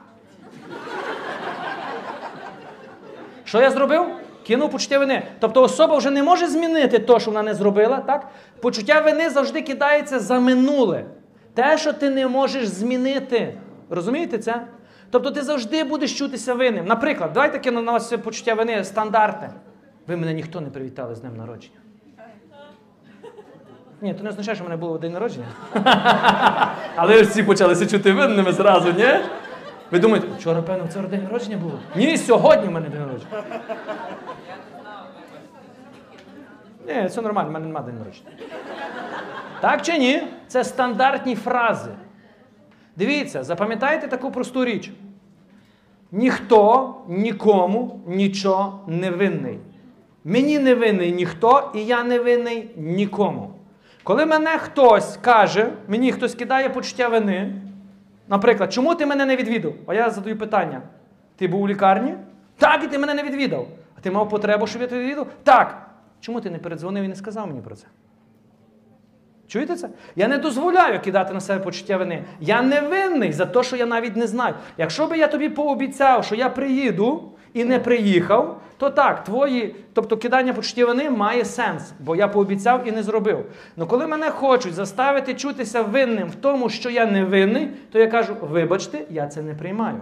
Що 3.45 3.61
я 3.61 3.70
зробив? 3.70 4.07
Кинув 4.47 4.70
почуття 4.70 4.99
вини. 4.99 5.22
Тобто 5.41 5.62
особа 5.62 5.97
вже 5.97 6.11
не 6.11 6.22
може 6.22 6.47
змінити 6.47 6.99
те, 6.99 7.20
що 7.20 7.30
вона 7.30 7.43
не 7.43 7.55
зробила, 7.55 7.97
так? 8.01 8.28
Почуття 8.61 9.01
вини 9.01 9.30
завжди 9.30 9.62
кидається 9.62 10.18
за 10.18 10.41
минуле. 10.41 11.05
Те, 11.55 11.78
що 11.78 11.93
ти 11.93 12.11
не 12.11 12.28
можеш 12.28 12.68
змінити. 12.68 13.59
Розумієте 13.91 14.39
це? 14.39 14.66
Тобто 15.11 15.30
ти 15.30 15.43
завжди 15.43 15.84
будеш 15.84 16.18
чутися 16.18 16.55
винним. 16.55 16.86
Наприклад, 16.86 17.30
давайте 17.34 17.59
кину 17.59 17.82
на 17.82 17.93
вас 17.93 18.14
почуття 18.24 18.55
вини 18.55 18.84
стандартне. 18.84 19.51
Ви 20.07 20.16
мене 20.16 20.34
ніхто 20.34 20.61
не 20.61 20.70
привітали 20.70 21.14
з 21.14 21.20
днем 21.20 21.36
народження. 21.36 21.78
Ні, 24.01 24.14
то 24.14 24.22
не 24.22 24.30
означає, 24.30 24.55
що 24.55 24.64
в 24.64 24.68
мене 24.68 24.80
було 24.80 24.99
день 24.99 25.12
народження. 25.12 25.46
Але 26.96 27.22
всі 27.22 27.42
почалися 27.42 27.86
чути 27.86 28.12
винними 28.12 28.53
зразу, 28.53 28.92
ні? 28.92 29.09
Ви 29.90 29.99
думаєте, 29.99 30.28
вчора, 30.38 30.62
певно, 30.62 30.84
вчора 30.90 31.09
день 31.09 31.22
народження 31.22 31.57
було? 31.57 31.78
Ні, 31.96 32.16
сьогодні 32.16 32.68
в 32.68 32.70
мене 32.70 32.88
день 32.88 33.01
народження. 33.01 33.42
Ні, 36.86 37.09
це 37.09 37.22
нормально, 37.22 37.49
в 37.49 37.53
мене 37.53 37.66
немає 37.66 37.86
день 37.86 37.99
народження. 37.99 38.30
Так 39.61 39.82
чи 39.82 39.99
ні? 39.99 40.22
Це 40.49 40.64
стандартні 40.64 41.34
фрази. 41.34 41.90
Дивіться, 42.96 43.44
запам'ятайте 43.44 44.09
таку 44.09 44.30
просту 44.30 44.64
річ. 44.64 44.90
Ніхто 46.12 46.94
нікому 47.09 48.01
нічого 48.07 48.80
не 48.86 49.11
винний. 49.11 49.59
Мені 50.24 50.59
не 50.59 50.74
винний 50.74 51.12
ніхто, 51.12 51.70
і 51.74 51.84
я 51.84 52.05
не 52.05 52.18
винний 52.18 52.70
нікому. 52.76 53.58
Коли 54.09 54.27
мене 54.27 54.59
хтось 54.59 55.17
каже, 55.17 55.73
мені 55.89 56.13
хтось 56.13 56.35
кидає 56.35 56.69
почуття 56.69 57.09
вини, 57.09 57.55
наприклад, 58.29 58.73
чому 58.73 58.95
ти 58.95 59.07
мене 59.07 59.25
не 59.25 59.37
відвідав? 59.37 59.73
А 59.87 59.95
я 59.95 60.11
задаю 60.11 60.39
питання: 60.39 60.83
ти 61.37 61.49
був 61.49 61.63
у 61.63 61.69
лікарні? 61.69 62.15
Так, 62.59 62.85
і 62.85 62.87
ти 62.87 62.99
мене 62.99 63.15
не 63.15 63.23
відвідав. 63.23 63.69
А 63.99 64.01
ти 64.01 64.11
мав 64.11 64.29
потребу, 64.29 64.67
щоб 64.67 64.83
я 64.83 64.89
тебе 64.89 65.01
відвідав? 65.03 65.27
Так. 65.45 65.89
Чому 66.21 66.41
ти 66.41 66.51
не 66.51 66.59
передзвонив 66.59 67.05
і 67.05 67.09
не 67.09 67.15
сказав 67.15 67.47
мені 67.47 67.61
про 67.61 67.77
це? 67.77 67.87
Чуєте 69.47 69.77
це? 69.77 69.89
Я 70.17 70.29
не 70.29 70.39
дозволяю 70.39 71.01
кидати 71.01 71.35
на 71.35 71.41
себе 71.41 71.65
почуття 71.65 71.97
вини. 71.97 72.25
Я 72.41 72.63
не 72.63 72.81
винний 72.81 73.33
за 73.33 73.47
те, 73.47 73.63
що 73.63 73.77
я 73.77 73.87
навіть 73.87 74.17
не 74.17 74.27
знаю. 74.27 74.55
Якщо 74.79 75.07
би 75.07 75.19
я 75.19 75.29
тобі 75.29 75.49
пообіцяв, 75.49 76.25
що 76.25 76.35
я 76.35 76.49
приїду 76.49 77.33
і 77.59 77.65
не 77.65 77.79
приїхав, 77.79 78.61
то 78.77 78.91
так, 78.91 79.25
твої, 79.25 79.77
тобто 79.93 80.17
кидання 80.17 80.53
почуття 80.53 80.87
вини 80.87 81.11
має 81.11 81.45
сенс, 81.45 81.93
бо 82.01 82.17
я 82.17 82.29
пообіцяв 82.29 82.89
і 82.89 82.93
не 82.93 83.03
зробив. 83.03 83.45
Ну 83.77 83.87
коли 83.87 84.07
мене 84.07 84.31
хочуть 84.31 84.75
заставити 84.75 85.35
чутися 85.35 85.83
винним 85.83 86.29
в 86.29 86.35
тому, 86.35 86.69
що 86.69 86.91
я 86.91 87.07
не 87.07 87.25
винний, 87.25 87.69
то 87.93 87.99
я 87.99 88.07
кажу: 88.07 88.37
вибачте, 88.41 89.05
я 89.11 89.27
це 89.27 89.43
не 89.43 89.55
приймаю. 89.55 90.01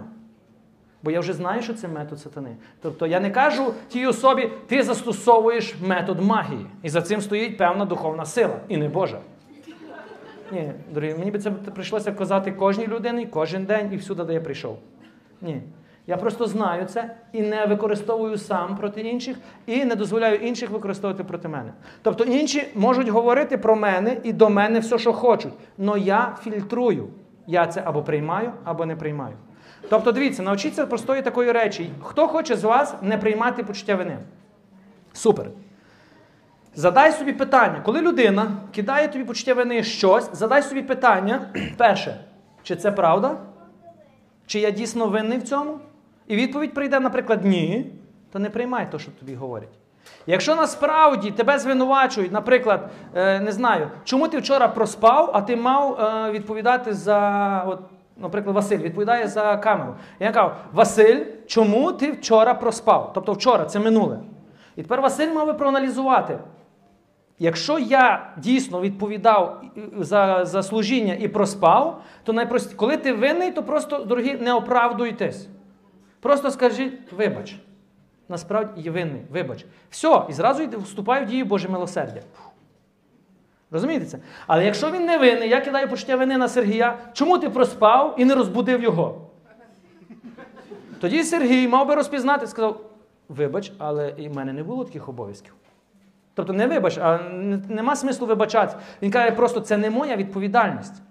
Бо 1.03 1.11
я 1.11 1.19
вже 1.19 1.33
знаю, 1.33 1.61
що 1.61 1.73
це 1.73 1.87
метод 1.87 2.19
сатани. 2.19 2.55
Тобто 2.81 3.07
я 3.07 3.19
не 3.19 3.31
кажу 3.31 3.73
тій 3.87 4.07
особі, 4.07 4.51
ти 4.67 4.83
застосовуєш 4.83 5.75
метод 5.87 6.21
магії. 6.21 6.65
І 6.83 6.89
за 6.89 7.01
цим 7.01 7.21
стоїть 7.21 7.57
певна 7.57 7.85
духовна 7.85 8.25
сила, 8.25 8.59
і 8.67 8.77
не 8.77 8.89
Божа. 8.89 9.19
Ні, 10.51 10.71
дорогі, 10.93 11.13
мені 11.13 11.31
би 11.31 11.39
це 11.39 11.51
прийшлося 11.51 12.11
казати 12.11 12.51
кожній 12.51 12.87
людині, 12.87 13.25
кожен 13.25 13.65
день 13.65 13.89
і 13.93 13.97
всюди, 13.97 14.23
де 14.23 14.33
я 14.33 14.41
прийшов. 14.41 14.79
Ні. 15.41 15.61
Я 16.07 16.17
просто 16.17 16.47
знаю 16.47 16.85
це 16.85 17.15
і 17.31 17.41
не 17.41 17.65
використовую 17.65 18.37
сам 18.37 18.77
проти 18.77 19.01
інших, 19.01 19.37
і 19.65 19.85
не 19.85 19.95
дозволяю 19.95 20.35
інших 20.35 20.69
використовувати 20.69 21.23
проти 21.23 21.47
мене. 21.47 21.73
Тобто 22.01 22.23
інші 22.23 22.67
можуть 22.75 23.07
говорити 23.07 23.57
про 23.57 23.75
мене 23.75 24.17
і 24.23 24.33
до 24.33 24.49
мене 24.49 24.79
все, 24.79 24.97
що 24.97 25.13
хочуть. 25.13 25.53
але 25.79 25.99
я 25.99 26.35
фільтрую. 26.43 27.07
Я 27.47 27.67
це 27.67 27.81
або 27.85 28.03
приймаю, 28.03 28.51
або 28.63 28.85
не 28.85 28.95
приймаю. 28.95 29.35
Тобто, 29.89 30.11
дивіться, 30.11 30.43
навчіться 30.43 30.85
простої 30.85 31.21
такої 31.21 31.51
речі. 31.51 31.89
Хто 32.01 32.27
хоче 32.27 32.55
з 32.55 32.63
вас 32.63 32.95
не 33.01 33.17
приймати 33.17 33.63
почуття 33.63 33.95
вини? 33.95 34.17
Супер. 35.13 35.45
Задай 36.75 37.11
собі 37.11 37.33
питання, 37.33 37.81
коли 37.85 38.01
людина 38.01 38.51
кидає 38.75 39.07
тобі 39.07 39.23
почуття 39.23 39.53
вини 39.53 39.83
щось, 39.83 40.29
задай 40.33 40.63
собі 40.63 40.81
питання, 40.81 41.49
перше, 41.77 42.19
чи 42.63 42.75
це 42.75 42.91
правда? 42.91 43.37
Чи 44.45 44.59
я 44.59 44.71
дійсно 44.71 45.07
винний 45.07 45.37
в 45.37 45.43
цьому? 45.43 45.79
І 46.27 46.35
відповідь 46.35 46.73
прийде, 46.73 46.99
наприклад, 46.99 47.45
ні, 47.45 47.91
то 48.31 48.39
не 48.39 48.49
приймай 48.49 48.91
те, 48.91 48.99
що 48.99 49.11
тобі 49.11 49.35
говорять. 49.35 49.69
Якщо 50.27 50.55
насправді 50.55 51.31
тебе 51.31 51.59
звинувачують, 51.59 52.31
наприклад, 52.31 52.89
е, 53.15 53.39
не 53.39 53.51
знаю, 53.51 53.89
чому 54.03 54.27
ти 54.27 54.37
вчора 54.37 54.67
проспав, 54.67 55.31
а 55.33 55.41
ти 55.41 55.55
мав 55.55 55.99
е, 55.99 56.31
відповідати 56.31 56.93
за, 56.93 57.63
от, 57.67 57.79
наприклад, 58.17 58.55
Василь 58.55 58.77
відповідає 58.77 59.27
за 59.27 59.57
камеру. 59.57 59.95
Я 60.19 60.31
кажу, 60.31 60.51
Василь, 60.73 61.25
чому 61.47 61.91
ти 61.91 62.11
вчора 62.11 62.53
проспав? 62.53 63.11
Тобто 63.13 63.33
вчора, 63.33 63.65
це 63.65 63.79
минуле. 63.79 64.19
І 64.75 64.81
тепер 64.81 65.01
Василь 65.01 65.33
мав 65.33 65.47
би 65.47 65.53
проаналізувати. 65.53 66.39
Якщо 67.39 67.79
я 67.79 68.33
дійсно 68.37 68.81
відповідав 68.81 69.61
за, 69.97 70.45
за 70.45 70.63
служіння 70.63 71.15
і 71.19 71.27
проспав, 71.27 72.01
то 72.23 72.33
найпрості, 72.33 72.75
коли 72.75 72.97
ти 72.97 73.13
винний, 73.13 73.51
то 73.51 73.63
просто, 73.63 73.97
дорогі, 73.97 74.33
не 74.33 74.53
оправдуйтесь. 74.53 75.47
Просто 76.19 76.51
скажіть, 76.51 77.11
вибач. 77.11 77.55
Насправді 78.29 78.81
є 78.81 78.91
винний, 78.91 79.21
вибач. 79.31 79.65
Все, 79.89 80.21
і 80.29 80.33
зразу 80.33 80.67
вступає 80.79 81.25
в 81.25 81.27
дію 81.27 81.45
Боже 81.45 81.69
милосердя. 81.69 82.21
Розумієте 83.71 84.05
це? 84.05 84.17
Але 84.47 84.65
якщо 84.65 84.91
він 84.91 85.05
не 85.05 85.17
винний, 85.17 85.49
я 85.49 85.61
кидаю 85.61 85.89
почуття 85.89 86.15
вини 86.15 86.37
на 86.37 86.47
Сергія, 86.47 86.97
чому 87.13 87.37
ти 87.37 87.49
проспав 87.49 88.15
і 88.17 88.25
не 88.25 88.35
розбудив 88.35 88.83
його? 88.83 89.21
Тоді 90.99 91.23
Сергій 91.23 91.67
мав 91.67 91.87
би 91.87 91.95
розпізнати, 91.95 92.47
сказав: 92.47 92.81
вибач, 93.29 93.71
але 93.77 94.13
і 94.17 94.29
в 94.29 94.35
мене 94.35 94.53
не 94.53 94.63
було 94.63 94.85
таких 94.85 95.09
обов'язків. 95.09 95.53
Тобто 96.33 96.53
не 96.53 96.67
вибач, 96.67 96.97
а 96.97 97.19
нема 97.69 97.95
смислу 97.95 98.27
вибачатися. 98.27 98.77
Він 99.01 99.11
каже, 99.11 99.31
просто 99.31 99.59
це 99.59 99.77
не 99.77 99.89
моя 99.89 100.15
відповідальність. 100.15 101.01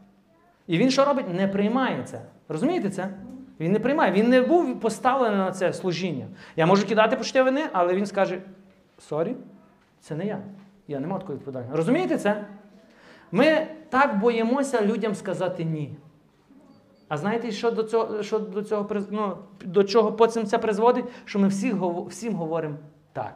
І 0.67 0.79
він 0.79 0.91
що 0.91 1.05
робить? 1.05 1.35
Не 1.35 1.49
приймає 1.49 2.03
це. 2.05 2.21
Розумієте 2.49 2.91
це? 2.91 3.11
Він 3.61 3.73
не 3.73 3.79
приймає. 3.79 4.13
Він 4.13 4.29
не 4.29 4.41
був 4.41 4.81
поставлений 4.81 5.39
на 5.39 5.53
це 5.53 5.73
служіння. 5.73 6.27
Я 6.57 6.67
можу 6.67 6.87
кидати 6.87 7.17
почуття 7.17 7.43
вини, 7.43 7.63
але 7.73 7.95
він 7.95 8.07
скаже: 8.07 8.39
sorry, 8.99 9.37
це 10.01 10.15
не 10.15 10.27
я. 10.27 10.41
Я 10.89 11.01
не 11.01 11.07
маю 11.07 11.21
такої 11.21 11.39
відповідальності. 11.39 11.77
Розумієте 11.77 12.19
це? 12.19 12.45
Ми 13.33 13.67
так 13.89 14.19
боїмося 14.19 14.83
людям 14.83 15.15
сказати 15.15 15.65
ні. 15.65 15.97
А 17.09 17.17
знаєте, 17.17 17.51
що 17.51 17.71
до 17.71 17.83
цього, 17.83 18.23
що 18.23 18.39
до 18.39 18.63
цього 18.63 18.89
ну, 19.11 19.37
до 19.65 19.85
чого 19.85 20.13
потім 20.13 20.47
це 20.47 20.59
призводить? 20.59 21.05
Що 21.25 21.39
ми 21.39 21.49
всі, 21.49 21.75
всім 22.09 22.35
говоримо 22.35 22.77
так. 23.13 23.35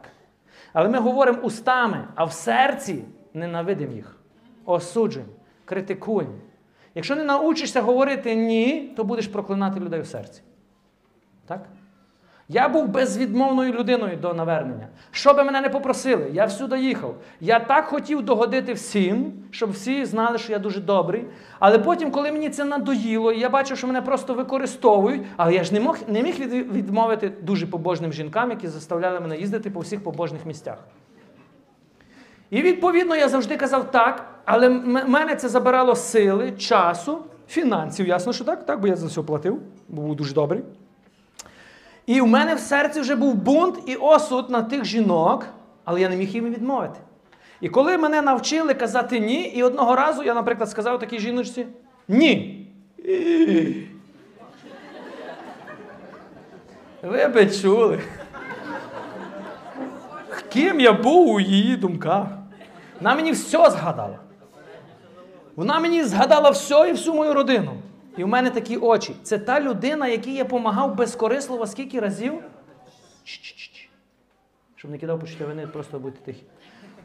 Але 0.73 0.89
ми 0.89 0.99
говоримо 0.99 1.41
устами, 1.41 2.07
а 2.15 2.23
в 2.23 2.33
серці 2.33 3.03
ненавидимо 3.33 3.93
їх, 3.93 4.17
осуджуємо, 4.65 5.31
критикуємо. 5.65 6.33
Якщо 6.95 7.15
не 7.15 7.23
научишся 7.23 7.81
говорити 7.81 8.35
ні, 8.35 8.93
то 8.95 9.03
будеш 9.03 9.27
проклинати 9.27 9.79
людей 9.79 10.01
в 10.01 10.07
серці. 10.07 10.41
Так? 11.45 11.61
Я 12.53 12.69
був 12.69 12.87
безвідмовною 12.87 13.73
людиною 13.73 14.17
до 14.17 14.33
навернення. 14.33 14.87
Що 15.11 15.33
би 15.33 15.43
мене 15.43 15.61
не 15.61 15.69
попросили, 15.69 16.29
я 16.33 16.45
всюди 16.45 16.79
їхав. 16.79 17.15
Я 17.39 17.59
так 17.59 17.85
хотів 17.85 18.21
догодити 18.21 18.73
всім, 18.73 19.33
щоб 19.51 19.71
всі 19.71 20.05
знали, 20.05 20.37
що 20.37 20.51
я 20.51 20.59
дуже 20.59 20.81
добрий. 20.81 21.25
Але 21.59 21.79
потім, 21.79 22.11
коли 22.11 22.31
мені 22.31 22.49
це 22.49 22.65
надоїло, 22.65 23.31
і 23.31 23.39
я 23.39 23.49
бачив, 23.49 23.77
що 23.77 23.87
мене 23.87 24.01
просто 24.01 24.33
використовують, 24.33 25.21
але 25.37 25.53
я 25.53 25.63
ж 25.63 25.73
не 25.73 25.79
мог, 25.79 25.97
не 26.07 26.23
міг 26.23 26.39
відмовити 26.49 27.31
дуже 27.41 27.67
побожним 27.67 28.13
жінкам, 28.13 28.49
які 28.49 28.67
заставляли 28.67 29.19
мене 29.19 29.37
їздити 29.37 29.69
по 29.69 29.79
всіх 29.79 30.03
побожних 30.03 30.45
місцях. 30.45 30.77
І 32.51 32.61
відповідно 32.61 33.15
я 33.15 33.29
завжди 33.29 33.57
казав 33.57 33.91
так, 33.91 34.25
але 34.45 34.69
мене 35.07 35.35
це 35.35 35.49
забирало 35.49 35.95
сили, 35.95 36.51
часу, 36.51 37.17
фінансів, 37.47 38.07
ясно, 38.07 38.33
що 38.33 38.43
так, 38.43 38.65
так, 38.65 38.79
бо 38.79 38.87
я 38.87 38.95
за 38.95 39.07
все 39.07 39.21
платив, 39.21 39.59
бо 39.89 40.01
був 40.01 40.15
дуже 40.15 40.33
добрий. 40.33 40.61
І 42.05 42.21
в 42.21 42.27
мене 42.27 42.55
в 42.55 42.59
серці 42.59 43.01
вже 43.01 43.15
був 43.15 43.35
бунт 43.35 43.79
і 43.85 43.95
осуд 43.95 44.49
на 44.49 44.61
тих 44.61 44.85
жінок, 44.85 45.45
але 45.85 46.01
я 46.01 46.09
не 46.09 46.15
міг 46.15 46.29
їм 46.29 46.45
відмовити. 46.45 46.99
І 47.61 47.69
коли 47.69 47.97
мене 47.97 48.21
навчили 48.21 48.73
казати 48.73 49.19
ні, 49.19 49.41
і 49.41 49.63
одного 49.63 49.95
разу 49.95 50.23
я, 50.23 50.33
наприклад, 50.33 50.69
сказав 50.69 50.99
такій 50.99 51.19
жіночці 51.19 51.65
ні. 52.07 52.57
Ви 57.03 57.27
би 57.27 57.45
чули. 57.49 57.99
Ким 60.53 60.79
я 60.79 60.93
був 60.93 61.29
у 61.29 61.39
її 61.39 61.75
думках? 61.75 62.40
Вона 63.01 63.15
мені 63.15 63.31
все 63.31 63.69
згадала. 63.69 64.19
Вона 65.55 65.79
мені 65.79 66.03
згадала 66.03 66.49
все 66.49 66.89
і 66.89 66.91
всю 66.91 67.15
мою 67.15 67.33
родину. 67.33 67.77
І 68.17 68.23
в 68.23 68.27
мене 68.27 68.49
такі 68.49 68.77
очі. 68.77 69.15
Це 69.23 69.37
та 69.37 69.61
людина, 69.61 70.07
якій 70.07 70.33
я 70.33 70.43
допомагав 70.43 70.95
безкорисливо 70.95 71.67
скільки 71.67 71.99
разів. 71.99 72.33
Щоб 74.75 74.91
не 74.91 74.97
кидав 74.97 75.19
почуття 75.19 75.45
вини, 75.45 75.67
просто 75.67 75.99
будьте 75.99 76.25
тихі. 76.25 76.43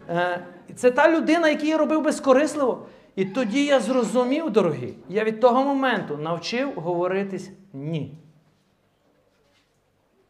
Е, 0.08 0.46
це 0.74 0.90
та 0.90 1.10
людина, 1.16 1.48
якій 1.48 1.68
я 1.68 1.78
робив 1.78 2.02
безкорисливо. 2.02 2.86
І 3.14 3.24
тоді 3.24 3.64
я 3.64 3.80
зрозумів, 3.80 4.50
дорогі, 4.50 4.94
я 5.08 5.24
від 5.24 5.40
того 5.40 5.64
моменту 5.64 6.16
навчив 6.16 6.72
говоритись 6.74 7.50
ні. 7.72 8.18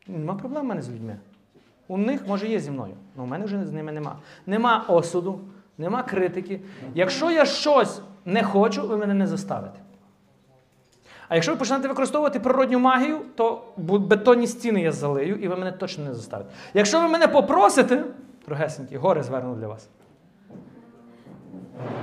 Нема 0.07 0.35
проблем 0.35 0.63
в 0.63 0.67
мене 0.67 0.83
з 0.83 0.91
людьми. 0.91 1.19
У 1.89 1.99
них, 1.99 2.27
може, 2.29 2.49
є 2.49 2.61
зі 2.61 2.71
мною, 2.71 2.95
але 3.17 3.25
у 3.25 3.29
мене 3.29 3.45
вже 3.45 3.67
з 3.67 3.73
ними 3.73 3.93
нема. 3.93 4.17
Нема 4.47 4.85
осуду, 4.89 5.41
нема 5.79 6.03
критики. 6.03 6.61
Якщо 6.95 7.31
я 7.31 7.45
щось 7.45 8.01
не 8.25 8.45
хочу, 8.45 8.89
ви 8.89 8.97
мене 8.97 9.15
не 9.15 9.27
заставите. 9.27 9.81
А 11.29 11.35
якщо 11.35 11.53
ви 11.53 11.59
почнете 11.59 11.89
використовувати 11.89 12.41
природню 12.41 12.79
магію, 12.79 13.21
то 13.35 13.65
бетонні 13.77 14.47
стіни 14.47 14.81
я 14.81 14.93
залию, 14.93 15.37
і 15.37 15.49
ви 15.49 15.57
мене 15.57 15.73
точно 15.73 16.05
не 16.05 16.15
заставите. 16.15 16.51
Якщо 16.75 17.01
ви 17.01 17.09
мене 17.09 17.29
попросите, 17.29 18.05
дорогесенькі, 18.45 18.97
гори 18.97 19.23
зверну 19.23 19.55
для 19.55 19.69
вас. 19.69 19.89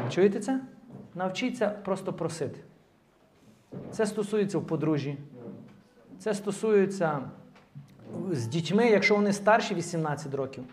Чуєте 0.09 0.39
це? 0.39 0.59
Навчіться 1.15 1.69
просто 1.69 2.13
просити. 2.13 2.59
Це 3.91 4.05
стосується 4.05 4.57
в 4.57 4.67
подружжі. 4.67 5.17
Це 6.19 6.33
стосується 6.33 7.19
з 8.31 8.47
дітьми, 8.47 8.87
якщо 8.87 9.15
вони 9.15 9.33
старші 9.33 9.75
18 9.75 10.33
років. 10.33 10.63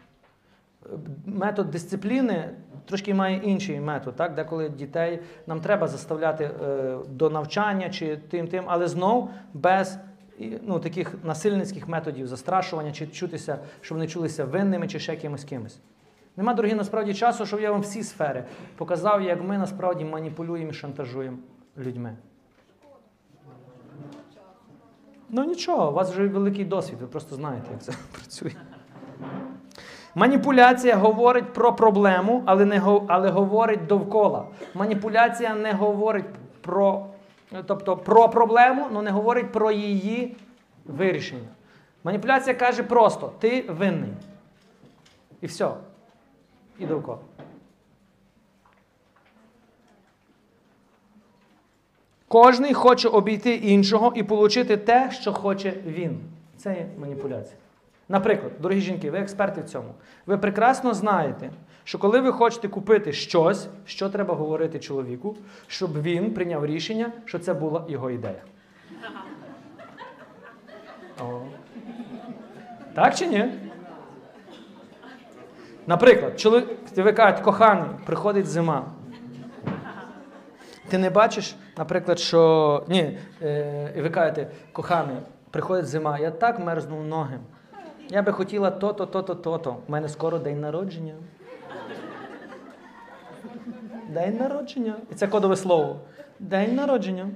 Метод 1.27 1.71
дисципліни 1.71 2.51
трошки 2.91 3.15
має 3.15 3.37
інший 3.37 3.81
метод, 3.81 4.17
так? 4.17 4.35
деколи 4.35 4.69
дітей 4.69 5.19
нам 5.47 5.61
треба 5.61 5.89
заставляти 5.89 6.45
е, 6.45 6.97
до 7.09 7.31
навчання 7.31 7.91
чи 7.91 8.17
тим 8.17 8.49
тим, 8.49 8.65
але 8.67 8.89
знов 8.89 9.31
без 9.55 9.99
ну, 10.63 10.79
таких 10.79 11.15
насильницьких 11.25 11.89
методів 11.89 12.27
застрашування, 12.27 12.93
чи 12.93 13.07
чутися, 13.07 13.59
щоб 13.81 13.99
вони 13.99 14.09
чулися 14.09 14.45
винними 14.45 14.89
чи 14.89 14.99
ще 14.99 15.17
кимось 15.17 15.45
кимось. 15.45 15.79
Нема, 16.37 16.55
дорогі, 16.55 16.75
насправді 16.75 17.15
часу, 17.15 17.47
щоб 17.47 17.61
я 17.61 17.71
вам 17.71 17.81
всі 17.81 18.03
сфери 18.03 18.45
показав, 18.77 19.23
як 19.23 19.43
ми 19.43 19.59
насправді 19.59 20.05
маніпулюємо 20.05 20.71
і 20.71 20.75
шантажуємо 20.75 21.39
людьми. 21.79 22.17
Ну 25.29 25.45
нічого, 25.45 25.91
у 25.91 25.95
вас 25.95 26.11
вже 26.11 26.29
великий 26.29 26.65
досвід, 26.65 26.99
ви 27.01 27.07
просто 27.07 27.35
знаєте, 27.35 27.67
як 27.73 27.83
це 27.83 27.93
працює. 28.13 28.53
Маніпуляція 30.15 30.97
говорить 30.97 31.53
про 31.53 31.73
проблему, 31.73 32.43
але, 32.47 32.65
не, 32.65 32.83
але 33.09 33.31
говорить 33.31 33.87
довкола. 33.87 34.45
Маніпуляція 34.75 35.55
не 35.55 35.73
говорить 35.73 36.25
про, 36.61 37.07
тобто, 37.67 37.97
про 37.97 38.29
проблему, 38.29 38.87
але 38.91 39.03
не 39.03 39.11
говорить 39.11 39.53
про 39.53 39.71
її 39.71 40.37
вирішення. 40.85 41.49
Маніпуляція 42.05 42.55
каже 42.55 42.83
просто: 42.83 43.33
ти 43.39 43.63
винний. 43.63 44.13
І 45.41 45.47
все. 45.47 45.71
І 46.79 46.87
довкола. 46.87 47.19
Кожний 52.29 52.75
хоче 52.75 53.09
обійти 53.09 53.55
іншого 53.55 54.13
і 54.17 54.23
отримати 54.23 54.77
те, 54.77 55.11
що 55.11 55.33
хоче 55.33 55.75
він. 55.87 56.21
Це 56.57 56.71
є 56.75 56.87
маніпуляція. 56.99 57.60
Наприклад, 58.11 58.53
дорогі 58.61 58.81
жінки, 58.81 59.11
ви 59.11 59.19
експерти 59.19 59.61
в 59.61 59.65
цьому. 59.65 59.95
Ви 60.27 60.39
прекрасно 60.39 60.95
знаєте, 60.95 61.51
що 61.85 61.99
коли 61.99 62.21
ви 62.21 62.33
хочете 62.33 62.69
купити 62.69 63.13
щось, 63.13 63.69
що 63.85 64.09
треба 64.09 64.35
говорити 64.35 64.79
чоловіку, 64.79 65.37
щоб 65.67 66.03
він 66.03 66.35
прийняв 66.35 66.67
рішення, 66.67 67.13
що 67.25 67.39
це 67.39 67.55
була 67.55 67.85
його 67.89 68.11
ідея. 68.11 68.43
О. 71.21 71.41
Так 72.95 73.15
чи 73.15 73.27
ні? 73.27 73.53
Наприклад, 75.87 76.41
чоловік, 76.41 76.69
ви 76.97 77.13
кажете, 77.13 77.43
коханий, 77.43 77.91
приходить 78.07 78.47
зима. 78.47 78.85
Ти 80.89 80.99
не 80.99 81.11
бачиш, 81.11 81.57
наприклад, 81.79 82.19
що. 82.19 82.85
Ні, 82.89 83.19
е, 83.43 83.93
і 83.97 84.01
ви 84.01 84.11
кажете, 84.11 84.51
коханий, 84.73 85.17
приходить 85.51 85.87
зима, 85.87 86.19
я 86.19 86.31
так 86.31 86.59
мерзну 86.59 87.03
ноги. 87.03 87.39
Я 88.11 88.23
би 88.23 88.33
хотіла 88.33 88.71
то-то, 88.71 89.07
то-то, 89.07 89.35
то-то. 89.35 89.77
У 89.89 89.93
мене 89.93 90.09
скоро 90.09 90.39
день 90.39 90.61
народження. 90.61 91.15
День 94.09 94.37
народження. 94.37 94.95
І 95.13 95.15
це 95.15 95.27
кодове 95.27 95.57
слово. 95.57 95.97
День 96.39 96.75
народження. 96.75 97.29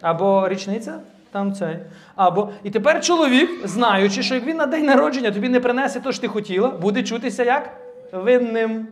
Або 0.00 0.48
річниця, 0.48 1.00
там 1.30 1.54
цей. 1.54 1.78
Або. 2.14 2.50
І 2.62 2.70
тепер 2.70 3.00
чоловік, 3.00 3.66
знаючи, 3.68 4.22
що 4.22 4.34
як 4.34 4.44
він 4.44 4.56
на 4.56 4.66
день 4.66 4.84
народження 4.84 5.30
тобі 5.30 5.48
не 5.48 5.60
принесе 5.60 6.00
те, 6.00 6.12
що 6.12 6.20
ти 6.20 6.28
хотіла, 6.28 6.68
буде 6.68 7.02
чутися 7.02 7.44
як 7.44 7.70
винним. 8.12 8.88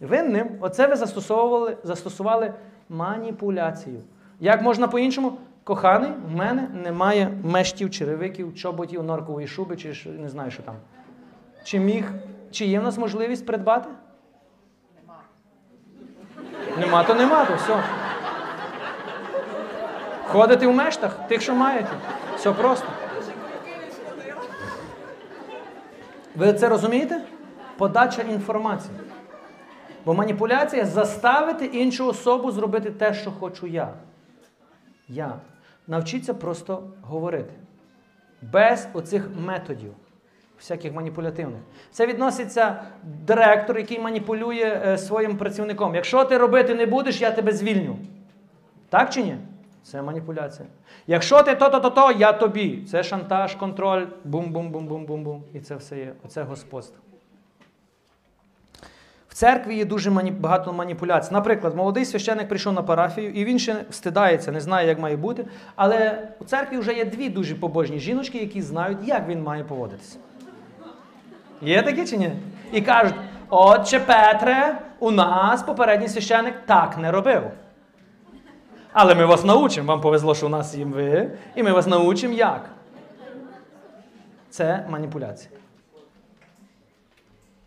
Винним. 0.00 0.48
Оце 0.60 0.86
ви 0.86 0.96
застосовували, 0.96 1.76
застосували 1.84 2.54
маніпуляцію. 2.88 4.00
Як 4.40 4.62
можна 4.62 4.88
по-іншому? 4.88 5.32
Коханий, 5.64 6.10
в 6.32 6.36
мене 6.36 6.68
немає 6.74 7.38
мештів, 7.42 7.90
черевиків, 7.90 8.54
чоботів, 8.54 9.02
норкової 9.02 9.46
шуби, 9.46 9.76
чи 9.76 10.10
не 10.10 10.28
знаю, 10.28 10.50
що 10.50 10.62
там. 10.62 10.74
Чи 11.64 11.78
міг, 11.78 12.12
чи 12.50 12.64
є 12.64 12.80
в 12.80 12.82
нас 12.82 12.98
можливість 12.98 13.46
придбати? 13.46 13.88
Нема. 14.96 15.20
Нема, 16.78 17.04
то 17.04 17.14
нема, 17.14 17.44
то 17.44 17.54
все. 17.54 17.82
Ходите 20.24 20.66
в 20.66 20.74
мештах, 20.74 21.28
тих, 21.28 21.42
що 21.42 21.54
маєте. 21.54 21.90
Все 22.36 22.52
просто. 22.52 22.86
Ви 26.36 26.52
це 26.52 26.68
розумієте? 26.68 27.20
Подача 27.76 28.22
інформації. 28.22 28.94
Бо 30.04 30.14
маніпуляція 30.14 30.84
заставити 30.84 31.64
іншу 31.66 32.06
особу 32.06 32.50
зробити 32.50 32.90
те, 32.90 33.14
що 33.14 33.30
хочу 33.30 33.66
я. 33.66 33.88
Я. 35.08 35.34
Навчіться 35.90 36.34
просто 36.34 36.82
говорити. 37.02 37.52
Без 38.42 38.88
оцих 38.92 39.28
методів, 39.38 39.92
всяких 40.58 40.92
маніпулятивних. 40.92 41.60
Це 41.90 42.06
відноситься 42.06 42.82
директор, 43.02 43.78
який 43.78 43.98
маніпулює 43.98 44.82
е, 44.86 44.98
своїм 44.98 45.36
працівником. 45.36 45.94
Якщо 45.94 46.24
ти 46.24 46.38
робити 46.38 46.74
не 46.74 46.86
будеш, 46.86 47.20
я 47.20 47.30
тебе 47.30 47.52
звільню. 47.52 47.96
Так 48.88 49.10
чи 49.10 49.22
ні? 49.22 49.36
Це 49.82 50.02
маніпуляція. 50.02 50.68
Якщо 51.06 51.42
ти 51.42 51.54
то-то-то-то, 51.54 52.12
я 52.12 52.32
тобі. 52.32 52.84
Це 52.90 53.02
шантаж, 53.02 53.54
контроль, 53.54 54.06
бум-бум-бум-бум-бум-бум. 54.24 55.44
І 55.54 55.60
це 55.60 55.76
все 55.76 55.98
є. 55.98 56.12
Оце 56.24 56.42
господство. 56.42 57.02
В 59.30 59.34
церкві 59.34 59.76
є 59.76 59.84
дуже 59.84 60.10
мані... 60.10 60.30
багато 60.30 60.72
маніпуляцій. 60.72 61.32
Наприклад, 61.32 61.76
молодий 61.76 62.04
священник 62.04 62.48
прийшов 62.48 62.72
на 62.72 62.82
парафію, 62.82 63.30
і 63.30 63.44
він 63.44 63.58
ще 63.58 63.84
стидається, 63.90 64.52
не 64.52 64.60
знає, 64.60 64.88
як 64.88 64.98
має 64.98 65.16
бути. 65.16 65.44
Але 65.76 66.28
у 66.40 66.44
церкві 66.44 66.78
вже 66.78 66.94
є 66.94 67.04
дві 67.04 67.28
дуже 67.28 67.54
побожні 67.54 67.98
жіночки, 67.98 68.38
які 68.38 68.62
знають, 68.62 68.98
як 69.04 69.28
він 69.28 69.42
має 69.42 69.64
поводитися. 69.64 70.18
Є 71.62 71.82
такі 71.82 72.06
чи 72.06 72.16
ні? 72.16 72.32
І 72.72 72.80
кажуть: 72.80 73.14
Отче 73.48 74.00
Петре, 74.00 74.78
у 74.98 75.10
нас 75.10 75.62
попередній 75.62 76.08
священник 76.08 76.54
так 76.66 76.98
не 76.98 77.10
робив. 77.10 77.42
Але 78.92 79.14
ми 79.14 79.24
вас 79.24 79.44
научимо. 79.44 79.88
Вам 79.88 80.00
повезло, 80.00 80.34
що 80.34 80.46
у 80.46 80.48
нас 80.48 80.74
є 80.74 80.84
ви, 80.84 81.30
і 81.54 81.62
ми 81.62 81.72
вас 81.72 81.86
научимо 81.86 82.34
як. 82.34 82.70
Це 84.50 84.86
маніпуляція. 84.88 85.50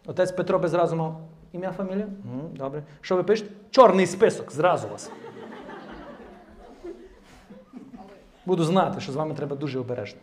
Отець 0.05 0.31
Петро 0.31 0.59
би 0.59 0.67
зразу 0.67 0.95
мав 0.95 1.21
ім'я, 1.53 1.71
фамілія? 1.71 2.07
Добре. 2.53 2.83
Що 3.01 3.15
ви 3.15 3.23
пишете? 3.23 3.51
Чорний 3.69 4.05
список, 4.07 4.51
зразу 4.51 4.87
вас. 4.87 5.11
Буду 8.45 8.63
знати, 8.63 9.01
що 9.01 9.11
з 9.11 9.15
вами 9.15 9.35
треба 9.35 9.55
дуже 9.55 9.79
обережно. 9.79 10.19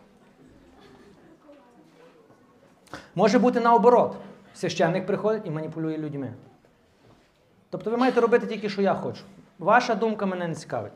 Може 3.15 3.39
бути 3.39 3.59
наоборот. 3.59 4.15
Священник 4.53 5.05
приходить 5.05 5.41
і 5.45 5.51
маніпулює 5.51 5.97
людьми. 5.97 6.33
Тобто 7.69 7.91
ви 7.91 7.97
маєте 7.97 8.21
робити 8.21 8.47
тільки, 8.47 8.69
що 8.69 8.81
я 8.81 8.93
хочу. 8.93 9.23
Ваша 9.59 9.95
думка 9.95 10.25
мене 10.25 10.47
не 10.47 10.55
цікавить. 10.55 10.91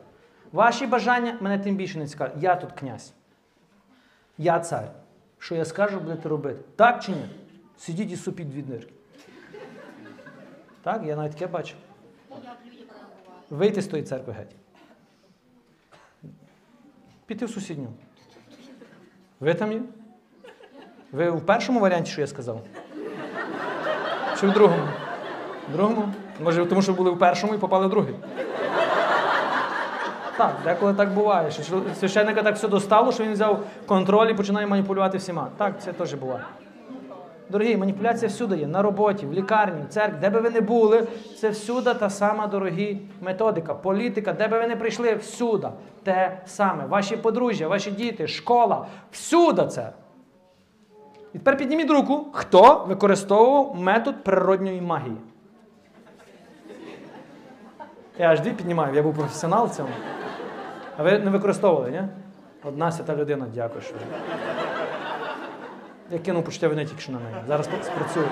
Ваші 0.52 0.86
бажання 0.86 1.38
мене 1.40 1.58
тим 1.58 1.76
більше 1.76 1.98
не 1.98 2.06
цікавить. 2.06 2.34
Я 2.40 2.56
тут 2.56 2.72
князь. 2.72 3.12
Я 4.38 4.60
цар. 4.60 4.90
Що 5.38 5.54
я 5.54 5.64
скажу, 5.64 6.00
будете 6.00 6.28
робити. 6.28 6.60
Так 6.76 7.02
чи 7.02 7.12
ні? 7.12 7.28
Сидіть 7.78 8.12
і 8.12 8.16
супіть 8.16 8.50
дві 8.50 8.62
дирки. 8.62 8.92
Так, 10.86 11.02
я 11.04 11.16
навіть 11.16 11.32
таке 11.32 11.46
бачу. 11.46 11.74
Вийти 13.50 13.82
з 13.82 13.86
тої 13.86 14.02
церкви 14.02 14.32
геть. 14.32 14.56
Піти 17.26 17.46
в 17.46 17.50
сусідню. 17.50 17.88
Ви 19.40 19.54
там 19.54 19.72
є? 19.72 19.80
Ви 21.12 21.30
в 21.30 21.46
першому 21.46 21.80
варіанті, 21.80 22.10
що 22.10 22.20
я 22.20 22.26
сказав? 22.26 22.62
Чи 24.40 24.46
в 24.46 24.52
другому? 24.52 24.88
В 25.70 25.72
другому? 25.72 26.12
Може, 26.40 26.66
тому 26.66 26.82
що 26.82 26.92
були 26.92 27.10
в 27.10 27.18
першому 27.18 27.54
і 27.54 27.58
попали 27.58 27.86
в 27.86 27.90
другий. 27.90 28.14
Так, 30.36 30.56
деколи 30.64 30.94
так 30.94 31.14
буває. 31.14 31.50
Священника 31.94 32.42
так 32.42 32.54
все 32.54 32.68
достало, 32.68 33.12
що 33.12 33.24
він 33.24 33.32
взяв 33.32 33.66
контроль 33.86 34.28
і 34.28 34.34
починає 34.34 34.66
маніпулювати 34.66 35.18
всіма. 35.18 35.48
Так, 35.56 35.82
це 35.82 35.92
теж 35.92 36.14
буває. 36.14 36.44
Дорогі, 37.48 37.76
маніпуляція 37.76 38.28
всюди 38.28 38.56
є, 38.56 38.66
на 38.66 38.82
роботі, 38.82 39.26
в 39.26 39.32
лікарні, 39.32 39.82
в 39.82 39.88
церкві, 39.88 40.16
де 40.20 40.30
би 40.30 40.40
ви 40.40 40.50
не 40.50 40.60
були, 40.60 41.06
це 41.40 41.48
всюди 41.50 41.94
та 41.94 42.10
сама, 42.10 42.46
дорогі, 42.46 43.00
методика, 43.20 43.74
політика, 43.74 44.32
де 44.32 44.48
би 44.48 44.58
ви 44.58 44.66
не 44.66 44.76
прийшли, 44.76 45.14
всюди 45.14 45.68
те 46.02 46.40
саме. 46.46 46.86
Ваші 46.86 47.16
подружжя, 47.16 47.68
ваші 47.68 47.90
діти, 47.90 48.26
школа, 48.26 48.86
всюди 49.10 49.66
це. 49.66 49.92
І 51.34 51.38
тепер 51.38 51.56
підніміть 51.56 51.90
руку, 51.90 52.26
хто 52.32 52.84
використовував 52.88 53.76
метод 53.76 54.24
природньої 54.24 54.80
магії. 54.80 55.16
Я 58.18 58.30
аж 58.30 58.40
дві 58.40 58.50
піднімаю, 58.50 58.94
я 58.94 59.02
був 59.02 59.14
професіонал 59.14 59.66
в 59.66 59.70
цьому. 59.70 59.88
А 60.96 61.02
ви 61.02 61.18
не 61.18 61.30
використовували, 61.30 61.90
ні? 61.90 62.02
Одна 62.64 62.92
свята 62.92 63.16
людина, 63.16 63.46
дякую, 63.54 63.80
що. 63.82 63.94
Я 66.10 66.18
кинув 66.18 66.44
почуття 66.44 66.68
вини 66.68 66.84
тільки 66.86 67.00
що 67.00 67.12
на 67.12 67.18
неї. 67.20 67.36
Зараз 67.46 67.66
спрацюю. 67.82 68.28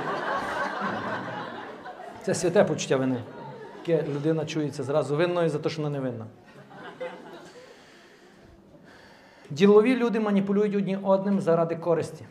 Це 2.23 2.35
святе 2.35 2.65
почуття 2.65 2.97
вини. 2.97 3.23
Яке 3.87 4.03
людина 4.09 4.47
чується 4.47 4.83
зразу 4.83 5.17
винною 5.17 5.49
за 5.49 5.59
те, 5.59 5.69
що 5.69 5.83
вона 5.83 5.99
не 5.99 6.11
винна. 6.11 6.27
Ділові 9.51 9.97
люди 9.97 10.21
маніпулюють 10.21 10.77
одні 10.77 10.99
одним 11.03 11.41
заради 11.41 11.77
користі. 11.77 12.25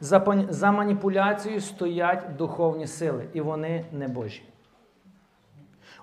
За, 0.00 0.18
пон- 0.18 0.50
за 0.52 0.72
маніпуляцією 0.72 1.60
стоять 1.60 2.36
духовні 2.36 2.86
сили, 2.86 3.24
і 3.32 3.40
вони 3.40 3.84
не 3.92 4.08
Божі. 4.08 4.42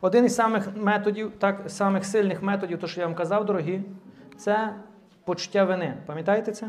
Один 0.02 0.26
із 0.26 0.36
самих 0.36 0.68
методів, 0.76 1.32
так, 1.40 1.62
самих 1.68 2.06
сильних 2.06 2.44
методів, 2.44 2.80
то 2.80 2.88
що 2.88 3.02
я 3.02 3.08
вам 3.08 3.16
казав, 3.16 3.46
дорогі, 3.46 3.82
це 4.38 4.74
почуття 5.24 5.64
вини. 5.64 5.98
Пам'ятаєте 6.06 6.52
це? 6.52 6.68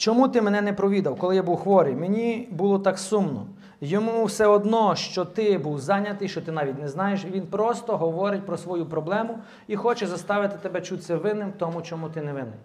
Чому 0.00 0.28
ти 0.28 0.42
мене 0.42 0.62
не 0.62 0.72
провідав, 0.72 1.16
коли 1.18 1.36
я 1.36 1.42
був 1.42 1.56
хворий? 1.56 1.94
Мені 1.94 2.48
було 2.50 2.78
так 2.78 2.98
сумно. 2.98 3.46
Йому 3.80 4.24
все 4.24 4.46
одно, 4.46 4.96
що 4.96 5.24
ти 5.24 5.58
був 5.58 5.80
зайнятий, 5.80 6.28
що 6.28 6.40
ти 6.40 6.52
навіть 6.52 6.78
не 6.78 6.88
знаєш. 6.88 7.24
Він 7.24 7.46
просто 7.46 7.96
говорить 7.96 8.46
про 8.46 8.56
свою 8.56 8.86
проблему 8.86 9.38
і 9.68 9.76
хоче 9.76 10.06
заставити 10.06 10.56
тебе 10.62 10.80
чутися 10.80 11.16
винним 11.16 11.50
в 11.50 11.58
тому, 11.58 11.82
чому 11.82 12.08
ти 12.08 12.22
не 12.22 12.32
винний. 12.32 12.58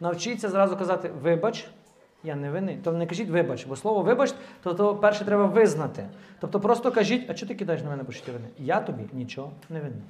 Навчіться 0.00 0.48
зразу 0.48 0.76
казати 0.76 1.10
вибач, 1.22 1.70
я 2.24 2.36
не 2.36 2.50
винний. 2.50 2.78
Тобто 2.84 2.98
не 2.98 3.06
кажіть 3.06 3.28
вибач, 3.28 3.66
бо 3.66 3.76
слово 3.76 4.02
вибач, 4.02 4.34
то, 4.62 4.74
то 4.74 4.94
перше 4.94 5.24
треба 5.24 5.46
визнати. 5.46 6.06
Тобто 6.40 6.60
просто 6.60 6.92
кажіть, 6.92 7.30
а 7.30 7.34
чого 7.34 7.48
ти 7.48 7.54
кидаєш 7.54 7.82
на 7.82 7.90
мене 7.90 8.04
почуття 8.04 8.32
вини? 8.32 8.48
Я 8.58 8.80
тобі 8.80 9.02
нічого 9.12 9.50
не 9.68 9.80
винний. 9.80 10.02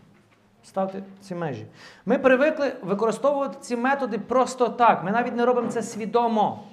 Ставте 0.65 1.03
ці 1.21 1.35
межі. 1.35 1.67
Ми 2.07 2.19
привикли 2.19 2.73
використовувати 2.83 3.59
ці 3.61 3.77
методи 3.77 4.19
просто 4.19 4.69
так. 4.69 5.05
Ми 5.05 5.11
навіть 5.11 5.37
не 5.37 5.45
робимо 5.45 5.69
це 5.69 5.83
свідомо. 5.83 6.65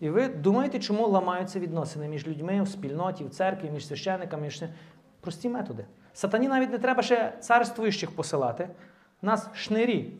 І 0.00 0.10
ви 0.10 0.28
думаєте, 0.28 0.78
чому 0.78 1.08
ламаються 1.08 1.60
відносини 1.60 2.08
між 2.08 2.26
людьми 2.26 2.62
в 2.62 2.68
спільноті, 2.68 3.24
в 3.24 3.30
церкві, 3.30 3.70
між 3.70 3.86
священниками, 3.86 4.42
між... 4.42 4.62
прості 5.20 5.48
методи. 5.48 5.84
Сатані 6.14 6.48
навіть 6.48 6.70
не 6.70 6.78
треба 6.78 7.02
ще 7.02 7.32
царствуючих 7.40 8.10
посилати. 8.10 8.68
Нас 9.22 9.48
шнирі. 9.54 10.12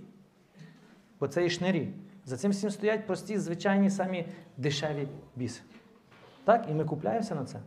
Бо 1.20 1.28
це 1.28 1.46
і 1.46 1.50
шнирі. 1.50 1.92
За 2.24 2.36
цим 2.36 2.50
всім 2.50 2.70
стоять 2.70 3.06
прості, 3.06 3.38
звичайні 3.38 3.90
самі 3.90 4.26
дешеві 4.56 5.08
біси. 5.36 5.60
Так? 6.44 6.66
І 6.70 6.74
ми 6.74 6.84
купляємося 6.84 7.34
на 7.34 7.44
це. 7.44 7.58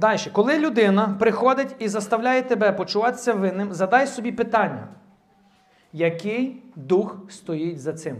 Далі, 0.00 0.18
коли 0.32 0.58
людина 0.58 1.16
приходить 1.18 1.76
і 1.78 1.88
заставляє 1.88 2.42
тебе 2.42 2.72
почуватися 2.72 3.32
винним, 3.32 3.72
задай 3.72 4.06
собі 4.06 4.32
питання, 4.32 4.88
який 5.92 6.62
дух 6.76 7.16
стоїть 7.28 7.80
за 7.80 7.92
цим? 7.92 8.16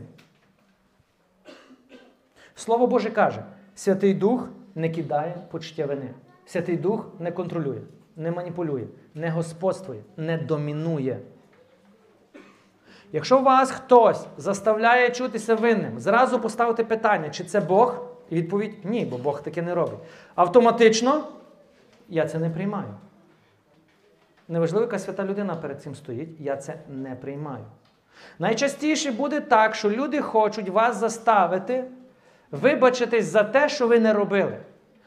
Слово 2.55 2.87
Боже 2.87 3.11
каже: 3.11 3.45
Святий 3.75 4.15
Дух 4.15 4.49
не 4.75 4.89
кидає 4.89 5.35
почуття 5.51 5.87
вини. 5.87 6.15
Святий 6.47 6.77
Дух 6.77 7.07
не 7.19 7.33
контролює, 7.33 7.81
не 8.17 8.31
маніпулює, 8.31 8.85
не 9.15 9.31
господствує, 9.31 10.01
не 10.17 10.39
домінує. 10.39 11.19
Якщо 13.13 13.39
вас 13.39 13.71
хтось 13.71 14.27
заставляє 14.37 15.11
чутися 15.11 15.55
винним, 15.55 16.01
зразу 16.01 16.41
поставити 16.41 16.85
питання, 16.85 17.31
чи 17.31 17.45
це 17.45 17.61
Бог, 17.61 18.05
і 18.31 18.35
відповідь 18.35 18.75
ні, 18.85 19.05
бо 19.05 19.19
Бог 19.19 19.43
таке 19.43 19.63
не 19.63 19.75
робить. 19.75 19.99
Автоматично 20.35 21.25
я 22.11 22.27
це 22.27 22.39
не 22.39 22.51
приймаю. 22.51 22.95
Неважливо, 24.49 24.85
яка 24.85 24.99
свята 24.99 25.25
людина 25.25 25.57
перед 25.57 25.83
цим 25.83 25.95
стоїть, 25.95 26.41
я 26.41 26.57
це 26.57 26.75
не 26.89 27.15
приймаю. 27.15 27.65
Найчастіше 28.39 29.13
буде 29.13 29.41
так, 29.41 29.75
що 29.75 29.91
люди 29.91 30.21
хочуть 30.21 30.69
вас 30.69 30.97
заставити 30.97 31.85
вибачитись 32.51 33.25
за 33.25 33.45
те, 33.45 33.69
що 33.69 33.89
ви 33.89 34.01
не 34.01 34.13
робили. 34.13 34.59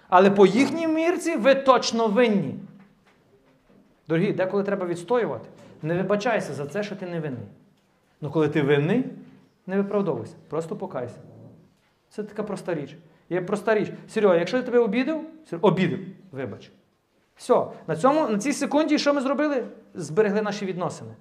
Але 0.09 0.31
по 0.31 0.45
їхній 0.45 0.87
мірці 0.87 1.35
ви 1.35 1.55
точно 1.55 2.07
винні. 2.07 2.55
Дорогі, 4.07 4.33
деколи 4.33 4.63
треба 4.63 4.85
відстоювати. 4.85 5.49
Не 5.81 5.97
вибачайся 5.97 6.53
за 6.53 6.65
це, 6.65 6.83
що 6.83 6.95
ти 6.95 7.05
не 7.05 7.19
винний. 7.19 7.47
Ну 8.21 8.31
коли 8.31 8.49
ти 8.49 8.61
винний, 8.61 9.05
не 9.67 9.77
виправдовуйся, 9.77 10.35
просто 10.49 10.75
покайся. 10.75 11.17
Це 12.09 12.23
така 12.23 12.43
проста 12.43 12.75
річ. 12.75 12.95
Є 13.29 13.41
проста 13.41 13.75
річ. 13.75 13.91
Серега, 14.07 14.35
якщо 14.35 14.57
я 14.57 14.63
тебе 14.63 14.79
обідав, 14.79 15.21
обідав, 15.61 15.99
вибач. 16.31 16.71
Все, 17.35 17.65
на, 17.87 17.95
цьому, 17.95 18.29
на 18.29 18.37
цій 18.37 18.53
секунді, 18.53 18.99
що 18.99 19.13
ми 19.13 19.21
зробили? 19.21 19.65
Зберегли 19.93 20.41
наші 20.41 20.65
відносини. 20.65 21.11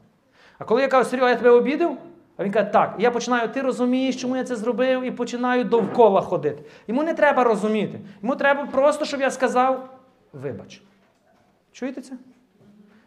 А 0.59 0.65
коли 0.65 0.83
я 0.83 0.89
кажу, 0.89 1.11
Серега, 1.11 1.31
я 1.31 1.37
тебе 1.37 1.51
обідав, 1.51 1.99
а 2.37 2.45
він 2.45 2.53
каже, 2.53 2.71
так, 2.71 2.95
І 2.99 3.03
я 3.03 3.11
починаю, 3.11 3.49
ти 3.49 3.61
розумієш, 3.61 4.21
чому 4.21 4.37
я 4.37 4.45
це 4.45 4.57
зробив, 4.57 5.03
і 5.03 5.11
починаю 5.11 5.65
довкола 5.65 6.21
ходити. 6.21 6.63
Йому 6.89 7.03
не 7.03 7.15
треба 7.15 7.45
розуміти. 7.45 8.01
Йому 8.23 8.37
треба 8.37 8.67
просто, 8.67 9.05
щоб 9.05 9.21
я 9.21 9.31
сказав, 9.31 9.89
вибач. 10.33 10.83
Чуєте 11.73 12.01
це? 12.03 12.13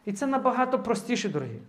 І 0.05 0.13
це 0.13 0.27
набагато 0.27 0.79
простіше, 0.79 1.29
дорогі. 1.29 1.59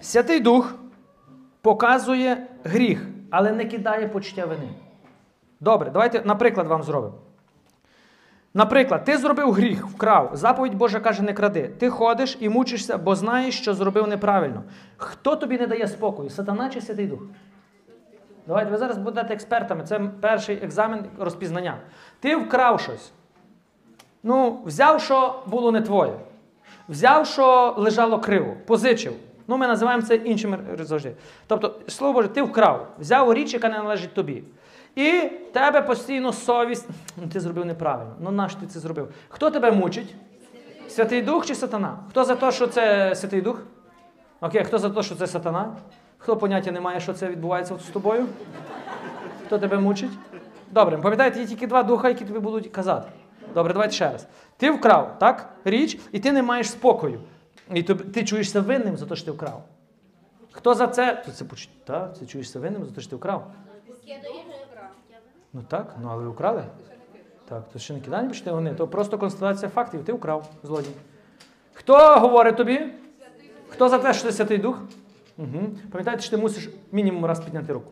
Святий 0.00 0.40
Дух 0.40 0.74
показує 1.60 2.46
гріх, 2.64 3.06
але 3.30 3.52
не 3.52 3.64
кидає 3.64 4.08
почуття 4.08 4.46
вини. 4.46 4.68
Добре, 5.60 5.90
давайте, 5.90 6.22
наприклад, 6.24 6.66
вам 6.66 6.82
зробимо. 6.82 7.14
Наприклад, 8.54 9.04
ти 9.04 9.18
зробив 9.18 9.52
гріх, 9.52 9.86
вкрав. 9.86 10.30
Заповідь 10.32 10.74
Божа 10.74 11.00
каже, 11.00 11.22
не 11.22 11.32
кради. 11.32 11.70
Ти 11.78 11.90
ходиш 11.90 12.36
і 12.40 12.48
мучишся, 12.48 12.98
бо 12.98 13.14
знаєш, 13.14 13.58
що 13.58 13.74
зробив 13.74 14.08
неправильно. 14.08 14.62
Хто 14.96 15.36
тобі 15.36 15.58
не 15.58 15.66
дає 15.66 15.88
спокою? 15.88 16.30
Сатана 16.30 16.70
чи 16.70 16.80
Святий 16.80 17.06
Дух? 17.06 17.20
Давайте, 18.46 18.70
ви 18.70 18.76
зараз 18.76 18.98
будете 18.98 19.34
експертами. 19.34 19.84
Це 19.84 20.00
перший 20.20 20.56
екзамен 20.62 21.04
розпізнання. 21.18 21.76
Ти 22.20 22.36
вкрав 22.36 22.80
щось. 22.80 23.12
Ну, 24.22 24.60
взяв, 24.64 25.00
що 25.00 25.42
було 25.46 25.72
не 25.72 25.80
твоє. 25.80 26.12
Взяв, 26.88 27.26
що 27.26 27.74
лежало 27.78 28.18
криво, 28.18 28.56
позичив. 28.66 29.12
Ну, 29.48 29.56
ми 29.56 29.66
називаємо 29.66 30.02
це 30.02 30.14
іншими 30.14 30.58
завжди. 30.78 31.12
Тобто, 31.46 31.74
слово 31.88 32.12
Боже, 32.12 32.28
ти 32.28 32.42
вкрав, 32.42 32.86
взяв 32.98 33.34
річ, 33.34 33.54
яка 33.54 33.68
не 33.68 33.78
належить 33.78 34.14
тобі. 34.14 34.42
І 34.98 35.30
тебе 35.52 35.82
постійно 35.82 36.32
совість. 36.32 36.88
Ну, 37.16 37.28
ти 37.32 37.40
зробив 37.40 37.66
неправильно. 37.66 38.12
Ну 38.20 38.30
нащо 38.30 38.60
ти 38.60 38.66
це 38.66 38.80
зробив? 38.80 39.08
Хто 39.28 39.50
тебе 39.50 39.72
мучить? 39.72 40.14
Святий 40.88 41.22
Дух 41.22 41.46
чи 41.46 41.54
сатана? 41.54 41.98
Хто 42.10 42.24
за 42.24 42.36
те, 42.36 42.52
що 42.52 42.66
це 42.66 43.14
Святий 43.14 43.40
Дух? 43.40 43.62
Окей, 44.40 44.64
хто 44.64 44.78
за 44.78 44.90
те, 44.90 45.02
що 45.02 45.14
це 45.14 45.26
сатана? 45.26 45.76
Хто 46.18 46.36
поняття 46.36 46.72
не 46.72 46.80
має, 46.80 47.00
що 47.00 47.12
це 47.12 47.28
відбувається 47.28 47.76
з 47.88 47.90
тобою? 47.90 48.26
Хто 49.46 49.58
тебе 49.58 49.78
мучить? 49.78 50.10
Добре, 50.70 50.98
пам'ятаєте, 50.98 51.40
є 51.40 51.46
тільки 51.46 51.66
два 51.66 51.82
духа, 51.82 52.08
які 52.08 52.24
тобі 52.24 52.38
будуть 52.38 52.68
казати. 52.68 53.08
Добре, 53.54 53.72
давайте 53.72 53.94
ще 53.94 54.12
раз. 54.12 54.26
Ти 54.56 54.70
вкрав, 54.70 55.18
так? 55.18 55.48
Річ, 55.64 55.98
і 56.12 56.20
ти 56.20 56.32
не 56.32 56.42
маєш 56.42 56.70
спокою. 56.70 57.20
І 57.74 57.82
ти 57.82 58.24
чуєшся 58.24 58.60
винним 58.60 58.96
за 58.96 59.06
те, 59.06 59.16
що 59.16 59.24
ти 59.24 59.30
вкрав. 59.30 59.62
Хто 60.52 60.74
за 60.74 60.86
це? 60.86 61.24
Це. 61.34 61.44
Так, 61.84 62.18
ти 62.18 62.26
чуєшся 62.26 62.60
винним 62.60 62.84
за 62.84 62.90
те, 62.90 63.00
що 63.00 63.10
ти 63.10 63.16
вкрав. 63.16 63.50
Ну 65.52 65.62
так, 65.68 65.96
ну 66.02 66.08
але 66.12 66.26
украли? 66.26 66.64
Так, 67.48 67.68
то 67.72 67.78
ще 67.78 67.94
не 67.94 68.00
кидання 68.00 68.28
почти 68.28 68.52
вони, 68.52 68.74
то 68.74 68.88
просто 68.88 69.18
констатація 69.18 69.68
фактів. 69.68 70.04
Ти 70.04 70.12
украв, 70.12 70.50
злодій. 70.62 70.90
Хто 71.72 72.18
говорить 72.18 72.56
тобі? 72.56 72.86
Хто 73.68 73.88
за 73.88 73.98
те, 73.98 74.14
що 74.14 74.26
ти 74.26 74.32
Святий 74.32 74.58
Дух? 74.58 74.80
Угу. 75.38 75.68
Пам'ятаєте, 75.92 76.22
що 76.22 76.30
ти 76.30 76.36
мусиш 76.36 76.68
мінімум 76.92 77.24
раз 77.24 77.40
підняти 77.40 77.72
руку. 77.72 77.90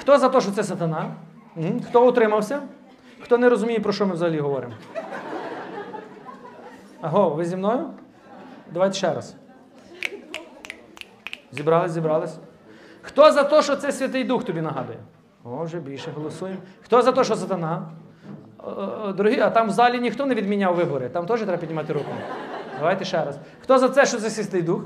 Хто 0.00 0.18
за 0.18 0.28
те, 0.28 0.40
що 0.40 0.50
це 0.50 0.64
сатана? 0.64 1.14
Угу. 1.56 1.80
Хто 1.88 2.08
утримався? 2.08 2.62
Хто 3.20 3.38
не 3.38 3.48
розуміє, 3.48 3.80
про 3.80 3.92
що 3.92 4.06
ми 4.06 4.14
взагалі 4.14 4.40
говоримо? 4.40 4.74
Аго, 7.00 7.30
ви 7.30 7.44
зі 7.44 7.56
мною? 7.56 7.90
Давайте 8.72 8.96
ще 8.96 9.14
раз. 9.14 9.34
Зібрались, 11.52 11.92
зібрались. 11.92 12.38
Хто 13.02 13.32
за 13.32 13.44
те, 13.44 13.62
що 13.62 13.76
це 13.76 13.92
Святий 13.92 14.24
Дух 14.24 14.44
тобі 14.44 14.60
нагадує? 14.60 14.98
О, 15.44 15.64
вже 15.64 15.80
більше 15.80 16.10
голосуємо. 16.10 16.60
Хто 16.82 17.02
за 17.02 17.12
те, 17.12 17.24
що 17.24 17.36
сатана? 17.36 17.82
Е, 18.66 18.70
е, 19.08 19.12
Дорогі, 19.12 19.40
а 19.40 19.50
там 19.50 19.68
в 19.68 19.70
залі 19.70 20.00
ніхто 20.00 20.26
не 20.26 20.34
відміняв 20.34 20.74
вибори. 20.74 21.08
Там 21.08 21.26
теж 21.26 21.40
треба 21.40 21.56
піднімати 21.56 21.92
руку. 21.92 22.10
Давайте 22.78 23.04
ще 23.04 23.24
раз. 23.24 23.38
Хто 23.62 23.78
за 23.78 23.88
те, 23.88 24.06
що 24.06 24.18
це 24.18 24.30
Святий 24.30 24.62
Дух? 24.62 24.82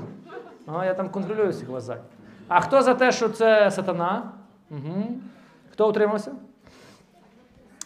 А, 0.67 0.85
я 0.85 0.93
там 0.93 1.09
контролюю 1.09 1.49
всіх 1.49 1.69
вас 1.69 1.83
залі. 1.83 1.99
А 2.47 2.59
хто 2.59 2.81
за 2.81 2.93
те, 2.93 3.11
що 3.11 3.29
це 3.29 3.71
сатана? 3.71 4.31
Угу. 4.71 5.07
Хто 5.71 5.89
утримався? 5.89 6.31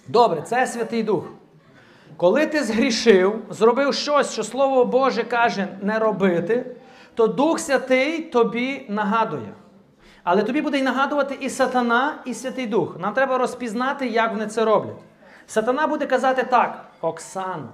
Добре, 0.07 0.41
це 0.41 0.67
Святий 0.67 1.03
Дух. 1.03 1.23
Коли 2.17 2.45
ти 2.45 2.63
згрішив, 2.63 3.41
зробив 3.49 3.93
щось, 3.93 4.31
що 4.31 4.43
Слово 4.43 4.85
Боже 4.85 5.23
каже 5.23 5.67
не 5.81 5.99
робити, 5.99 6.65
то 7.15 7.27
Дух 7.27 7.59
Святий 7.59 8.21
тобі 8.21 8.85
нагадує. 8.89 9.53
Але 10.29 10.43
тобі 10.43 10.61
буде 10.61 10.79
й 10.79 10.81
нагадувати 10.81 11.37
і 11.41 11.49
сатана, 11.49 12.19
і 12.25 12.33
Святий 12.33 12.67
Дух. 12.67 12.99
Нам 12.99 13.13
треба 13.13 13.37
розпізнати, 13.37 14.07
як 14.07 14.31
вони 14.31 14.47
це 14.47 14.65
роблять. 14.65 14.97
Сатана 15.45 15.87
буде 15.87 16.05
казати 16.05 16.43
так: 16.43 16.85
Оксано, 17.01 17.69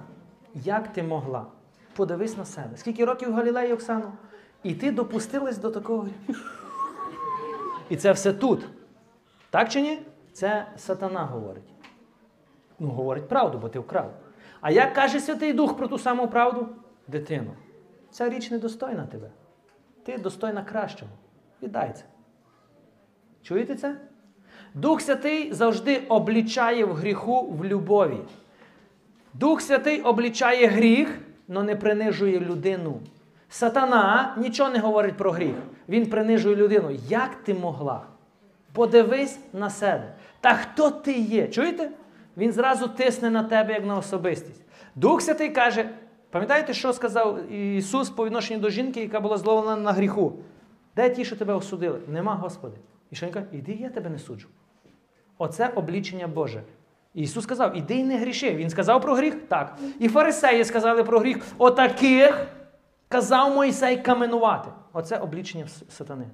як 0.54 0.92
ти 0.92 1.02
могла? 1.02 1.46
Подивись 1.96 2.36
на 2.36 2.44
себе. 2.44 2.76
Скільки 2.76 3.04
років 3.04 3.34
Галілеї, 3.34 3.72
Оксано? 3.72 4.12
І 4.62 4.74
ти 4.74 4.90
допустилась 4.90 5.58
до 5.58 5.70
такого. 5.70 6.08
І 7.88 7.96
це 7.96 8.12
все 8.12 8.32
тут. 8.32 8.66
Так 9.50 9.68
чи 9.68 9.80
ні? 9.80 10.02
Це 10.32 10.66
сатана 10.76 11.24
говорить. 11.24 11.74
Ну, 12.78 12.88
говорить 12.88 13.28
правду, 13.28 13.58
бо 13.58 13.68
ти 13.68 13.78
вкрав. 13.78 14.10
А 14.60 14.70
як 14.70 14.94
каже 14.94 15.20
Святий 15.20 15.52
Дух 15.52 15.76
про 15.76 15.88
ту 15.88 15.98
саму 15.98 16.28
правду? 16.28 16.68
Дитино, 17.08 17.50
ця 18.10 18.28
річ 18.28 18.50
недостойна 18.50 19.06
тебе. 19.06 19.30
Ти 20.04 20.18
достойна 20.18 20.62
кращого. 20.64 21.10
Віддай 21.62 21.92
це. 21.96 22.04
Чуєте 23.44 23.74
це? 23.74 23.96
Дух 24.74 25.00
Святий 25.00 25.52
завжди 25.52 26.02
облічає 26.08 26.84
в 26.84 26.92
гріху 26.92 27.42
в 27.42 27.64
любові. 27.64 28.18
Дух 29.34 29.60
Святий 29.60 30.00
облічає 30.00 30.66
гріх, 30.66 31.18
але 31.50 31.62
не 31.62 31.76
принижує 31.76 32.40
людину. 32.40 33.00
Сатана 33.48 34.34
нічого 34.38 34.70
не 34.70 34.78
говорить 34.78 35.16
про 35.16 35.30
гріх. 35.30 35.54
Він 35.88 36.06
принижує 36.06 36.56
людину. 36.56 36.90
Як 37.08 37.34
ти 37.34 37.54
могла? 37.54 38.02
Подивись 38.72 39.38
на 39.52 39.70
себе. 39.70 40.14
Та 40.40 40.54
хто 40.54 40.90
ти 40.90 41.12
є? 41.12 41.48
Чуєте? 41.48 41.90
Він 42.36 42.52
зразу 42.52 42.88
тисне 42.88 43.30
на 43.30 43.42
тебе, 43.42 43.72
як 43.72 43.86
на 43.86 43.96
особистість. 43.96 44.62
Дух 44.94 45.22
Святий 45.22 45.48
каже: 45.48 45.90
пам'ятаєте, 46.30 46.74
що 46.74 46.92
сказав 46.92 47.52
Ісус 47.52 48.10
по 48.10 48.26
відношенню 48.26 48.60
до 48.60 48.70
жінки, 48.70 49.00
яка 49.00 49.20
була 49.20 49.38
зловлена 49.38 49.76
на 49.76 49.92
гріху? 49.92 50.32
Де 50.96 51.10
ті, 51.10 51.24
що 51.24 51.36
тебе 51.36 51.54
осудили? 51.54 51.98
Нема, 52.08 52.34
Господи. 52.34 52.76
І 53.14 53.16
що 53.16 53.26
він 53.26 53.32
каже? 53.32 53.46
Іди, 53.52 53.72
я 53.72 53.90
тебе 53.90 54.10
не 54.10 54.18
суджу. 54.18 54.48
Оце 55.38 55.68
облічення 55.68 56.28
Боже. 56.28 56.62
Ісус 57.14 57.44
сказав, 57.44 57.76
іди 57.76 57.94
і 57.94 58.04
не 58.04 58.18
гріши. 58.18 58.54
Він 58.54 58.70
сказав 58.70 59.02
про 59.02 59.14
гріх? 59.14 59.36
Так. 59.48 59.78
І 59.98 60.08
фарисеї 60.08 60.64
сказали 60.64 61.04
про 61.04 61.18
гріх. 61.18 61.44
Отаких 61.58 62.46
казав 63.08 63.54
Мойсей 63.54 64.02
каменувати. 64.02 64.70
Оце 64.92 65.18
облічення 65.18 65.66
сатани. 65.88 66.26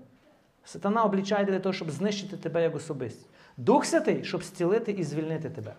Сатана 0.65 1.05
облічає 1.05 1.45
для 1.45 1.59
того, 1.59 1.73
щоб 1.73 1.91
знищити 1.91 2.37
тебе 2.37 2.63
як 2.63 2.77
особистість. 2.77 3.29
Дух 3.57 3.85
Святий, 3.85 4.25
щоб 4.25 4.45
зцілити 4.45 4.93
і 4.93 5.05
звільнити 5.05 5.51
тебе. 5.51 5.75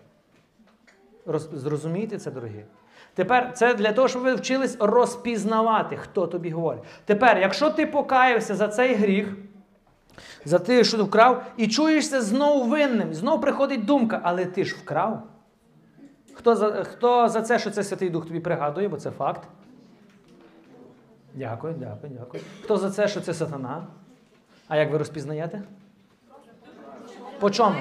Роз, 1.26 1.50
зрозумійте 1.52 2.18
це, 2.18 2.30
дорогі. 2.30 2.64
Тепер 3.14 3.52
це 3.54 3.74
для 3.74 3.92
того, 3.92 4.08
щоб 4.08 4.22
ви 4.22 4.34
вчились 4.34 4.76
розпізнавати, 4.80 5.96
хто 5.96 6.26
тобі 6.26 6.50
говорить. 6.50 6.82
Тепер, 7.04 7.38
якщо 7.38 7.70
ти 7.70 7.86
покаявся 7.86 8.54
за 8.54 8.68
цей 8.68 8.94
гріх, 8.94 9.36
за 10.44 10.58
те, 10.58 10.84
що 10.84 10.96
ти 10.96 11.02
вкрав, 11.02 11.44
і 11.56 11.68
чуєшся 11.68 12.22
знову 12.22 12.64
винним, 12.64 13.14
знову 13.14 13.40
приходить 13.40 13.84
думка, 13.84 14.20
але 14.22 14.44
ти 14.44 14.64
ж 14.64 14.76
вкрав. 14.76 15.22
Хто 16.34 16.56
за, 16.56 16.70
хто 16.84 17.28
за 17.28 17.42
це, 17.42 17.58
що 17.58 17.70
це 17.70 17.84
Святий 17.84 18.10
Дух 18.10 18.26
тобі 18.26 18.40
пригадує, 18.40 18.88
бо 18.88 18.96
це 18.96 19.10
факт? 19.10 19.48
Дякую, 21.34 21.74
дякую, 21.78 22.12
дякую. 22.18 22.42
Хто 22.62 22.76
за 22.76 22.90
це, 22.90 23.08
що 23.08 23.20
це 23.20 23.34
сатана? 23.34 23.86
А 24.68 24.76
як 24.76 24.92
ви 24.92 24.98
розпізнаєте? 24.98 25.62
По 27.40 27.50
чому? 27.50 27.78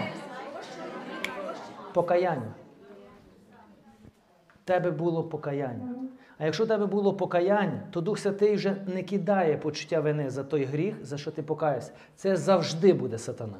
Покаяння. 1.94 2.54
Тебе 4.66 4.92
було 4.92 5.24
покаяння. 5.24 5.96
А 6.42 6.46
якщо 6.46 6.64
в 6.64 6.68
тебе 6.68 6.86
було 6.86 7.14
покаяння, 7.14 7.82
то 7.92 8.02
Дух 8.02 8.20
Святий 8.20 8.56
вже 8.56 8.76
не 8.88 9.04
кидає 9.04 9.58
почуття 9.58 10.00
вини 10.00 10.30
за 10.30 10.44
той 10.44 10.64
гріх, 10.64 10.96
за 11.02 11.18
що 11.18 11.32
ти 11.32 11.44
покаєшся. 11.44 11.92
Це 12.16 12.36
завжди 12.36 12.94
буде 12.94 13.18
сатана. 13.18 13.58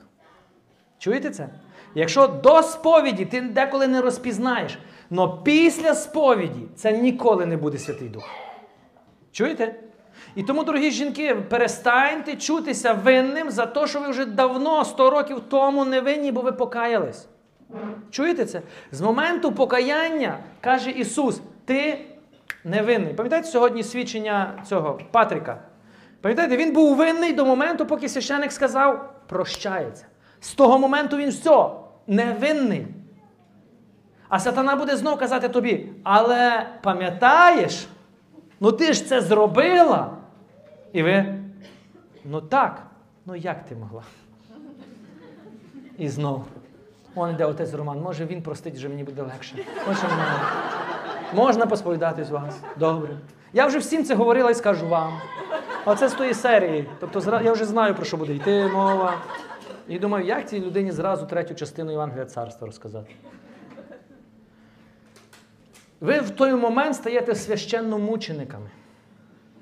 Чуєте 0.98 1.30
це? 1.30 1.50
Якщо 1.96 2.28
до 2.28 2.64
сповіді 2.64 3.26
ти 3.26 3.42
деколи 3.42 3.88
не 3.88 4.02
розпізнаєш, 4.02 4.80
але 5.12 5.30
після 5.44 5.94
сповіді 5.94 6.68
це 6.76 6.98
ніколи 6.98 7.46
не 7.46 7.58
буде 7.58 7.78
Святий 7.78 8.10
Дух. 8.10 8.30
Чуєте? 9.32 9.76
І 10.36 10.44
тому, 10.44 10.64
дорогі 10.64 10.92
жінки, 10.92 11.36
перестаньте 11.36 12.36
чутися 12.36 12.94
винним 12.94 13.52
за 13.52 13.66
те, 13.66 13.88
що 13.88 14.00
ви 14.00 14.08
вже 14.10 14.26
давно, 14.26 14.86
100 14.86 15.10
років 15.10 15.42
тому 15.50 15.86
не 15.86 16.02
винні, 16.02 16.32
бо 16.32 16.42
ви 16.42 16.52
покаялись. 16.52 17.28
Чуєте 18.12 18.46
це? 18.46 18.62
З 18.92 19.02
моменту 19.02 19.52
покаяння 19.52 20.40
каже 20.62 20.92
Ісус, 20.92 21.42
ти 21.66 22.06
невинний. 22.64 23.14
Пам'ятаєте 23.14 23.48
сьогодні 23.48 23.84
свідчення 23.84 24.64
цього 24.68 25.00
Патріка? 25.12 25.62
Пам'ятаєте, 26.22 26.58
він 26.58 26.74
був 26.74 26.96
винний 26.96 27.34
до 27.34 27.46
моменту, 27.46 27.86
поки 27.86 28.10
священик 28.10 28.52
сказав, 28.52 29.14
прощається. 29.28 30.06
З 30.40 30.54
того 30.54 30.80
моменту 30.80 31.18
він 31.18 31.30
все, 31.30 31.70
невинний. 32.08 32.88
А 34.30 34.40
сатана 34.40 34.76
буде 34.76 34.98
знов 34.98 35.20
казати 35.20 35.50
тобі, 35.50 35.90
але 36.04 36.68
пам'ятаєш, 36.82 37.88
ну 38.60 38.72
ти 38.72 38.94
ж 38.94 39.06
це 39.06 39.22
зробила. 39.22 40.18
І 40.94 41.04
ви, 41.04 41.36
ну 42.26 42.42
так, 42.42 42.84
ну 43.26 43.36
як 43.36 43.66
ти 43.66 43.76
могла? 43.76 44.04
І 45.98 46.10
знов. 46.10 46.46
Он 47.16 47.32
іде 47.32 47.46
отець 47.46 47.74
Роман, 47.74 48.02
може 48.02 48.26
він 48.26 48.42
простить, 48.42 48.76
вже 48.76 48.90
мені 48.90 49.04
буде 49.04 49.22
легше. 49.22 49.56
Може. 49.88 50.08
Можна 51.34 51.66
посповідати 51.66 52.24
з 52.24 52.30
вас. 52.30 52.60
Добре. 52.80 53.18
Я 53.54 53.66
вже 53.66 53.78
всім 53.78 54.04
це 54.04 54.16
говорила 54.16 54.52
і 54.52 54.56
скажу 54.56 54.88
вам. 54.88 55.20
Оце 55.86 56.10
з 56.10 56.14
тої 56.14 56.34
серії. 56.34 56.90
Тобто 57.00 57.42
я 57.44 57.52
вже 57.52 57.66
знаю, 57.66 57.96
про 57.96 58.06
що 58.06 58.18
буде 58.18 58.36
йти 58.36 58.66
мова. 58.74 59.14
І 59.88 60.00
думаю, 60.00 60.26
як 60.26 60.50
цій 60.50 60.60
людині 60.60 60.92
зразу 60.92 61.26
третю 61.26 61.56
частину 61.56 61.92
Євангелія 61.92 62.26
царства 62.26 62.68
розказати. 62.68 63.16
Ви 66.02 66.20
в 66.20 66.30
той 66.30 66.54
момент 66.54 66.96
стаєте 66.96 67.36
священномучениками. 67.36 68.70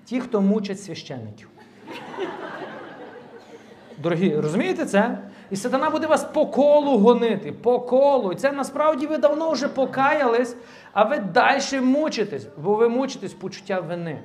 Ті, 0.06 0.22
хто 0.22 0.42
мучать 0.42 0.82
священників. 0.82 1.50
Дорогі, 3.98 4.36
розумієте 4.36 4.86
це? 4.86 5.18
І 5.52 5.56
сатана 5.56 5.90
буде 5.90 6.08
вас 6.08 6.24
по 6.24 6.46
колу 6.46 6.98
гонити, 6.98 7.52
по 7.52 7.80
колу. 7.80 8.32
І 8.32 8.36
це 8.36 8.52
насправді 8.52 9.08
ви 9.08 9.18
давно 9.18 9.52
вже 9.52 9.68
покаялись, 9.68 10.56
а 10.94 11.04
ви 11.04 11.18
далі 11.18 11.82
мучитесь, 11.82 12.48
бо 12.58 12.76
ви 12.76 12.90
мучитесь 12.90 13.34
почуття 13.34 13.80
вини. 13.80 14.20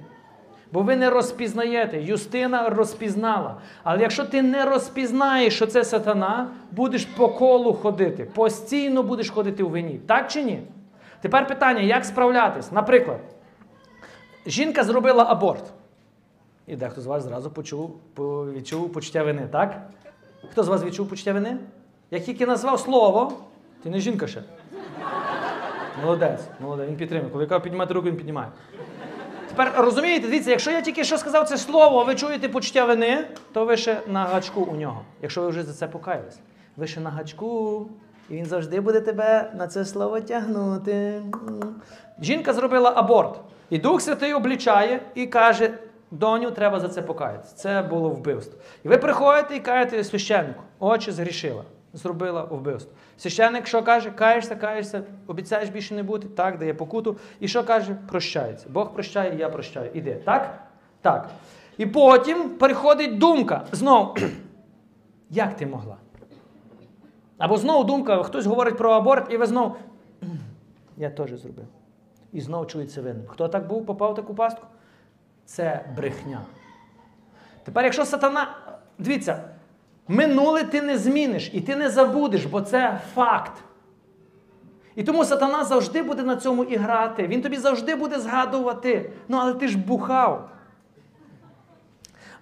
Бо 0.72 0.82
ви 0.82 0.96
не 0.96 1.10
розпізнаєте. 1.10 2.02
Юстина 2.02 2.68
розпізнала. 2.68 3.56
Але 3.82 4.02
якщо 4.02 4.24
ти 4.24 4.42
не 4.42 4.64
розпізнаєш, 4.64 5.56
що 5.56 5.66
це 5.66 5.84
сатана, 5.84 6.48
будеш 6.70 7.04
по 7.04 7.28
колу 7.28 7.74
ходити. 7.74 8.24
Постійно 8.24 9.02
будеш 9.02 9.30
ходити 9.30 9.62
у 9.62 9.68
вині. 9.68 10.00
Так 10.06 10.30
чи 10.30 10.44
ні? 10.44 10.62
Тепер 11.20 11.46
питання, 11.46 11.80
як 11.80 12.04
справлятись? 12.04 12.72
Наприклад, 12.72 13.18
жінка 14.46 14.84
зробила 14.84 15.24
аборт. 15.28 15.64
І 16.66 16.76
дехто 16.76 17.00
з 17.00 17.06
вас 17.06 17.22
зразу 17.22 17.50
почув, 17.50 17.96
відчув 18.54 18.92
почуття 18.92 19.22
вини, 19.22 19.48
так? 19.52 19.82
Хто 20.52 20.62
з 20.62 20.68
вас 20.68 20.84
відчув 20.84 21.08
почуття 21.08 21.32
вини? 21.32 21.56
Як 22.10 22.24
тільки 22.24 22.46
назвав 22.46 22.80
слово, 22.80 23.32
ти 23.82 23.90
не 23.90 23.98
жінка 23.98 24.26
ще. 24.26 24.42
Молодець, 26.02 26.40
молодець, 26.60 26.88
він 26.88 26.96
підтримує. 26.96 27.30
Коли 27.30 27.44
я 27.44 27.48
кажу 27.48 27.60
піднімати 27.60 27.94
руку, 27.94 28.08
він 28.08 28.16
піднімає. 28.16 28.48
Тепер 29.48 29.72
розумієте, 29.76 30.26
дивіться, 30.26 30.50
якщо 30.50 30.70
я 30.70 30.80
тільки 30.80 31.04
що 31.04 31.18
сказав 31.18 31.48
це 31.48 31.58
слово, 31.58 32.00
а 32.00 32.04
ви 32.04 32.14
чуєте 32.14 32.48
почуття 32.48 32.84
вини, 32.84 33.26
то 33.52 33.64
ви 33.64 33.76
ще 33.76 34.00
на 34.06 34.24
гачку 34.24 34.60
у 34.60 34.74
нього. 34.74 35.00
Якщо 35.22 35.42
ви 35.42 35.48
вже 35.48 35.62
за 35.62 35.72
це 35.72 35.88
покаялись. 35.88 36.38
Ви 36.76 36.86
ще 36.86 37.00
на 37.00 37.10
гачку, 37.10 37.86
і 38.30 38.34
він 38.34 38.44
завжди 38.44 38.80
буде 38.80 39.00
тебе 39.00 39.52
на 39.54 39.66
це 39.66 39.84
слово 39.84 40.20
тягнути. 40.20 41.22
Жінка 42.20 42.52
зробила 42.52 42.92
аборт. 42.96 43.40
І 43.70 43.78
Дух 43.78 44.00
Святий 44.00 44.34
облічає 44.34 45.00
і 45.14 45.26
каже: 45.26 45.78
доню, 46.14 46.50
треба 46.50 46.80
за 46.80 46.88
це 46.88 47.02
покаятися. 47.02 47.56
Це 47.56 47.82
було 47.82 48.08
вбивство. 48.08 48.58
І 48.84 48.88
ви 48.88 48.98
приходите 48.98 49.56
і 49.56 49.60
кажете 49.60 50.04
священнику, 50.04 50.62
очі 50.78 51.10
згрішила, 51.10 51.64
зробила 51.92 52.44
вбивство. 52.44 52.92
Священник 53.18 53.66
що 53.66 53.82
каже? 53.82 54.10
Каєшся, 54.10 54.56
каєшся, 54.56 55.02
обіцяєш 55.26 55.68
більше 55.68 55.94
не 55.94 56.02
бути, 56.02 56.28
так, 56.28 56.58
дає 56.58 56.74
покуту. 56.74 57.16
І 57.40 57.48
що 57.48 57.64
каже? 57.64 57.96
Прощається. 58.08 58.66
Бог 58.70 58.92
прощає, 58.92 59.36
я 59.38 59.48
прощаю. 59.48 59.90
Іди. 59.94 60.14
Так? 60.14 60.58
Так. 61.00 61.30
І 61.78 61.86
потім 61.86 62.48
приходить 62.48 63.18
думка. 63.18 63.64
Знов, 63.72 64.16
як 65.30 65.56
ти 65.56 65.66
могла? 65.66 65.96
Або 67.38 67.56
знову 67.56 67.84
думка, 67.84 68.22
хтось 68.22 68.46
говорить 68.46 68.76
про 68.76 68.92
аборт, 68.92 69.32
і 69.32 69.36
ви 69.36 69.46
знову. 69.46 69.76
Я 70.96 71.10
теж 71.10 71.30
зробив. 71.30 71.66
І 72.32 72.40
знову 72.40 72.66
чується 72.66 73.02
винним. 73.02 73.26
Хто 73.26 73.48
так 73.48 73.66
був, 73.66 73.86
попав 73.86 74.12
в 74.12 74.14
таку 74.14 74.34
пастку? 74.34 74.66
Це 75.46 75.84
брехня. 75.96 76.40
Тепер, 77.64 77.84
якщо 77.84 78.04
сатана. 78.04 78.56
Дивіться, 78.98 79.44
минуле 80.08 80.64
ти 80.64 80.82
не 80.82 80.98
зміниш 80.98 81.50
і 81.52 81.60
ти 81.60 81.76
не 81.76 81.90
забудеш, 81.90 82.44
бо 82.44 82.60
це 82.60 83.00
факт. 83.14 83.52
І 84.94 85.02
тому 85.02 85.24
сатана 85.24 85.64
завжди 85.64 86.02
буде 86.02 86.22
на 86.22 86.36
цьому 86.36 86.64
і 86.64 86.76
грати. 86.76 87.26
Він 87.26 87.42
тобі 87.42 87.56
завжди 87.56 87.94
буде 87.94 88.20
згадувати. 88.20 89.10
Ну, 89.28 89.38
але 89.40 89.54
ти 89.54 89.68
ж 89.68 89.78
бухав. 89.78 90.48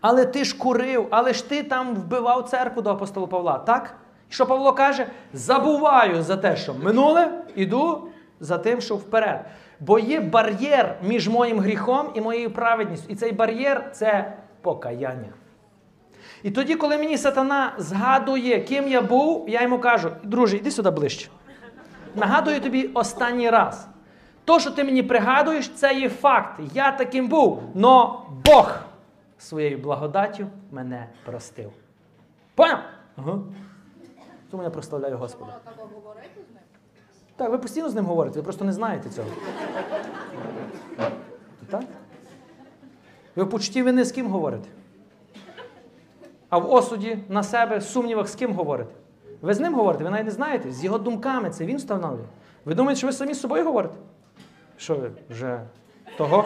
Але 0.00 0.26
ти 0.26 0.44
ж 0.44 0.59
курив, 0.59 1.07
але 1.11 1.32
ж 1.32 1.48
ти 1.48 1.62
там 1.62 1.94
вбивав 1.94 2.48
церкву 2.48 2.82
до 2.82 2.90
апостола 2.90 3.26
Павла, 3.26 3.59
так? 3.59 3.94
Що 4.28 4.46
Павло 4.46 4.72
каже? 4.72 5.07
Забуваю 5.32 6.22
за 6.22 6.36
те, 6.36 6.57
що 6.57 6.74
минуле, 6.74 7.44
іду 7.55 8.09
за 8.40 8.59
тим, 8.59 8.80
що 8.80 8.96
вперед. 8.96 9.44
Бо 9.87 9.99
є 9.99 10.20
бар'єр 10.20 10.97
між 11.03 11.28
моїм 11.28 11.61
гріхом 11.61 12.11
і 12.14 12.20
моєю 12.20 12.51
праведністю. 12.51 13.07
І 13.12 13.14
цей 13.14 13.33
бар'єр 13.33 13.91
це 13.93 14.37
покаяння. 14.61 15.28
І 16.43 16.51
тоді, 16.51 16.74
коли 16.74 16.99
мені 16.99 17.18
сатана 17.18 17.74
згадує, 17.78 18.61
ким 18.61 18.89
я 18.89 19.03
був, 19.03 19.49
я 19.49 19.62
йому 19.62 19.78
кажу: 19.78 20.11
друже, 20.22 20.57
йди 20.57 20.70
сюди 20.70 20.91
ближче. 20.91 21.28
Нагадую 22.14 22.61
тобі 22.61 22.91
останній 22.95 23.51
раз. 23.51 23.89
То, 24.45 24.61
що 24.61 24.70
ти 24.70 24.85
мені 24.85 25.03
пригадуєш, 25.03 25.68
це 25.68 25.95
є 25.95 26.09
факт. 26.09 26.61
Я 26.74 26.93
таким 26.93 27.28
був. 27.28 27.62
Но 27.74 28.26
Бог 28.45 28.78
своєю 29.39 29.78
благодаттю 29.78 30.47
мене 30.70 31.09
простив. 31.24 31.72
Поняв? 32.55 32.78
Ага. 33.16 33.39
Тому 34.51 34.62
я 34.62 34.70
прославляю 34.70 35.16
Господа. 35.16 35.53
Можна 35.53 35.72
так 35.72 35.89
говорити 35.95 36.41
з 36.51 36.55
ним? 36.55 36.61
Так, 37.37 37.51
ви 37.51 37.59
постійно 37.59 37.89
з 37.89 37.95
ним 37.95 38.05
говорите, 38.07 38.39
ви 38.39 38.43
просто 38.43 38.64
не 38.64 38.72
знаєте 38.72 39.11
цього. 39.11 39.28
Так? 41.70 41.83
Ви 43.37 43.45
в 43.45 43.51
почутті 43.51 43.83
вини 43.83 44.05
з 44.05 44.12
ким 44.12 44.26
говорите? 44.26 44.68
А 46.49 46.59
в 46.59 46.72
осуді 46.72 47.18
на 47.28 47.43
себе, 47.43 47.78
в 47.78 47.83
сумнівах 47.83 48.28
з 48.28 48.35
ким 48.35 48.53
говорите? 48.53 48.91
Ви 49.43 49.55
з 49.55 49.61
ним 49.61 49.74
говорите, 49.74 50.05
ви 50.05 50.11
навіть 50.11 50.24
не 50.24 50.30
знаєте, 50.30 50.72
з 50.72 50.85
його 50.85 50.99
думками 50.99 51.51
це 51.51 51.64
він 51.64 51.76
встановлює. 51.76 52.24
Ви 52.64 52.74
думаєте, 52.74 52.99
що 52.99 53.07
ви 53.07 53.12
самі 53.12 53.35
з 53.35 53.41
собою 53.41 53.64
говорите? 53.64 53.95
Що 54.76 54.95
ви 54.95 55.11
вже 55.30 55.61
того? 56.16 56.45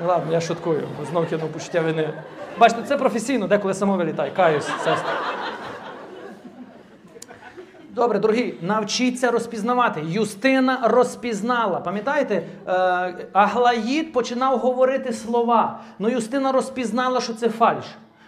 Ну 0.00 0.06
ладно, 0.06 0.32
я 0.32 0.40
шуткую, 0.40 0.88
знов 1.10 1.28
кинув 1.28 1.48
почуття 1.48 1.80
вини. 1.80 2.14
Бачите, 2.58 2.82
це 2.82 2.96
професійно, 2.96 3.46
деколи 3.46 3.74
само 3.74 3.96
вилітає. 3.96 4.30
Каюсь, 4.30 4.64
сестра. 4.64 5.12
Добре, 7.94 8.18
дорогі, 8.18 8.54
навчіться 8.62 9.30
розпізнавати. 9.30 10.02
Юстина 10.06 10.78
розпізнала. 10.82 11.80
Пам'ятаєте, 11.80 12.34
е, 12.66 12.72
Аглаїд 13.32 14.12
починав 14.12 14.58
говорити 14.58 15.12
слова. 15.12 15.80
Ну 15.98 16.08
Юстина 16.08 16.52
розпізнала, 16.52 17.20
що 17.20 17.34
це 17.34 17.48
фальш. 17.48 17.84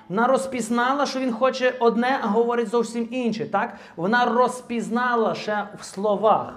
Вона 0.09 0.27
розпізнала, 0.27 1.07
що 1.07 1.19
він 1.19 1.33
хоче 1.33 1.75
одне, 1.81 2.21
а 2.23 2.27
говорить 2.27 2.69
зовсім 2.69 3.09
інше. 3.11 3.47
Так? 3.47 3.77
Вона 3.97 4.25
розпізнала 4.25 5.35
ще 5.35 5.69
в 5.81 5.85
словах. 5.85 6.55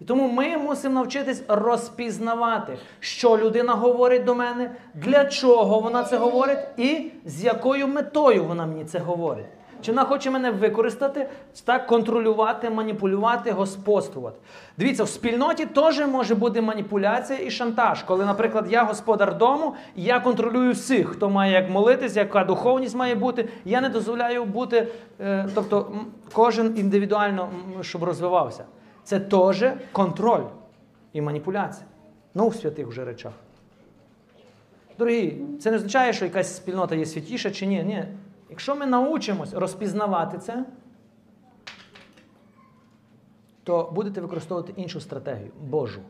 І 0.00 0.04
тому 0.04 0.28
ми 0.28 0.56
мусимо 0.56 0.94
навчитись 0.94 1.42
розпізнавати, 1.48 2.78
що 3.00 3.38
людина 3.38 3.72
говорить 3.72 4.24
до 4.24 4.34
мене, 4.34 4.70
для 4.94 5.24
чого 5.24 5.80
вона 5.80 6.04
це 6.04 6.16
говорить, 6.16 6.58
і 6.76 7.10
з 7.24 7.44
якою 7.44 7.88
метою 7.88 8.44
вона 8.44 8.66
мені 8.66 8.84
це 8.84 8.98
говорить. 8.98 9.46
Чи 9.80 9.92
вона 9.92 10.04
хоче 10.04 10.30
мене 10.30 10.50
використати, 10.50 11.28
так, 11.64 11.86
контролювати, 11.86 12.70
маніпулювати, 12.70 13.50
господствувати. 13.50 14.36
Дивіться, 14.78 15.04
в 15.04 15.08
спільноті 15.08 15.66
теж 15.66 16.06
може 16.06 16.34
бути 16.34 16.60
маніпуляція 16.60 17.38
і 17.38 17.50
шантаж. 17.50 18.02
Коли, 18.02 18.24
наприклад, 18.24 18.66
я 18.70 18.84
господар 18.84 19.38
дому, 19.38 19.74
я 19.96 20.20
контролюю 20.20 20.72
всіх, 20.72 21.08
хто 21.08 21.30
має 21.30 21.52
як 21.52 21.70
молитись, 21.70 22.16
яка 22.16 22.44
духовність 22.44 22.96
має 22.96 23.14
бути. 23.14 23.48
Я 23.64 23.80
не 23.80 23.88
дозволяю 23.88 24.44
бути, 24.44 24.88
е, 25.20 25.48
тобто 25.54 25.92
кожен 26.32 26.78
індивідуально, 26.78 27.48
щоб 27.80 28.04
розвивався. 28.04 28.64
Це 29.04 29.20
теж 29.20 29.64
контроль 29.92 30.44
і 31.12 31.20
маніпуляція. 31.20 31.86
Ну, 32.34 32.48
в 32.48 32.56
святих 32.56 32.86
вже 32.86 33.04
речах. 33.04 33.32
Дорогі, 34.98 35.36
це 35.60 35.70
не 35.70 35.76
означає, 35.76 36.12
що 36.12 36.24
якась 36.24 36.56
спільнота 36.56 36.94
є 36.94 37.06
святіша 37.06 37.50
чи 37.50 37.66
ні. 37.66 37.82
Ні. 37.82 38.04
Якщо 38.56 38.76
ми 38.76 38.86
научимось 38.86 39.54
розпізнавати 39.54 40.38
це, 40.38 40.64
то 43.64 43.92
будете 43.94 44.20
використовувати 44.20 44.72
іншу 44.76 45.00
стратегію 45.00 45.50
Божу. 45.60 46.00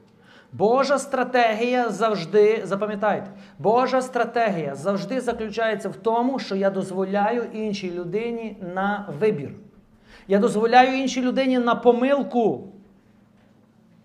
Божа 0.52 0.98
стратегія 0.98 1.90
завжди, 1.90 2.60
запам'ятайте, 2.64 3.30
Божа 3.58 4.02
стратегія 4.02 4.74
завжди 4.74 5.20
заключається 5.20 5.88
в 5.88 5.96
тому, 5.96 6.38
що 6.38 6.56
я 6.56 6.70
дозволяю 6.70 7.42
іншій 7.52 7.90
людині 7.90 8.56
на 8.74 9.08
вибір. 9.20 9.50
Я 10.28 10.38
дозволяю 10.38 10.98
іншій 10.98 11.22
людині 11.22 11.58
на 11.58 11.74
помилку. 11.74 12.68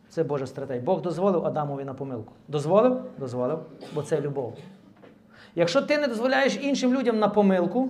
Це 0.10 0.24
Божа 0.24 0.48
стратегія. 0.48 0.86
Бог 0.86 1.02
дозволив 1.02 1.46
Адамові 1.46 1.84
на 1.84 1.94
помилку. 1.94 2.34
Дозволив? 2.48 3.02
Дозволив, 3.20 3.60
бо 3.94 4.04
це 4.04 4.22
любов. 4.22 4.58
Якщо 5.56 5.82
ти 5.82 5.98
не 5.98 6.08
дозволяєш 6.08 6.60
іншим 6.62 6.94
людям 6.94 7.20
на 7.20 7.28
помилку, 7.28 7.90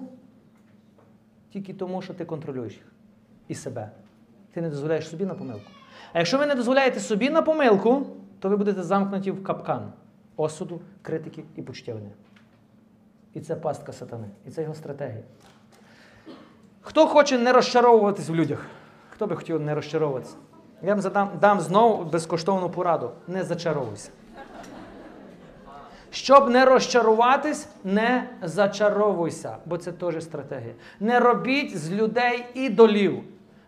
тільки 1.52 1.74
тому, 1.74 2.02
що 2.02 2.14
ти 2.14 2.26
контролюєш 2.26 2.74
їх 2.74 2.86
і 3.48 3.56
себе. 3.56 3.92
Ти 4.54 4.62
не 4.62 4.70
дозволяєш 4.70 5.10
собі 5.10 5.26
на 5.26 5.34
помилку. 5.34 5.72
А 6.14 6.18
якщо 6.18 6.38
ви 6.38 6.46
не 6.46 6.56
дозволяєте 6.56 7.00
собі 7.00 7.30
на 7.30 7.42
помилку, 7.42 8.08
то 8.40 8.50
ви 8.50 8.58
будете 8.58 8.84
замкнуті 8.84 9.32
в 9.32 9.44
капкан 9.44 9.94
осуду, 10.36 10.82
критики 11.02 11.44
і 11.56 11.62
почуття 11.62 11.94
вини. 11.94 12.10
І 13.34 13.40
це 13.40 13.56
пастка 13.56 13.94
сатани. 13.94 14.28
І 14.48 14.52
це 14.52 14.62
його 14.62 14.74
стратегія. 14.74 15.24
Хто 16.82 17.08
хоче 17.08 17.38
не 17.38 17.54
розчаровуватись 17.54 18.30
в 18.30 18.36
людях? 18.36 18.66
Хто 19.10 19.28
би 19.28 19.36
хотів 19.36 19.62
не 19.62 19.76
розчаровуватися? 19.76 20.36
Я 20.82 20.90
вам 20.90 21.02
задам, 21.02 21.30
дам 21.42 21.60
знову 21.60 22.04
безкоштовну 22.04 22.70
пораду. 22.70 23.12
Не 23.28 23.44
зачаровуйся. 23.44 24.10
Щоб 26.12 26.50
не 26.50 26.66
розчаруватись, 26.66 27.68
не 27.84 28.30
зачаровуйся, 28.42 29.58
бо 29.66 29.78
це 29.78 29.92
теж 29.92 30.24
стратегія. 30.24 30.74
Не 31.00 31.20
робіть 31.20 31.78
з 31.78 31.92
людей 31.92 32.46
ідолів. 32.54 33.24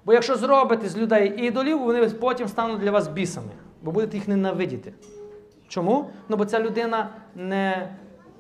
Бо 0.06 0.14
якщо 0.14 0.36
зробите 0.36 0.90
з 0.90 0.98
людей 0.98 1.46
ідолів, 1.48 1.80
вони 1.80 2.10
потім 2.10 2.48
стануть 2.48 2.80
для 2.80 2.92
вас 2.92 3.08
бісами, 3.08 3.52
бо 3.82 3.92
будете 3.92 4.18
їх 4.18 4.28
ненавидіти. 4.28 4.94
Чому? 5.68 6.10
Ну 6.30 6.38
бо 6.38 6.46
ця 6.46 6.60
людина 6.60 7.10
не, 7.36 7.90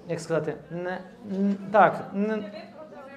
як 0.09 0.19
сказати, 0.19 0.53
не, 0.71 0.97
так, 1.71 2.09
не, 2.13 2.51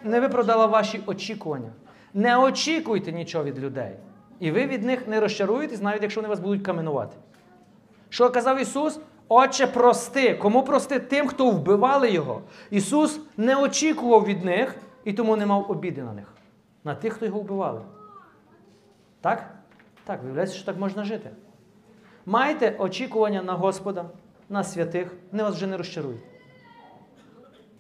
не 0.05 0.21
виправдала 0.21 0.67
ваші 0.67 1.01
очікування. 1.07 1.71
Не 2.15 2.39
очікуйте 2.39 3.13
нічого 3.13 3.45
від 3.45 3.59
людей. 3.59 3.93
І 4.41 4.51
ви 4.51 4.67
від 4.67 4.85
них 4.85 5.09
не 5.09 5.21
розчаруєтесь, 5.21 5.83
навіть 5.83 6.03
якщо 6.03 6.21
вони 6.21 6.29
вас 6.29 6.41
будуть 6.41 6.63
каменувати. 6.63 7.17
Що 8.09 8.31
казав 8.31 8.61
Ісус? 8.61 9.01
Отче, 9.29 9.67
прости. 9.67 10.35
Кому 10.35 10.63
прости? 10.63 11.01
Тим, 11.01 11.29
хто 11.29 11.51
вбивали 11.51 12.11
його. 12.11 12.43
Ісус 12.71 13.21
не 13.37 13.57
очікував 13.57 14.25
від 14.25 14.45
них 14.45 14.77
і 15.05 15.13
тому 15.13 15.37
не 15.37 15.47
мав 15.47 15.71
обіди 15.71 16.03
на 16.03 16.13
них. 16.13 16.35
На 16.85 16.95
тих, 16.95 17.13
хто 17.13 17.27
його 17.27 17.41
вбивали. 17.41 17.81
Так? 19.21 19.55
Так, 20.05 20.23
виявляється, 20.23 20.57
що 20.57 20.67
так 20.67 20.79
можна 20.79 21.05
жити. 21.05 21.31
Майте 22.27 22.77
очікування 22.79 23.43
на 23.43 23.53
Господа, 23.53 24.05
на 24.49 24.65
святих, 24.65 25.15
вони 25.33 25.43
вас 25.43 25.55
вже 25.55 25.67
не 25.67 25.77
розчарують. 25.77 26.23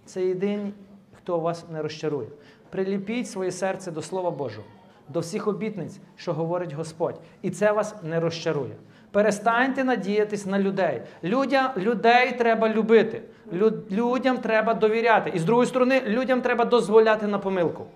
Це 0.04 0.26
єдині, 0.26 0.72
хто 1.12 1.38
вас 1.40 1.64
не 1.70 1.82
розчарує. 1.82 2.28
Приліпіть 2.70 3.30
своє 3.30 3.52
серце 3.52 3.90
до 3.90 4.02
Слова 4.02 4.30
Божого, 4.30 4.66
до 5.08 5.20
всіх 5.20 5.48
обітниць, 5.48 5.98
що 6.16 6.32
говорить 6.32 6.72
Господь. 6.72 7.20
І 7.42 7.50
це 7.50 7.72
вас 7.72 7.94
не 8.02 8.20
розчарує. 8.20 8.76
Перестаньте 9.16 9.84
надіятись 9.84 10.46
на 10.46 10.58
людей. 10.58 11.02
Людя, 11.24 11.72
людей 11.76 12.32
треба 12.38 12.68
любити. 12.68 13.22
Лю- 13.52 13.90
людям 13.90 14.38
треба 14.38 14.74
довіряти. 14.74 15.30
І 15.34 15.38
з 15.38 15.44
другої 15.44 15.68
сторони, 15.68 16.02
людям 16.06 16.42
треба 16.42 16.64
дозволяти 16.64 17.26
на 17.26 17.38
помилку. 17.38 17.86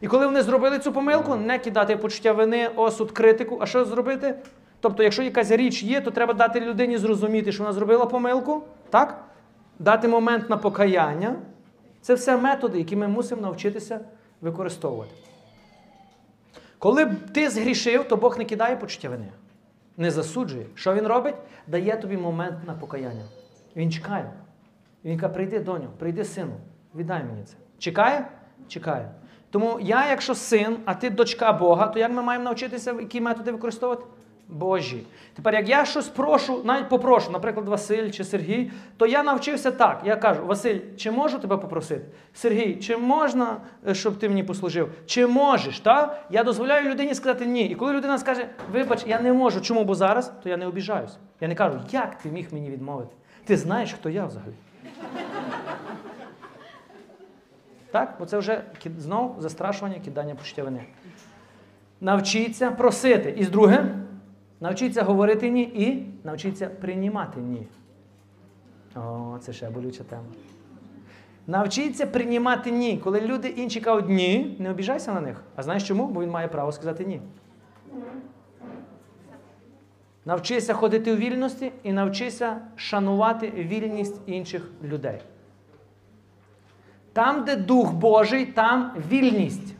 І 0.00 0.06
коли 0.06 0.26
вони 0.26 0.42
зробили 0.42 0.78
цю 0.78 0.92
помилку, 0.92 1.36
не 1.36 1.58
кидати 1.58 1.96
почуття 1.96 2.32
вини, 2.32 2.68
осуд, 2.76 3.10
критику. 3.10 3.58
А 3.60 3.66
що 3.66 3.84
зробити? 3.84 4.34
Тобто, 4.80 5.02
якщо 5.02 5.22
якась 5.22 5.50
річ 5.50 5.82
є, 5.82 6.00
то 6.00 6.10
треба 6.10 6.32
дати 6.34 6.60
людині 6.60 6.98
зрозуміти, 6.98 7.52
що 7.52 7.62
вона 7.62 7.72
зробила 7.72 8.06
помилку, 8.06 8.62
так? 8.90 9.24
Дати 9.78 10.08
момент 10.08 10.50
на 10.50 10.56
покаяння. 10.56 11.34
Це 12.00 12.14
все 12.14 12.36
методи, 12.36 12.78
які 12.78 12.96
ми 12.96 13.08
мусимо 13.08 13.42
навчитися 13.42 14.00
використовувати. 14.40 15.12
Коли 16.78 17.12
ти 17.34 17.50
згрішив, 17.50 18.08
то 18.08 18.16
Бог 18.16 18.38
не 18.38 18.44
кидає 18.44 18.76
почуття 18.76 19.08
вини, 19.08 19.26
не 19.98 20.10
засуджує. 20.10 20.66
Що 20.74 20.94
він 20.94 21.06
робить? 21.06 21.34
Дає 21.66 21.96
тобі 21.96 22.16
момент 22.16 22.56
на 22.66 22.74
покаяння. 22.74 23.24
Він 23.76 23.92
чекає. 23.92 24.32
Він 25.04 25.18
каже, 25.18 25.34
прийди, 25.34 25.60
доню, 25.60 25.88
прийди, 25.98 26.24
сину, 26.24 26.54
віддай 26.94 27.24
мені 27.24 27.42
це. 27.44 27.56
Чекає? 27.78 28.28
Чекає. 28.68 29.10
Тому 29.50 29.78
я, 29.80 30.08
якщо 30.08 30.34
син, 30.34 30.76
а 30.84 30.94
ти 30.94 31.10
дочка 31.10 31.52
Бога, 31.52 31.86
то 31.86 31.98
як 31.98 32.12
ми 32.12 32.22
маємо 32.22 32.44
навчитися, 32.44 32.92
які 32.92 33.20
методи 33.20 33.52
використовувати? 33.52 34.04
Божі. 34.48 35.06
Тепер, 35.34 35.54
як 35.54 35.68
я 35.68 35.84
щось 35.84 36.08
прошу, 36.08 36.62
навіть 36.64 36.88
попрошу, 36.88 37.30
наприклад, 37.30 37.68
Василь 37.68 38.10
чи 38.10 38.24
Сергій, 38.24 38.70
то 38.96 39.06
я 39.06 39.22
навчився 39.22 39.70
так. 39.70 40.02
Я 40.04 40.16
кажу: 40.16 40.46
Василь, 40.46 40.78
чи 40.96 41.10
можу 41.10 41.38
тебе 41.38 41.56
попросити? 41.56 42.04
Сергій, 42.34 42.76
чи 42.76 42.96
можна, 42.96 43.56
е, 43.88 43.94
щоб 43.94 44.18
ти 44.18 44.28
мені 44.28 44.42
послужив? 44.42 44.92
Чи 45.06 45.26
можеш? 45.26 45.80
Та? 45.80 46.18
Я 46.30 46.44
дозволяю 46.44 46.90
людині 46.90 47.14
сказати 47.14 47.46
ні. 47.46 47.64
І 47.66 47.74
коли 47.74 47.92
людина 47.92 48.18
скаже, 48.18 48.48
вибач, 48.72 49.04
я 49.06 49.20
не 49.20 49.32
можу, 49.32 49.60
чому? 49.60 49.84
Бо 49.84 49.94
зараз, 49.94 50.32
то 50.42 50.48
я 50.48 50.56
не 50.56 50.66
обіжаюся. 50.66 51.16
Я 51.40 51.48
не 51.48 51.54
кажу, 51.54 51.80
як 51.90 52.18
ти 52.18 52.28
міг 52.28 52.48
мені 52.52 52.70
відмовити? 52.70 53.14
Ти 53.44 53.56
знаєш, 53.56 53.92
хто 53.92 54.10
я 54.10 54.26
взагалі. 54.26 54.54
Так? 57.90 58.16
Бо 58.18 58.26
це 58.26 58.38
вже 58.38 58.62
знов 58.98 59.36
застрашування, 59.38 60.00
кидання 60.04 60.34
почтєвини. 60.34 60.84
Навчіться 62.00 62.70
просити. 62.70 63.34
І 63.38 63.44
з 63.44 63.50
друге, 63.50 63.84
навчіться 64.60 65.02
говорити 65.02 65.50
ні 65.50 65.62
і 65.62 66.06
навчіться 66.24 66.66
приймати 66.66 67.40
ні. 67.40 67.66
О, 68.96 69.38
це 69.40 69.52
ще 69.52 69.70
болюча 69.70 70.04
тема. 70.04 70.22
Навчіться 71.46 72.06
приймати 72.06 72.70
ні. 72.70 73.00
Коли 73.04 73.20
люди 73.20 73.48
інші 73.48 73.80
кажуть 73.80 74.08
ні, 74.08 74.56
не 74.58 74.70
обіжайся 74.70 75.14
на 75.14 75.20
них. 75.20 75.42
А 75.56 75.62
знаєш 75.62 75.88
чому? 75.88 76.06
Бо 76.06 76.22
він 76.22 76.30
має 76.30 76.48
право 76.48 76.72
сказати 76.72 77.04
ні. 77.04 77.20
Навчися 80.24 80.74
ходити 80.74 81.12
у 81.12 81.16
вільності 81.16 81.72
і 81.82 81.92
навчися 81.92 82.60
шанувати 82.76 83.50
вільність 83.50 84.20
інших 84.26 84.70
людей. 84.84 85.20
Там, 87.12 87.44
де 87.44 87.56
Дух 87.56 87.92
Божий, 87.92 88.46
там 88.46 88.92
вільність. 89.10 89.74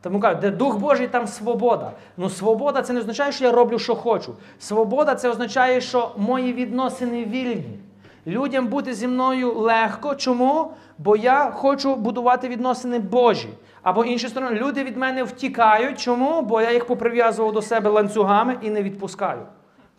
Тому 0.00 0.20
кажуть, 0.20 0.40
де 0.40 0.50
Дух 0.50 0.78
Божий, 0.78 1.08
там 1.08 1.26
свобода. 1.26 1.92
Ну, 2.16 2.30
свобода 2.30 2.82
це 2.82 2.92
не 2.92 3.00
означає, 3.00 3.32
що 3.32 3.44
я 3.44 3.52
роблю, 3.52 3.78
що 3.78 3.94
хочу. 3.94 4.34
Свобода 4.58 5.14
це 5.14 5.30
означає, 5.30 5.80
що 5.80 6.10
мої 6.16 6.52
відносини 6.52 7.24
вільні. 7.24 7.78
Людям 8.26 8.66
бути 8.66 8.94
зі 8.94 9.08
мною 9.08 9.54
легко. 9.54 10.14
Чому? 10.14 10.72
Бо 10.98 11.16
я 11.16 11.50
хочу 11.50 11.96
будувати 11.96 12.48
відносини 12.48 12.98
Божі. 12.98 13.48
Або 13.82 14.04
інша 14.04 14.28
сторона, 14.28 14.52
люди 14.56 14.84
від 14.84 14.96
мене 14.96 15.24
втікають. 15.24 15.98
Чому? 15.98 16.42
Бо 16.42 16.60
я 16.60 16.72
їх 16.72 16.86
поприв'язував 16.86 17.52
до 17.52 17.62
себе 17.62 17.90
ланцюгами 17.90 18.58
і 18.62 18.70
не 18.70 18.82
відпускаю. 18.82 19.42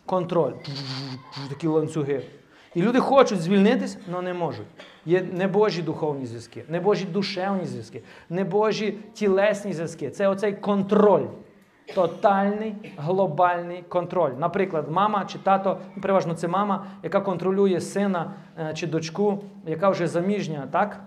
Контроль. 0.06 0.52
Такі 1.48 1.66
ланцюги. 1.66 2.22
І 2.74 2.82
люди 2.82 3.00
хочуть 3.00 3.40
звільнитись, 3.40 3.98
але 4.12 4.22
не 4.22 4.34
можуть. 4.34 4.66
Є 5.06 5.22
небожі 5.32 5.82
духовні 5.82 6.26
зв'язки, 6.26 6.64
небожі 6.68 7.04
душевні 7.04 7.64
зв'язки, 7.64 8.02
небожі 8.30 8.98
тілесні 9.14 9.72
зв'язки. 9.72 10.10
Це 10.10 10.28
оцей 10.28 10.52
контроль. 10.52 11.26
Тотальний 11.94 12.74
глобальний 12.96 13.84
контроль. 13.88 14.30
Наприклад, 14.38 14.86
мама 14.90 15.24
чи 15.24 15.38
тато, 15.38 15.78
ну, 15.96 16.02
переважно 16.02 16.34
це 16.34 16.48
мама, 16.48 16.86
яка 17.02 17.20
контролює 17.20 17.80
сина 17.80 18.32
е, 18.58 18.74
чи 18.74 18.86
дочку, 18.86 19.44
яка 19.66 19.90
вже 19.90 20.06
заміжня, 20.06 20.68
так? 20.72 21.00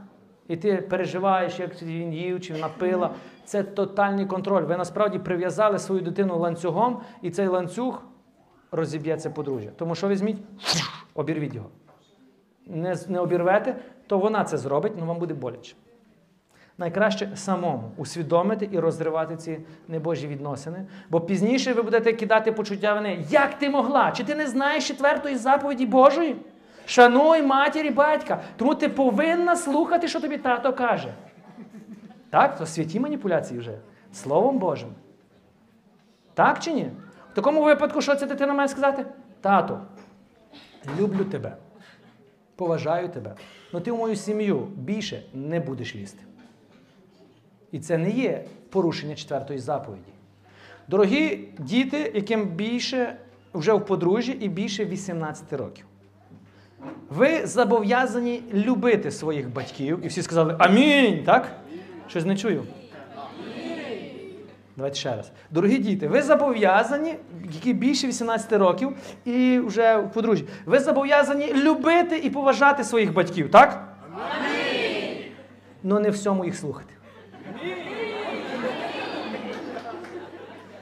І 0.47 0.55
ти 0.55 0.77
переживаєш, 0.77 1.59
як 1.59 1.83
він 1.83 2.13
їв, 2.13 2.41
чи 2.41 2.53
вона 2.53 2.69
пила. 2.77 3.09
Це 3.45 3.63
тотальний 3.63 4.25
контроль. 4.25 4.63
Ви 4.63 4.77
насправді 4.77 5.19
прив'язали 5.19 5.79
свою 5.79 6.01
дитину 6.01 6.39
ланцюгом, 6.39 7.01
і 7.21 7.29
цей 7.29 7.47
ланцюг 7.47 8.03
розіб'ється 8.71 9.29
подружжя. 9.29 9.69
Тому 9.77 9.95
що 9.95 10.07
візьміть, 10.07 10.37
обірвіть 11.13 11.55
його. 11.55 11.69
Не, 12.65 12.95
не 13.07 13.19
обірвете, 13.19 13.75
то 14.07 14.17
вона 14.17 14.43
це 14.43 14.57
зробить, 14.57 14.93
але 14.97 15.05
вам 15.05 15.19
буде 15.19 15.33
боляче. 15.33 15.75
Найкраще 16.77 17.29
самому 17.35 17.91
усвідомити 17.97 18.69
і 18.71 18.79
розривати 18.79 19.35
ці 19.37 19.59
небожі 19.87 20.27
відносини. 20.27 20.85
Бо 21.09 21.21
пізніше 21.21 21.73
ви 21.73 21.81
будете 21.81 22.13
кидати 22.13 22.51
почуття 22.51 22.93
вини. 22.93 23.25
Як 23.29 23.59
ти 23.59 23.69
могла? 23.69 24.11
Чи 24.11 24.23
ти 24.23 24.35
не 24.35 24.47
знаєш 24.47 24.87
четвертої 24.87 25.35
заповіді 25.35 25.85
Божої? 25.85 26.35
Шануй 26.85 27.41
матір 27.41 27.85
і 27.85 27.89
батька. 27.89 28.41
Тому 28.55 28.75
ти 28.75 28.89
повинна 28.89 29.55
слухати, 29.55 30.07
що 30.07 30.21
тобі 30.21 30.37
тато 30.37 30.73
каже. 30.73 31.13
Так? 32.29 32.57
То 32.57 32.65
святі 32.65 32.99
маніпуляції 32.99 33.59
вже. 33.59 33.77
Словом 34.13 34.57
Божим. 34.57 34.89
Так 36.33 36.59
чи 36.59 36.73
ні? 36.73 36.91
В 37.31 37.35
такому 37.35 37.63
випадку, 37.63 38.01
що 38.01 38.15
ця 38.15 38.25
дитина 38.25 38.53
має 38.53 38.69
сказати? 38.69 39.05
Тато, 39.41 39.81
люблю 40.99 41.25
тебе, 41.25 41.55
поважаю 42.55 43.09
тебе, 43.09 43.35
але 43.73 43.81
ти 43.81 43.91
в 43.91 43.97
мою 43.97 44.15
сім'ю 44.15 44.59
більше 44.75 45.23
не 45.33 45.59
будеш 45.59 45.95
лізти. 45.95 46.23
І 47.71 47.79
це 47.79 47.97
не 47.97 48.09
є 48.09 48.45
порушення 48.69 49.15
четвертої 49.15 49.59
заповіді. 49.59 50.11
Дорогі 50.87 51.47
діти, 51.57 52.11
яким 52.15 52.45
більше 52.45 53.15
вже 53.53 53.73
в 53.73 53.85
подружжі 53.85 54.31
і 54.31 54.49
більше 54.49 54.85
18 54.85 55.53
років. 55.53 55.85
Ви 57.09 57.47
зобов'язані 57.47 58.43
любити 58.53 59.11
своїх 59.11 59.49
батьків. 59.49 59.99
І 60.03 60.07
всі 60.07 60.21
сказали 60.21 60.55
Амінь. 60.59 61.23
Так? 61.23 61.51
Щось 62.07 62.25
не 62.25 62.37
чую. 62.37 62.63
Давайте 64.77 64.97
ще 64.97 65.15
раз. 65.15 65.31
Дорогі 65.51 65.77
діти, 65.77 66.07
ви 66.07 66.21
зобов'язані, 66.21 67.15
які 67.53 67.73
більше 67.73 68.07
18 68.07 68.53
років 68.53 68.97
і 69.25 69.59
вже 69.59 69.97
в 69.97 70.11
подружжі, 70.11 70.45
ви 70.65 70.79
зобов'язані 70.79 71.53
любити 71.53 72.17
і 72.17 72.29
поважати 72.29 72.83
своїх 72.83 73.13
батьків, 73.13 73.51
так? 73.51 73.87
Ну 75.83 75.99
не 75.99 76.09
всьому 76.09 76.45
їх 76.45 76.55
слухати. 76.55 76.93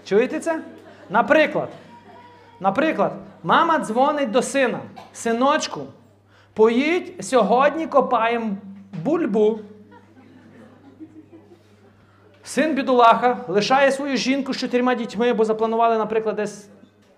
Чуєте 0.05 0.39
це? 0.39 0.61
Наприклад, 1.09 1.69
наприклад, 2.59 3.13
мама 3.43 3.79
дзвонить 3.79 4.31
до 4.31 4.41
сина. 4.41 4.79
Синочку, 5.13 5.81
поїдь 6.53 7.25
сьогодні 7.25 7.87
копаємо 7.87 8.57
бульбу. 9.03 9.59
Син 12.50 12.76
бідолаха 12.76 13.38
лишає 13.47 13.91
свою 13.91 14.18
жінку 14.18 14.54
з 14.54 14.58
чотирма 14.58 14.95
дітьми, 14.95 15.34
бо 15.34 15.45
запланували, 15.45 15.97
наприклад, 15.97 16.36
десь, 16.36 16.70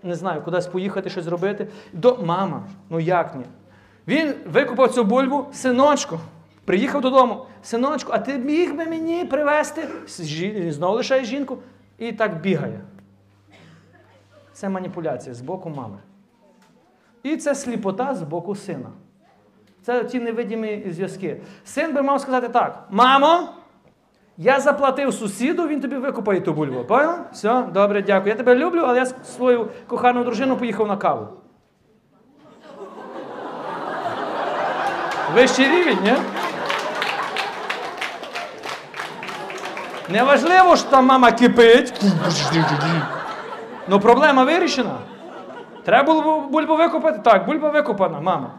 не 0.02 0.14
знаю, 0.14 0.42
кудись 0.42 0.66
поїхати, 0.66 1.10
щось 1.10 1.24
зробити. 1.24 1.68
До 1.92 2.18
мама, 2.24 2.62
ну 2.90 3.00
як 3.00 3.34
ні? 3.34 3.44
Він 4.08 4.34
викупав 4.46 4.92
цю 4.92 5.04
бульбу, 5.04 5.46
синочку, 5.52 6.18
приїхав 6.64 7.00
додому. 7.00 7.46
Синочку, 7.62 8.12
а 8.14 8.18
ти 8.18 8.38
міг 8.38 8.76
би 8.76 8.84
мені 8.84 9.24
привезти? 9.24 9.88
Знову 10.70 10.96
лишає 10.96 11.24
жінку 11.24 11.58
і 11.98 12.12
так 12.12 12.40
бігає. 12.40 12.80
Це 14.52 14.68
маніпуляція 14.68 15.34
з 15.34 15.40
боку 15.40 15.70
мами. 15.70 15.98
І 17.22 17.36
це 17.36 17.54
сліпота 17.54 18.14
з 18.14 18.22
боку 18.22 18.54
сина. 18.54 18.90
Це 19.82 20.04
ті 20.04 20.20
невидимі 20.20 20.86
зв'язки. 20.90 21.40
Син 21.64 21.94
би 21.94 22.02
мав 22.02 22.20
сказати 22.20 22.48
так: 22.48 22.86
мамо, 22.90 23.48
я 24.36 24.60
заплатив 24.60 25.14
сусіду, 25.14 25.68
він 25.68 25.80
тобі 25.80 25.96
викупає 25.96 26.40
ту 26.40 26.52
бульбу. 26.52 26.84
Понял? 26.84 27.14
Все, 27.32 27.62
добре, 27.74 28.02
дякую. 28.02 28.28
Я 28.28 28.34
тебе 28.34 28.54
люблю, 28.54 28.82
але 28.86 28.98
я 28.98 29.06
свою 29.06 29.68
кохану 29.86 30.24
дружину 30.24 30.56
поїхав 30.56 30.88
на 30.88 30.96
каву. 30.96 31.28
Вищий 35.34 35.66
рівень, 35.68 35.98
ні? 36.04 36.12
Неважливо, 40.08 40.76
що 40.76 40.88
там 40.90 41.06
мама 41.06 41.32
кипить. 41.32 42.04
Ну, 43.88 44.00
проблема 44.00 44.44
вирішена. 44.44 44.94
Треба 45.84 46.12
було 46.14 46.40
бульбу 46.40 46.76
викупати? 46.76 47.18
Так, 47.18 47.46
бульба 47.46 47.68
викупана, 47.68 48.20
мама. 48.20 48.50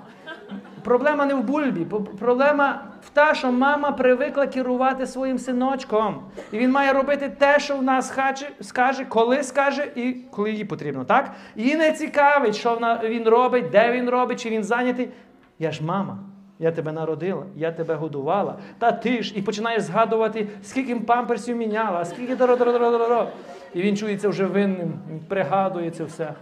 Проблема 0.84 1.26
не 1.26 1.34
в 1.34 1.44
бульбі, 1.44 1.88
проблема 2.20 2.82
в 3.06 3.10
те, 3.10 3.36
що 3.36 3.52
мама 3.52 3.92
привикла 3.92 4.48
керувати 4.48 5.08
своїм 5.08 5.40
синочком. 5.40 6.24
І 6.52 6.58
він 6.58 6.72
має 6.72 6.94
робити 6.94 7.30
те, 7.38 7.60
що 7.60 7.78
в 7.78 7.84
нас 7.84 8.10
хаче, 8.12 8.50
скаже, 8.62 9.06
коли 9.06 9.44
скаже 9.44 9.92
і 9.96 10.14
коли 10.32 10.52
їй 10.52 10.66
потрібно. 10.66 11.06
Так? 11.06 11.32
Її 11.56 11.76
не 11.76 11.92
цікавить, 11.92 12.56
що 12.56 12.74
вона, 12.74 13.02
він 13.04 13.28
робить, 13.30 13.70
де 13.70 13.92
він 13.92 14.10
робить, 14.10 14.40
чи 14.40 14.50
він 14.50 14.64
зайнятий. 14.64 15.10
Я 15.60 15.72
ж 15.72 15.84
мама. 15.84 16.18
Я 16.60 16.72
тебе 16.72 16.92
народила, 16.92 17.46
я 17.56 17.72
тебе 17.72 17.96
годувала. 17.96 18.56
Та 18.80 18.92
ти 18.92 19.24
ж 19.24 19.34
і 19.36 19.42
починаєш 19.42 19.84
згадувати, 19.84 20.48
скільки 20.64 20.96
памперсів 20.96 21.58
міняла, 21.58 22.06
скільки 22.06 22.36
доро-доро-доро-доро. 22.36 23.28
І 23.74 23.82
він 23.82 23.98
чується 23.98 24.30
вже 24.30 24.46
винним, 24.46 24.94
пригадує 25.28 25.92
це 25.92 26.04
все. 26.04 26.34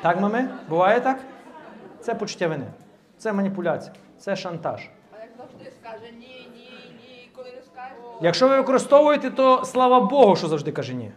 Так, 0.00 0.20
мами? 0.20 0.48
Буває 0.68 1.00
так? 1.00 1.18
Це 2.00 2.14
почуття 2.14 2.48
вини. 2.48 2.66
Це 3.22 3.32
маніпуляція, 3.32 3.94
це 4.18 4.36
шантаж. 4.36 4.88
А 5.12 5.20
як 5.20 5.30
завжди 5.38 5.70
скаже 5.80 6.12
ні, 6.18 6.48
ні, 6.54 6.94
ні, 6.98 7.30
коли 7.36 7.52
не 7.56 7.62
скаже, 7.62 7.94
Якщо 8.20 8.48
ви 8.48 8.56
використовуєте, 8.56 9.30
то 9.30 9.64
слава 9.64 10.00
Богу, 10.00 10.36
що 10.36 10.48
завжди 10.48 10.72
каже 10.72 10.94
ні. 10.94 11.12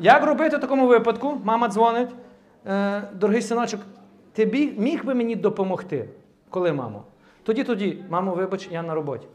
Як 0.00 0.24
робити 0.24 0.56
в 0.56 0.60
такому 0.60 0.86
випадку? 0.86 1.40
Мама 1.44 1.68
дзвонить. 1.68 2.10
Е, 2.66 3.02
дорогий 3.14 3.42
синочок, 3.42 3.80
ти 4.32 4.46
міг 4.78 5.04
би 5.04 5.14
мені 5.14 5.36
допомогти? 5.36 6.08
Коли, 6.50 6.72
мамо? 6.72 7.04
Тоді, 7.42 7.64
тоді, 7.64 8.04
мамо, 8.08 8.34
вибач, 8.34 8.68
я 8.70 8.82
на 8.82 8.94
роботі. 8.94 9.26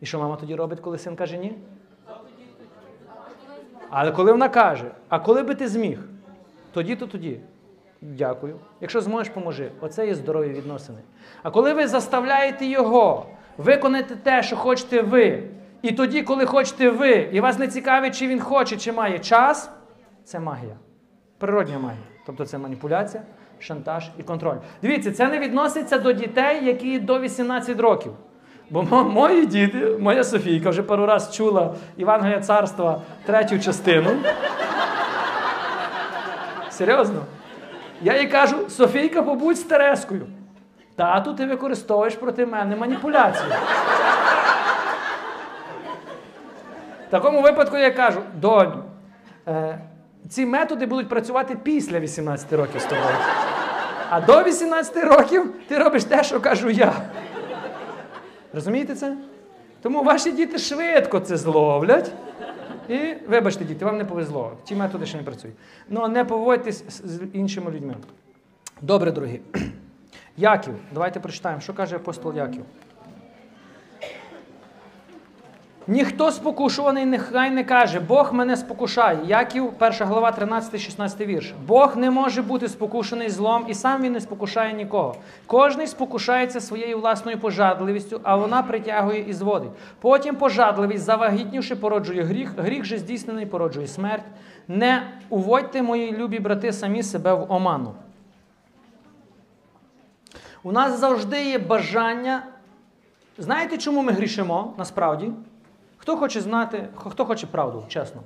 І 0.00 0.06
що 0.06 0.18
мама 0.18 0.36
тоді 0.36 0.54
робить, 0.54 0.80
коли 0.80 0.98
син 0.98 1.16
каже 1.16 1.38
ні? 1.38 1.58
Але 3.90 4.12
коли 4.12 4.32
вона 4.32 4.48
каже, 4.48 4.90
а 5.08 5.18
коли 5.18 5.42
би 5.42 5.54
ти 5.54 5.68
зміг? 5.68 5.98
Тоді, 6.72 6.96
то 6.96 7.06
тоді. 7.06 7.40
Дякую. 8.02 8.56
Якщо 8.80 9.00
зможеш, 9.00 9.32
поможи. 9.32 9.70
Оце 9.80 10.06
є 10.06 10.14
здорові 10.14 10.48
відносини. 10.48 10.98
А 11.42 11.50
коли 11.50 11.72
ви 11.72 11.86
заставляєте 11.86 12.66
його 12.66 13.26
виконати 13.58 14.16
те, 14.16 14.42
що 14.42 14.56
хочете 14.56 15.02
ви, 15.02 15.42
і 15.82 15.92
тоді, 15.92 16.22
коли 16.22 16.46
хочете 16.46 16.90
ви, 16.90 17.10
і 17.10 17.40
вас 17.40 17.58
не 17.58 17.68
цікавить, 17.68 18.18
чи 18.18 18.28
він 18.28 18.40
хоче, 18.40 18.76
чи 18.76 18.92
має 18.92 19.18
час, 19.18 19.70
це 20.24 20.40
магія. 20.40 20.76
Природня 21.38 21.78
магія. 21.78 22.02
Тобто 22.26 22.46
це 22.46 22.58
маніпуляція 22.58 23.22
шантаж 23.58 24.10
і 24.18 24.22
контроль. 24.22 24.56
Дивіться, 24.82 25.12
це 25.12 25.28
не 25.28 25.38
відноситься 25.38 25.98
до 25.98 26.12
дітей, 26.12 26.64
які 26.64 26.98
до 26.98 27.20
18 27.20 27.80
років. 27.80 28.12
Бо 28.70 28.82
мої 29.04 29.46
діти, 29.46 29.96
моя 30.00 30.24
Софійка 30.24 30.70
вже 30.70 30.82
пару 30.82 31.06
раз 31.06 31.34
чула 31.36 31.74
Євангелія 31.96 32.40
царства 32.40 33.00
третю 33.26 33.58
частину. 33.58 34.10
Серйозно. 36.70 37.24
Я 38.02 38.20
їй 38.20 38.26
кажу: 38.26 38.56
Софійка, 38.68 39.22
побудь 39.22 39.56
з 39.58 39.62
Терескою. 39.62 40.26
Тату, 40.96 41.34
ти 41.34 41.46
використовуєш 41.46 42.14
проти 42.14 42.46
мене 42.46 42.76
маніпуляцію. 42.76 43.50
В 47.08 47.10
такому 47.10 47.42
випадку 47.42 47.76
я 47.76 47.90
кажу, 47.90 48.20
доню, 48.34 48.82
е, 49.48 49.78
ці 50.28 50.46
методи 50.46 50.86
будуть 50.86 51.08
працювати 51.08 51.56
після 51.62 52.00
18 52.00 52.52
років 52.52 52.80
з 52.80 52.84
тобою. 52.84 53.16
А 54.10 54.20
до 54.20 54.42
18 54.42 55.04
років 55.04 55.54
ти 55.68 55.78
робиш 55.78 56.04
те, 56.04 56.24
що 56.24 56.40
кажу 56.40 56.70
я. 56.70 56.92
Розумієте 58.54 58.94
це? 58.94 59.16
Тому 59.82 60.02
ваші 60.02 60.32
діти 60.32 60.58
швидко 60.58 61.20
це 61.20 61.36
зловлять. 61.36 62.12
І 62.90 63.14
вибачте, 63.28 63.64
діти, 63.64 63.84
вам 63.84 63.98
не 63.98 64.04
повезло. 64.04 64.52
Ті 64.64 64.74
методи 64.76 65.06
ще 65.06 65.16
не 65.16 65.22
працюють. 65.22 65.56
Ну 65.88 66.08
не 66.08 66.24
поводьтесь 66.24 66.84
з- 67.04 67.20
іншими 67.32 67.70
людьми. 67.70 67.94
Добре, 68.82 69.12
дорогі. 69.12 69.40
Яків. 70.36 70.74
Давайте 70.94 71.20
прочитаємо, 71.20 71.60
що 71.60 71.74
каже 71.74 71.96
апостол 71.96 72.36
Яків. 72.36 72.62
Ніхто 75.90 76.32
спокушуваний 76.32 77.04
нехай 77.04 77.50
не 77.50 77.64
каже, 77.64 78.00
Бог 78.00 78.32
мене 78.32 78.56
спокушає. 78.56 79.18
Яків, 79.26 79.72
1 79.80 79.92
глава, 80.06 80.30
13-16 80.30 81.26
вірш. 81.26 81.54
Бог 81.66 81.96
не 81.96 82.10
може 82.10 82.42
бути 82.42 82.68
спокушений 82.68 83.30
злом, 83.30 83.64
і 83.68 83.74
сам 83.74 84.02
він 84.02 84.12
не 84.12 84.20
спокушає 84.20 84.72
нікого. 84.72 85.16
Кожний 85.46 85.86
спокушається 85.86 86.60
своєю 86.60 86.98
власною 86.98 87.38
пожадливістю, 87.38 88.20
а 88.22 88.36
вона 88.36 88.62
притягує 88.62 89.28
і 89.28 89.32
зводить. 89.32 89.70
Потім 90.00 90.36
пожадливість, 90.36 91.04
завагітнівши, 91.04 91.76
породжує 91.76 92.22
гріх, 92.22 92.54
гріх 92.58 92.84
же 92.84 92.98
здійснений 92.98 93.46
породжує 93.46 93.86
смерть. 93.86 94.24
Не 94.68 95.02
уводьте, 95.28 95.82
мої 95.82 96.12
любі 96.12 96.38
брати, 96.38 96.72
самі 96.72 97.02
себе 97.02 97.34
в 97.34 97.52
оману. 97.52 97.94
У 100.62 100.72
нас 100.72 100.98
завжди 100.98 101.44
є 101.44 101.58
бажання. 101.58 102.42
Знаєте, 103.38 103.78
чому 103.78 104.02
ми 104.02 104.12
грішимо 104.12 104.74
насправді? 104.78 105.30
Хто 106.00 106.16
хоче 106.16 106.40
знати, 106.40 106.88
хто 106.94 107.24
хоче 107.24 107.46
правду, 107.46 107.84
чесно? 107.88 108.22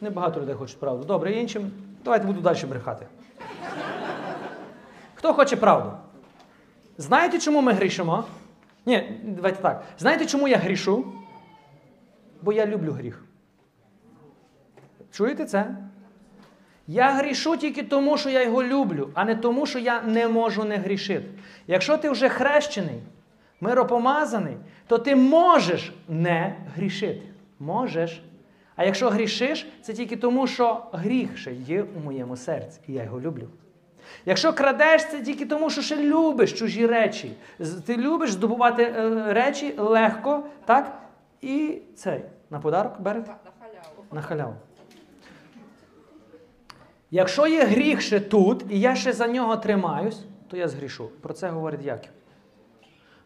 Небагато 0.00 0.40
людей 0.40 0.54
хочуть 0.54 0.80
правду. 0.80 1.04
Добре, 1.04 1.32
іншим. 1.32 1.70
Давайте 2.04 2.26
буду 2.26 2.40
далі 2.40 2.64
брехати. 2.68 3.06
Хто 5.14 5.34
хоче 5.34 5.56
правду? 5.56 5.92
Знаєте, 6.98 7.38
чому 7.38 7.60
ми 7.60 7.72
грішимо? 7.72 8.24
Ні, 8.86 9.20
давайте 9.24 9.62
так. 9.62 9.84
Знаєте, 9.98 10.26
чому 10.26 10.48
я 10.48 10.56
грішу? 10.56 11.04
Бо 12.42 12.52
я 12.52 12.66
люблю 12.66 12.92
гріх. 12.92 13.24
Чуєте 15.10 15.44
це? 15.44 15.76
Я 16.86 17.10
грішу 17.10 17.56
тільки 17.56 17.82
тому, 17.82 18.18
що 18.18 18.30
я 18.30 18.42
його 18.42 18.62
люблю, 18.62 19.10
а 19.14 19.24
не 19.24 19.36
тому, 19.36 19.66
що 19.66 19.78
я 19.78 20.02
не 20.02 20.28
можу 20.28 20.64
не 20.64 20.76
грішити. 20.76 21.28
Якщо 21.66 21.96
ти 21.96 22.10
вже 22.10 22.28
хрещений, 22.28 23.00
миропомазаний, 23.60 24.56
то 24.90 24.98
ти 24.98 25.16
можеш 25.16 25.92
не 26.08 26.56
грішити. 26.74 27.22
Можеш. 27.58 28.22
А 28.76 28.84
якщо 28.84 29.10
грішиш, 29.10 29.66
це 29.82 29.92
тільки 29.92 30.16
тому, 30.16 30.46
що 30.46 30.86
гріх 30.92 31.38
ще 31.38 31.52
є 31.52 31.84
у 31.96 32.00
моєму 32.00 32.36
серці, 32.36 32.80
і 32.86 32.92
я 32.92 33.02
його 33.04 33.20
люблю. 33.20 33.48
Якщо 34.26 34.52
крадеш, 34.52 35.04
це 35.10 35.20
тільки 35.20 35.46
тому, 35.46 35.70
що 35.70 35.82
ще 35.82 36.02
любиш 36.02 36.52
чужі 36.52 36.86
речі. 36.86 37.32
Ти 37.86 37.96
любиш 37.96 38.30
здобувати 38.30 38.82
е, 38.82 39.32
речі 39.32 39.74
легко, 39.78 40.44
так? 40.64 40.98
І 41.40 41.78
цей 41.94 42.22
на 42.50 42.60
подарок 42.60 43.00
берете? 43.00 43.28
На 43.28 43.34
на 43.34 43.50
халяву. 43.60 44.04
На 44.12 44.22
халяву. 44.22 44.54
Якщо 47.10 47.46
є 47.46 47.64
гріх 47.64 48.00
ще 48.00 48.20
тут, 48.20 48.64
і 48.70 48.80
я 48.80 48.94
ще 48.96 49.12
за 49.12 49.26
нього 49.26 49.56
тримаюсь, 49.56 50.24
то 50.48 50.56
я 50.56 50.68
згрішу. 50.68 51.08
Про 51.20 51.34
це 51.34 51.48
говорить 51.48 51.82
Яків. 51.84 52.10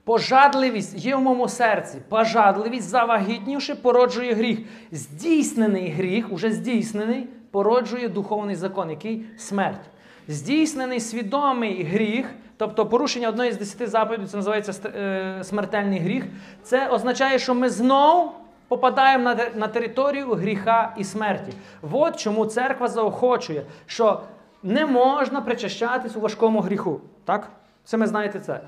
Пожадливість 0.05 1.05
є 1.05 1.17
в 1.17 1.21
моєму 1.21 1.49
серці. 1.49 1.99
Пожадливість, 2.09 2.89
завагітнівши, 2.89 3.75
породжує 3.75 4.35
гріх. 4.35 4.59
Здійснений 4.93 5.91
гріх, 5.91 6.33
уже 6.33 6.53
здійснений, 6.53 7.29
породжує 7.51 8.09
духовний 8.09 8.57
закон, 8.57 8.91
який 8.91 9.25
смерть. 9.37 9.81
Здійснений 10.29 11.01
свідомий 11.01 11.83
гріх, 11.83 12.31
тобто 12.57 12.87
порушення 12.87 13.29
одної 13.29 13.53
з 13.53 13.59
десяти 13.59 13.87
заповідей, 13.87 14.27
це 14.27 14.37
називається 14.37 14.89
е, 14.89 15.45
смертельний 15.45 15.99
гріх. 15.99 16.25
Це 16.63 16.89
означає, 16.89 17.39
що 17.39 17.55
ми 17.55 17.69
знов 17.69 18.33
попадаємо 18.69 19.25
на, 19.25 19.37
на 19.55 19.69
територію 19.69 20.33
гріха 20.33 20.95
і 20.99 21.05
смерті. 21.05 21.53
От 21.93 22.17
чому 22.17 22.47
церква 22.47 22.89
заохочує, 22.89 23.63
що 23.87 24.21
не 24.63 24.87
можна 24.87 25.41
причащатись 25.41 26.17
у 26.17 26.21
важкому 26.21 26.61
гріху. 26.61 27.01
Так? 27.25 27.51
Це 27.85 27.97
ми 27.97 28.07
знаєте 28.07 28.41
це. 28.41 28.61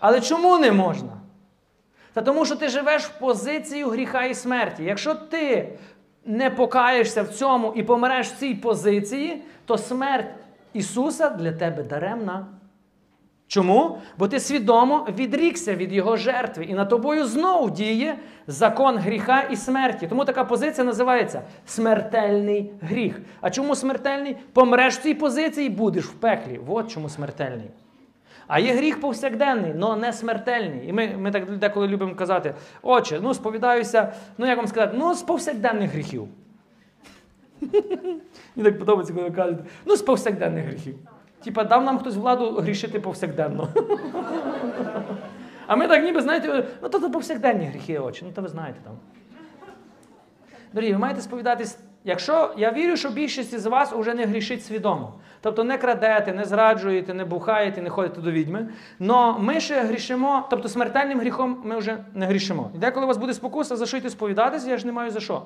Але 0.00 0.20
чому 0.20 0.58
не 0.58 0.72
можна? 0.72 1.12
Та 2.12 2.22
тому, 2.22 2.44
що 2.44 2.56
ти 2.56 2.68
живеш 2.68 3.02
в 3.02 3.18
позицію 3.18 3.88
гріха 3.88 4.24
і 4.24 4.34
смерті. 4.34 4.84
Якщо 4.84 5.14
ти 5.14 5.72
не 6.24 6.50
покаєшся 6.50 7.22
в 7.22 7.28
цьому 7.28 7.72
і 7.76 7.82
помреш 7.82 8.26
в 8.26 8.36
цій 8.36 8.54
позиції, 8.54 9.42
то 9.66 9.78
смерть 9.78 10.34
Ісуса 10.72 11.30
для 11.30 11.52
тебе 11.52 11.82
даремна. 11.82 12.46
Чому? 13.46 13.98
Бо 14.18 14.28
ти 14.28 14.40
свідомо 14.40 15.06
відрікся 15.18 15.74
від 15.74 15.92
Його 15.92 16.16
жертви, 16.16 16.64
і 16.64 16.74
над 16.74 16.88
тобою 16.88 17.24
знов 17.24 17.70
діє 17.70 18.18
закон 18.46 18.98
гріха 18.98 19.40
і 19.40 19.56
смерті. 19.56 20.06
Тому 20.06 20.24
така 20.24 20.44
позиція 20.44 20.84
називається 20.84 21.42
смертельний 21.66 22.72
гріх. 22.80 23.20
А 23.40 23.50
чому 23.50 23.74
смертельний? 23.74 24.36
Помреш 24.52 24.94
в 24.94 25.02
цій 25.02 25.14
позиції, 25.14 25.66
і 25.66 25.70
будеш 25.70 26.04
в 26.04 26.12
пеклі. 26.12 26.60
От 26.68 26.90
чому 26.90 27.08
смертельний. 27.08 27.70
А 28.48 28.58
є 28.58 28.74
гріх 28.74 29.00
повсякденний, 29.00 29.74
але 29.80 29.96
не 29.96 30.12
смертельний. 30.12 30.88
І 30.88 30.92
ми, 30.92 31.16
ми 31.16 31.30
так 31.30 31.58
деколи 31.58 31.88
любимо 31.88 32.14
казати: 32.14 32.54
Отче, 32.82 33.20
ну 33.22 33.34
сповідаюся, 33.34 34.12
ну 34.38 34.46
як 34.46 34.56
вам 34.56 34.66
сказати, 34.66 34.96
ну 34.98 35.14
з 35.14 35.22
повсякденних 35.22 35.90
гріхів. 35.90 36.28
Мені 38.56 38.70
так 38.70 38.78
подобається, 38.78 39.14
коли 39.14 39.30
кажете, 39.30 39.64
ну 39.84 39.96
з 39.96 40.02
повсякденних 40.02 40.64
гріхів. 40.66 40.94
Типа, 41.44 41.64
дав 41.64 41.84
нам 41.84 41.98
хтось 41.98 42.16
владу 42.16 42.50
грішити 42.50 43.00
повсякденно. 43.00 43.68
А 45.66 45.76
ми 45.76 45.88
так 45.88 46.04
ніби, 46.04 46.22
знаєте, 46.22 46.64
ну 46.82 46.88
то, 46.88 46.98
то 46.98 47.10
повсякденні 47.10 47.64
гріхи, 47.66 47.98
очі, 47.98 48.22
ну 48.24 48.32
то 48.34 48.42
ви 48.42 48.48
знаєте 48.48 48.78
там. 48.84 48.92
Дорогі, 50.72 50.92
ви 50.92 50.98
маєте 50.98 51.20
сповідатись, 51.20 51.78
якщо 52.08 52.50
я 52.56 52.72
вірю, 52.72 52.96
що 52.96 53.10
більшість 53.10 53.58
з 53.58 53.66
вас 53.66 53.92
вже 53.92 54.14
не 54.14 54.24
грішить 54.24 54.64
свідомо. 54.64 55.14
Тобто 55.40 55.64
не 55.64 55.78
крадете, 55.78 56.32
не 56.32 56.44
зраджуєте, 56.44 57.14
не 57.14 57.24
бухаєте, 57.24 57.82
не 57.82 57.90
ходите 57.90 58.20
до 58.20 58.30
відьми. 58.30 58.68
але 59.08 59.38
ми 59.38 59.60
ще 59.60 59.82
грішимо, 59.82 60.46
тобто 60.50 60.68
смертельним 60.68 61.20
гріхом 61.20 61.60
ми 61.64 61.78
вже 61.78 61.98
не 62.14 62.26
грішимо. 62.26 62.70
І 62.74 62.78
деколи 62.78 63.04
у 63.04 63.08
вас 63.08 63.16
буде 63.16 63.34
спокуса, 63.34 63.76
за 63.76 63.86
що 63.86 63.96
йти 63.96 64.10
сповідатися, 64.10 64.70
я 64.70 64.78
ж 64.78 64.86
не 64.86 64.92
маю 64.92 65.10
за 65.10 65.20
що. 65.20 65.42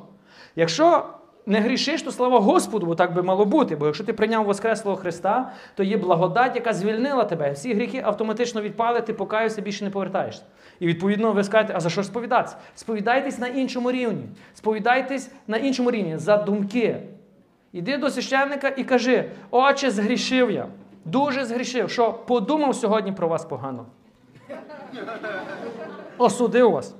Якщо 0.56 1.06
не 1.46 1.60
грішиш, 1.60 2.02
то 2.02 2.12
слава 2.12 2.40
Господу, 2.40 2.86
бо 2.86 2.94
так 2.94 3.14
би 3.14 3.22
мало 3.22 3.44
бути. 3.44 3.76
Бо 3.76 3.86
якщо 3.86 4.04
ти 4.04 4.12
прийняв 4.12 4.44
Воскреслого 4.44 4.96
Христа, 4.96 5.52
то 5.74 5.82
є 5.82 5.96
благодать, 5.96 6.56
яка 6.56 6.72
звільнила 6.72 7.24
тебе. 7.24 7.52
Всі 7.52 7.74
гріхи 7.74 8.02
автоматично 8.04 8.62
відпали, 8.62 9.00
ти 9.00 9.12
покаєшся, 9.12 9.60
більше 9.60 9.84
не 9.84 9.90
повертаєшся. 9.90 10.42
І 10.80 10.86
відповідно 10.86 11.32
ви 11.32 11.44
скажете, 11.44 11.74
а 11.76 11.80
за 11.80 11.90
що 11.90 12.02
ж 12.02 12.08
сповідатися? 12.08 12.56
Сповідайтесь 12.74 13.38
на 13.38 13.46
іншому 13.46 13.92
рівні. 13.92 14.24
Сповідайтесь 14.54 15.30
на 15.46 15.56
іншому 15.56 15.90
рівні 15.90 16.18
за 16.18 16.36
думки. 16.36 16.96
Іди 17.72 17.96
до 17.96 18.10
священника 18.10 18.68
і 18.68 18.84
кажи: 18.84 19.30
Отче, 19.50 19.90
згрішив 19.90 20.50
я. 20.50 20.66
Дуже 21.04 21.44
згрішив, 21.44 21.90
що 21.90 22.12
подумав 22.12 22.76
сьогодні 22.76 23.12
про 23.12 23.28
вас 23.28 23.44
погано. 23.44 23.86
Осудив 26.18 26.70
вас. 26.70 26.94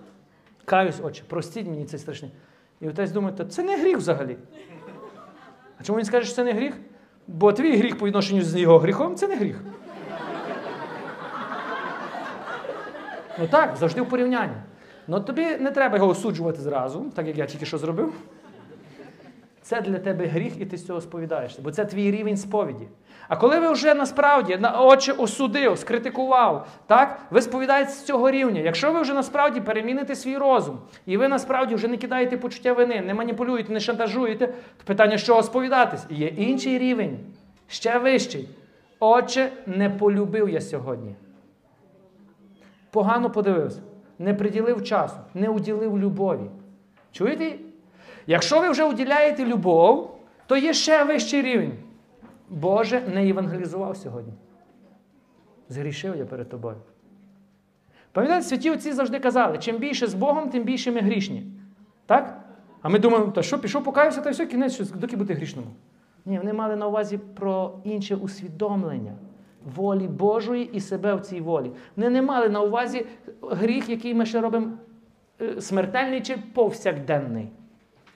Каюсь, 0.65 1.01
отче, 1.03 1.23
простіть 1.29 1.67
мені 1.67 1.85
цей 1.85 1.99
страшний. 1.99 2.31
І 2.83 2.89
отець 2.89 3.11
думає, 3.11 3.37
«Та 3.37 3.45
це 3.45 3.63
не 3.63 3.77
гріх 3.77 3.97
взагалі. 3.97 4.37
А 5.81 5.85
чому 5.85 5.99
він 5.99 6.05
скаже, 6.05 6.27
що 6.27 6.35
це 6.35 6.45
не 6.45 6.53
гріх? 6.53 6.75
Бо 7.27 7.53
твій 7.53 7.77
гріх 7.77 7.99
по 7.99 8.07
відношенню 8.07 8.43
з 8.43 8.57
його 8.57 8.79
гріхом 8.79 9.17
це 9.17 9.29
не 9.29 9.37
гріх. 9.37 9.61
Ну 13.39 13.47
так, 13.51 13.77
завжди 13.77 14.03
в 14.03 14.09
порівнянні. 14.09 14.57
Ну 15.07 15.21
тобі 15.21 15.57
не 15.57 15.71
треба 15.71 15.97
його 15.97 16.09
осуджувати 16.09 16.61
зразу, 16.61 17.11
так 17.15 17.27
як 17.27 17.39
я 17.39 17.47
тільки 17.47 17.67
що 17.67 17.79
зробив. 17.79 18.13
Це 19.63 19.81
для 19.81 19.99
тебе 19.99 20.27
гріх, 20.27 20.61
і 20.61 20.67
ти 20.67 20.77
з 20.77 20.87
цього 20.87 21.01
сповідаєшся, 21.01 21.63
бо 21.63 21.71
це 21.71 21.85
твій 21.85 22.11
рівень 22.11 22.37
сповіді. 22.37 22.89
А 23.29 23.37
коли 23.37 23.61
ви 23.61 23.73
вже 23.73 23.95
насправді 23.95 24.57
на 24.57 24.83
очі 24.83 25.13
осудив, 25.13 25.79
скритикував, 25.79 26.69
так, 26.87 27.19
ви 27.31 27.43
сповідаєтесь 27.43 27.99
з 27.99 28.05
цього 28.05 28.31
рівня. 28.31 28.61
Якщо 28.61 28.93
ви 28.93 29.01
вже 29.01 29.15
насправді 29.15 29.61
переміните 29.61 30.15
свій 30.15 30.37
розум, 30.37 30.79
і 31.07 31.17
ви 31.17 31.29
насправді 31.29 31.75
вже 31.75 31.89
не 31.89 31.97
кидаєте 31.97 32.37
почуття 32.37 32.73
вини, 32.73 33.01
не 33.01 33.15
маніпулюєте, 33.15 33.73
не 33.73 33.81
шантажуєте, 33.81 34.47
то 34.47 34.85
питання, 34.85 35.19
з 35.19 35.25
чого 35.25 35.43
сповідатись? 35.43 36.07
Є 36.11 36.27
інший 36.27 36.79
рівень, 36.79 37.19
ще 37.69 37.99
вищий. 37.99 38.49
Отче, 39.01 39.53
не 39.67 39.91
полюбив 39.91 40.49
я 40.49 40.61
сьогодні. 40.61 41.15
Погано 42.91 43.31
подивився, 43.31 43.81
не 44.19 44.35
приділив 44.35 44.85
часу, 44.85 45.17
не 45.35 45.49
уділив 45.49 45.99
любові. 45.99 46.51
Чуєте? 47.13 47.53
Якщо 48.27 48.61
ви 48.61 48.71
вже 48.71 48.85
уділяєте 48.85 49.45
любов, 49.45 50.19
то 50.47 50.57
є 50.57 50.73
ще 50.75 51.05
вищий 51.05 51.43
рівень. 51.43 51.73
Боже, 52.51 53.01
не 53.01 53.27
євангелізував 53.27 53.97
сьогодні. 53.97 54.33
Згрішив 55.69 56.17
я 56.17 56.25
перед 56.25 56.49
тобою. 56.49 56.77
Пам'ятаєте, 58.13 58.47
святі 58.47 58.71
отці 58.71 58.93
завжди 58.93 59.19
казали, 59.19 59.59
чим 59.59 59.79
більше 59.79 60.07
з 60.07 60.15
Богом, 60.15 60.51
тим 60.51 60.63
більше 60.65 60.93
ми 60.93 61.01
грішні. 61.01 61.47
Так? 62.07 62.45
А 62.83 62.89
ми 62.89 62.99
думаємо, 62.99 63.33
та 63.33 63.43
що, 63.43 63.59
пішов, 63.59 63.85
покаявся, 63.85 64.21
та 64.21 64.31
все, 64.31 64.47
кінець, 64.47 64.75
що, 64.75 64.85
доки 64.85 65.17
бути 65.17 65.35
грішному. 65.35 65.69
Ні, 66.25 66.39
вони 66.39 66.53
мали 66.53 66.77
на 66.77 66.87
увазі 66.87 67.19
про 67.19 67.79
інше 67.85 68.17
усвідомлення 68.17 69.15
волі 69.65 70.09
Божої 70.09 70.71
і 70.73 70.81
себе 70.81 71.15
в 71.15 71.21
цій 71.21 71.41
волі. 71.41 71.73
Вони 71.97 72.11
не 72.11 72.23
мали 72.23 72.49
на 72.49 72.61
увазі 72.61 73.07
гріх, 73.43 73.89
який 73.89 74.15
ми 74.15 74.27
ще 74.27 74.41
робимо 74.41 74.67
е, 75.41 75.61
смертельний 75.61 76.21
чи 76.21 76.37
повсякденний. 76.55 77.49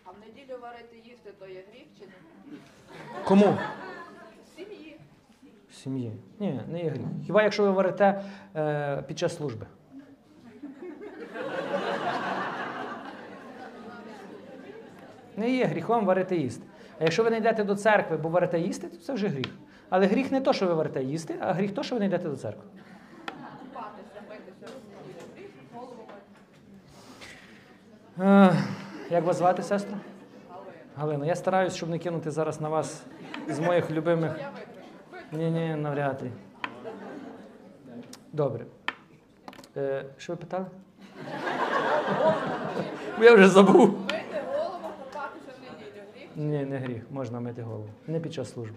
А 0.04 0.10
в 0.10 0.14
неділю 0.20 0.58
варити 0.62 0.96
їсти, 1.04 1.30
то 1.38 1.46
є 1.46 1.64
гріх 1.72 1.86
чи 1.98 2.04
не? 2.06 2.56
Кому? 3.24 3.54
Сім'ї. 5.86 6.12
Ні, 6.40 6.60
не 6.68 6.82
є 6.82 6.90
гріх. 6.90 7.06
Хіба 7.26 7.42
якщо 7.42 7.62
ви 7.62 7.70
варите 7.70 8.22
е, 8.56 9.02
під 9.02 9.18
час 9.18 9.36
служби? 9.36 9.66
Не 15.36 15.50
є 15.50 15.64
гріхом 15.64 16.06
варити 16.06 16.36
їсти. 16.36 16.66
А 16.98 17.04
якщо 17.04 17.24
ви 17.24 17.30
не 17.30 17.38
йдете 17.38 17.64
до 17.64 17.76
церкви, 17.76 18.16
бо 18.16 18.28
варите 18.28 18.60
їсти, 18.60 18.86
то 18.88 18.96
це 18.96 19.12
вже 19.12 19.28
гріх. 19.28 19.46
Але 19.88 20.06
гріх 20.06 20.32
не 20.32 20.40
то, 20.40 20.52
що 20.52 20.66
ви 20.66 20.74
варите 20.74 21.02
їсти, 21.02 21.34
а 21.40 21.52
гріх 21.52 21.74
то, 21.74 21.82
що 21.82 21.94
ви 21.94 22.00
не 22.00 22.06
йдете 22.06 22.28
до 22.28 22.36
церкви. 22.36 22.64
Е, 28.20 28.52
як 29.10 29.24
вас 29.24 29.36
звати, 29.36 29.62
сестра? 29.62 29.98
Галина. 30.48 30.72
Галина. 30.96 31.26
Я 31.26 31.34
стараюсь, 31.34 31.74
щоб 31.74 31.88
не 31.88 31.98
кинути 31.98 32.30
зараз 32.30 32.60
на 32.60 32.68
вас 32.68 33.02
з 33.48 33.60
моїх 33.60 33.90
любимих. 33.90 34.36
Ні, 35.32 35.50
ні, 35.50 35.74
навряд 35.74 36.22
ли. 36.22 36.30
Добре. 38.32 38.64
Е, 39.76 40.04
що 40.16 40.32
ви 40.32 40.36
питали? 40.36 40.66
Я 43.20 43.34
вже 43.34 43.48
забув. 43.48 44.00
Мити 44.00 44.42
голову, 44.46 44.88
купатися 45.04 45.50
в 45.58 45.72
неділю. 45.72 46.02
Гріх. 46.14 46.28
Ні, 46.36 46.64
не 46.64 46.78
гріх, 46.78 47.02
можна 47.10 47.40
мити 47.40 47.62
голову. 47.62 47.88
Не 48.06 48.20
під 48.20 48.34
час 48.34 48.52
служби. 48.52 48.76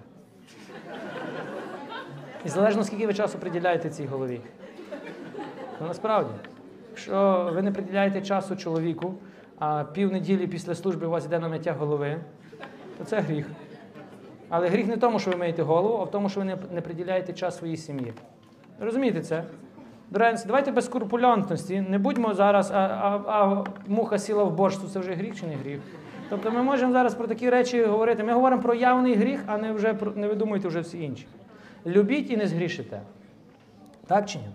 І 2.45 2.49
залежно, 2.49 2.83
скільки 2.83 3.07
ви 3.07 3.13
часу 3.13 3.39
приділяєте 3.39 3.89
цій 3.89 4.05
голові. 4.05 4.41
Ну, 5.81 5.87
насправді, 5.87 6.31
якщо 6.89 7.49
ви 7.53 7.61
не 7.61 7.71
приділяєте 7.71 8.21
часу 8.21 8.55
чоловіку, 8.55 9.13
а 9.59 9.83
півнеділі 9.83 10.47
після 10.47 10.75
служби 10.75 11.07
у 11.07 11.09
вас 11.09 11.25
йде 11.25 11.39
на 11.39 11.47
миття 11.47 11.73
голови, 11.73 12.19
то 12.97 13.03
це 13.03 13.19
гріх. 13.19 13.45
Але 14.49 14.67
гріх 14.69 14.87
не 14.87 14.95
в 14.95 14.99
тому, 14.99 15.19
що 15.19 15.31
ви 15.31 15.37
миєте 15.37 15.63
голову, 15.63 15.97
а 16.01 16.03
в 16.03 16.11
тому, 16.11 16.29
що 16.29 16.39
ви 16.39 16.45
не, 16.45 16.57
не 16.71 16.81
приділяєте 16.81 17.33
час 17.33 17.57
своїй 17.57 17.77
сім'ї. 17.77 18.13
Розумієте 18.79 19.21
це? 19.21 19.43
Дорогенці, 20.11 20.47
давайте 20.47 20.71
без 20.71 20.85
скрупульонтності. 20.85 21.81
Не 21.81 21.97
будьмо 21.97 22.33
зараз, 22.33 22.71
а, 22.71 22.75
а, 22.77 23.21
а 23.27 23.63
муха 23.87 24.19
сіла 24.19 24.43
в 24.43 24.55
борщ, 24.55 24.79
це 24.93 24.99
вже 24.99 25.13
гріх 25.13 25.39
чи 25.39 25.47
не 25.47 25.55
гріх. 25.55 25.79
Тобто 26.29 26.51
ми 26.51 26.63
можемо 26.63 26.93
зараз 26.93 27.15
про 27.15 27.27
такі 27.27 27.49
речі 27.49 27.83
говорити. 27.83 28.23
Ми 28.23 28.33
говоримо 28.33 28.61
про 28.61 28.73
явний 28.73 29.15
гріх, 29.15 29.43
а 29.47 29.57
не 29.57 29.71
вже 29.71 29.93
про 29.93 30.11
не 30.11 30.27
видумуйте 30.27 30.67
вже 30.67 30.79
всі 30.79 31.03
інші. 31.03 31.27
Любіть 31.85 32.31
і 32.31 32.37
не 32.37 32.47
згрішите. 32.47 33.01
Так 34.07 34.25
чи 34.25 34.37
ні? 34.37 34.45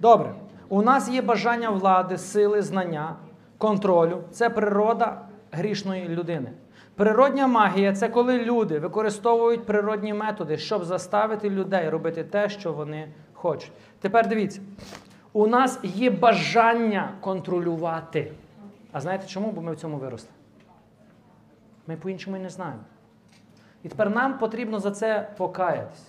Добре. 0.00 0.34
У 0.68 0.82
нас 0.82 1.10
є 1.10 1.22
бажання 1.22 1.70
влади, 1.70 2.18
сили, 2.18 2.62
знання, 2.62 3.16
контролю. 3.58 4.22
Це 4.30 4.50
природа 4.50 5.18
грішної 5.52 6.08
людини. 6.08 6.50
Природня 6.96 7.46
магія 7.46 7.92
це 7.92 8.08
коли 8.08 8.44
люди 8.44 8.78
використовують 8.78 9.66
природні 9.66 10.14
методи, 10.14 10.58
щоб 10.58 10.84
заставити 10.84 11.50
людей 11.50 11.88
робити 11.88 12.24
те, 12.24 12.48
що 12.48 12.72
вони 12.72 13.08
хочуть. 13.32 13.72
Тепер 14.00 14.28
дивіться, 14.28 14.60
у 15.32 15.46
нас 15.46 15.80
є 15.82 16.10
бажання 16.10 17.12
контролювати. 17.20 18.32
А 18.92 19.00
знаєте 19.00 19.26
чому? 19.26 19.52
Бо 19.52 19.62
ми 19.62 19.72
в 19.72 19.76
цьому 19.76 19.96
виросли. 19.96 20.30
Ми 21.86 21.96
по-іншому 21.96 22.36
не 22.36 22.48
знаємо. 22.48 22.80
І 23.82 23.88
тепер 23.88 24.10
нам 24.10 24.38
потрібно 24.38 24.80
за 24.80 24.90
це 24.90 25.28
покаятись 25.36 26.06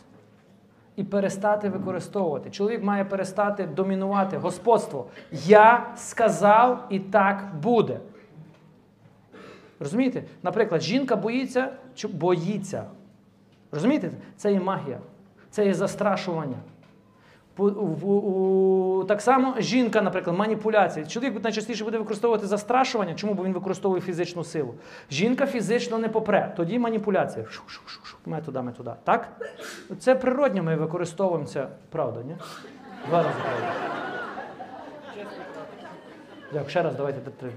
і 0.96 1.04
перестати 1.04 1.70
використовувати. 1.70 2.50
Чоловік 2.50 2.84
має 2.84 3.06
перестати 3.06 3.64
домінувати 3.64 4.38
господство. 4.38 5.06
Я 5.32 5.86
сказав, 5.96 6.86
і 6.90 7.00
так 7.00 7.46
буде. 7.62 8.00
Розумієте? 9.80 10.24
Наприклад, 10.44 10.82
жінка 10.82 11.16
боїться, 11.16 11.70
чи 11.96 12.08
боїться. 12.08 12.84
Розумієте? 13.72 14.12
Це 14.38 14.54
є 14.54 14.60
магія, 14.60 15.00
це 15.50 15.66
є 15.66 15.74
застрашування. 15.74 16.58
Так 19.08 19.22
само 19.22 19.56
жінка, 19.60 20.02
наприклад, 20.02 20.38
маніпуляція. 20.38 21.06
Чоловік 21.06 21.44
найчастіше 21.44 21.84
буде 21.84 21.98
використовувати 21.98 22.48
застрашування. 22.48 23.14
Чому? 23.14 23.34
Бо 23.34 23.44
він 23.44 23.54
використовує 23.54 24.02
фізичну 24.02 24.44
силу. 24.44 24.74
Жінка 25.12 25.46
фізично 25.46 25.98
не 25.98 26.10
попре. 26.10 26.54
Тоді 26.58 26.80
маніпуляція. 26.80 27.46
Шу-шу-шу-шу, 27.46 28.18
Методами 28.26 28.72
туди. 28.72 28.92
Так? 29.04 29.30
Це 30.00 30.16
природньо 30.16 30.64
ми 30.64 30.76
використовуємо 30.76 31.46
це. 31.46 31.68
Правда, 31.90 32.22
ні? 32.24 32.36
Два 33.08 33.24
рази 33.24 33.36
правда. 33.42 33.74
Дякую. 36.54 36.70
Ще 36.70 36.84
раз 36.84 36.96
давайте. 36.96 37.32
три. 37.32 37.52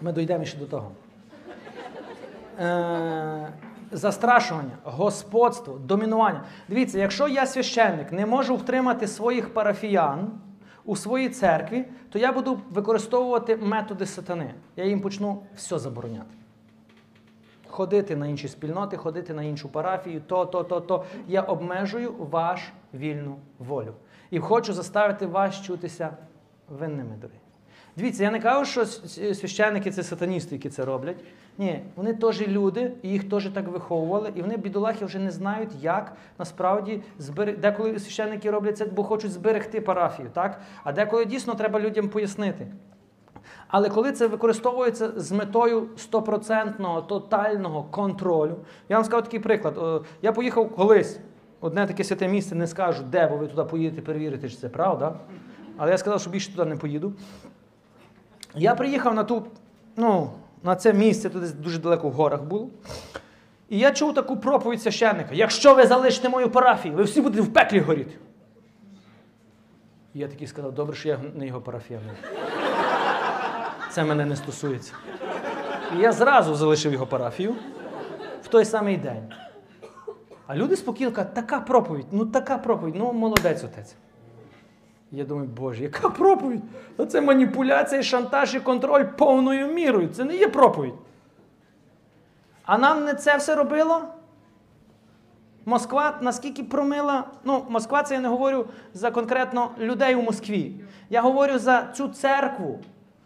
Ми 0.00 0.12
дійдемо 0.12 0.44
ще 0.44 0.58
до 0.58 0.66
того. 0.66 0.92
Е, 2.60 3.52
застрашування, 3.92 4.78
господство, 4.84 5.78
домінування. 5.78 6.44
Дивіться, 6.68 6.98
якщо 6.98 7.28
я 7.28 7.46
священник 7.46 8.12
не 8.12 8.26
можу 8.26 8.56
втримати 8.56 9.06
своїх 9.06 9.54
парафіян 9.54 10.30
у 10.84 10.96
своїй 10.96 11.28
церкві, 11.28 11.84
то 12.10 12.18
я 12.18 12.32
буду 12.32 12.60
використовувати 12.70 13.56
методи 13.56 14.06
сатани. 14.06 14.54
Я 14.76 14.84
їм 14.84 15.00
почну 15.00 15.42
все 15.56 15.78
забороняти. 15.78 16.26
Ходити 17.68 18.16
на 18.16 18.26
інші 18.26 18.48
спільноти, 18.48 18.96
ходити 18.96 19.34
на 19.34 19.42
іншу 19.42 19.68
парафію, 19.68 20.22
то, 20.26 20.46
то, 20.46 20.64
то, 20.64 20.80
то. 20.80 21.04
Я 21.28 21.42
обмежую 21.42 22.14
ваш 22.18 22.72
вільну 22.94 23.36
волю. 23.58 23.94
І 24.30 24.38
хочу 24.38 24.72
заставити 24.72 25.26
вас 25.26 25.62
чутися 25.62 26.16
винними 26.68 27.16
дорогі. 27.20 27.45
Дивіться, 27.96 28.22
я 28.22 28.30
не 28.30 28.40
кажу, 28.40 28.64
що 28.64 28.86
священники 29.34 29.90
це 29.90 30.02
сатаністи, 30.02 30.54
які 30.54 30.68
це 30.68 30.84
роблять. 30.84 31.16
Ні, 31.58 31.82
вони 31.96 32.14
теж 32.14 32.48
люди, 32.48 32.92
і 33.02 33.08
їх 33.08 33.28
теж 33.30 33.48
так 33.48 33.68
виховували, 33.68 34.32
і 34.34 34.42
вони, 34.42 34.56
бідолахи, 34.56 35.04
вже 35.04 35.18
не 35.18 35.30
знають, 35.30 35.70
як 35.82 36.16
насправді 36.38 37.02
збере... 37.18 37.52
деколи 37.52 37.98
священники 37.98 38.50
роблять 38.50 38.78
це, 38.78 38.86
бо 38.86 39.04
хочуть 39.04 39.32
зберегти 39.32 39.80
парафію, 39.80 40.30
так? 40.32 40.60
А 40.84 40.92
деколи 40.92 41.24
дійсно 41.24 41.54
треба 41.54 41.80
людям 41.80 42.08
пояснити. 42.08 42.66
Але 43.68 43.88
коли 43.88 44.12
це 44.12 44.26
використовується 44.26 45.12
з 45.16 45.32
метою 45.32 45.88
стопроцентного 45.96 47.02
тотального 47.02 47.82
контролю, 47.82 48.56
я 48.88 48.96
вам 48.96 49.04
скажу 49.04 49.22
такий 49.22 49.40
приклад. 49.40 50.04
Я 50.22 50.32
поїхав 50.32 50.74
колись, 50.74 51.20
одне 51.60 51.86
таке 51.86 52.04
святе 52.04 52.28
місце, 52.28 52.54
не 52.54 52.66
скажу, 52.66 53.02
де, 53.10 53.26
бо 53.26 53.36
ви 53.36 53.46
туди 53.46 53.64
поїдете 53.64 54.02
перевірити, 54.02 54.50
чи 54.50 54.56
це 54.56 54.68
правда. 54.68 55.14
Але 55.76 55.90
я 55.90 55.98
сказав, 55.98 56.20
що 56.20 56.30
більше 56.30 56.56
туди 56.56 56.70
не 56.70 56.76
поїду. 56.76 57.12
Я 58.56 58.74
приїхав 58.74 59.14
на 59.14 59.24
ту, 59.24 59.46
ну, 59.96 60.30
на 60.62 60.76
це 60.76 60.92
місце, 60.92 61.30
туди 61.30 61.48
дуже 61.48 61.78
далеко 61.78 62.08
в 62.08 62.12
горах 62.12 62.42
було. 62.42 62.68
І 63.68 63.78
я 63.78 63.92
чув 63.92 64.14
таку 64.14 64.36
проповідь 64.36 64.82
священника: 64.82 65.28
якщо 65.32 65.74
ви 65.74 65.86
залишите 65.86 66.28
мою 66.28 66.50
парафію, 66.50 66.94
ви 66.94 67.02
всі 67.02 67.20
будете 67.20 67.42
в 67.42 67.52
пеклі 67.52 67.80
горіти. 67.80 68.18
І 70.14 70.18
я 70.18 70.28
такий 70.28 70.46
сказав, 70.46 70.74
добре, 70.74 70.96
що 70.96 71.08
я 71.08 71.18
не 71.34 71.46
його 71.46 71.60
парафія. 71.60 72.00
Це 73.90 74.04
мене 74.04 74.26
не 74.26 74.36
стосується. 74.36 74.92
І 75.96 75.98
я 75.98 76.12
зразу 76.12 76.54
залишив 76.54 76.92
його 76.92 77.06
парафію 77.06 77.54
в 78.42 78.48
той 78.48 78.64
самий 78.64 78.96
день. 78.96 79.32
А 80.46 80.56
люди 80.56 80.76
спокійно 80.76 81.12
кажуть, 81.12 81.34
така 81.34 81.60
проповідь, 81.60 82.06
ну 82.12 82.26
така 82.26 82.58
проповідь, 82.58 82.94
ну 82.96 83.12
молодець 83.12 83.64
отець. 83.64 83.94
Я 85.12 85.24
думаю, 85.24 85.48
боже, 85.56 85.82
яка 85.82 86.08
проповідь? 86.08 86.62
Це 87.08 87.20
маніпуляція, 87.20 88.02
шантаж 88.02 88.54
і 88.54 88.60
контроль 88.60 89.04
повною 89.04 89.66
мірою. 89.66 90.08
Це 90.08 90.24
не 90.24 90.36
є 90.36 90.48
проповідь. 90.48 90.94
А 92.64 92.78
нам 92.78 93.04
не 93.04 93.14
це 93.14 93.36
все 93.36 93.54
робило? 93.54 94.02
Москва 95.64 96.18
наскільки 96.20 96.64
промила. 96.64 97.24
Ну, 97.44 97.64
Москва, 97.68 98.02
це 98.02 98.14
я 98.14 98.20
не 98.20 98.28
говорю 98.28 98.66
за 98.94 99.10
конкретно 99.10 99.70
людей 99.78 100.14
у 100.14 100.22
Москві. 100.22 100.74
Я 101.10 101.20
говорю 101.20 101.58
за 101.58 101.86
цю 101.94 102.08
церкву, 102.08 102.80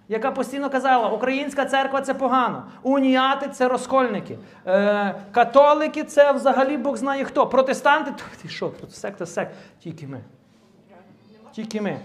яка 0.09 0.31
постійно 0.31 0.70
казала, 0.70 1.09
українська 1.09 1.65
церква 1.65 2.01
це 2.01 2.15
погано, 2.15 2.66
уніати 2.82 3.48
це 3.48 3.69
розкольники, 3.69 4.39
е, 4.66 5.15
католики 5.32 6.05
це 6.05 6.32
взагалі 6.32 6.77
Бог 6.77 6.97
знає 6.97 7.24
хто. 7.24 7.47
Протестанти, 7.47 8.12
ти 8.43 8.48
що, 8.48 8.73
секта 8.89 9.27
сект, 9.27 9.55
тільки 9.78 10.07
ми. 10.07 10.20
Тільки 11.52 11.81
ми. 11.81 12.01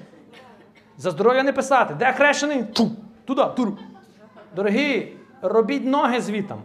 За 0.98 1.12
здоров'я 1.12 1.44
не 1.44 1.54
писати. 1.54 1.94
Де 1.94 2.14
хрещений? 2.14 2.64
Ту, 2.64 2.92
туди, 3.26 3.44
туру. 3.56 3.78
Дорогі, 4.56 5.14
робіть 5.42 5.86
ноги 5.86 6.22
звітом. 6.22 6.62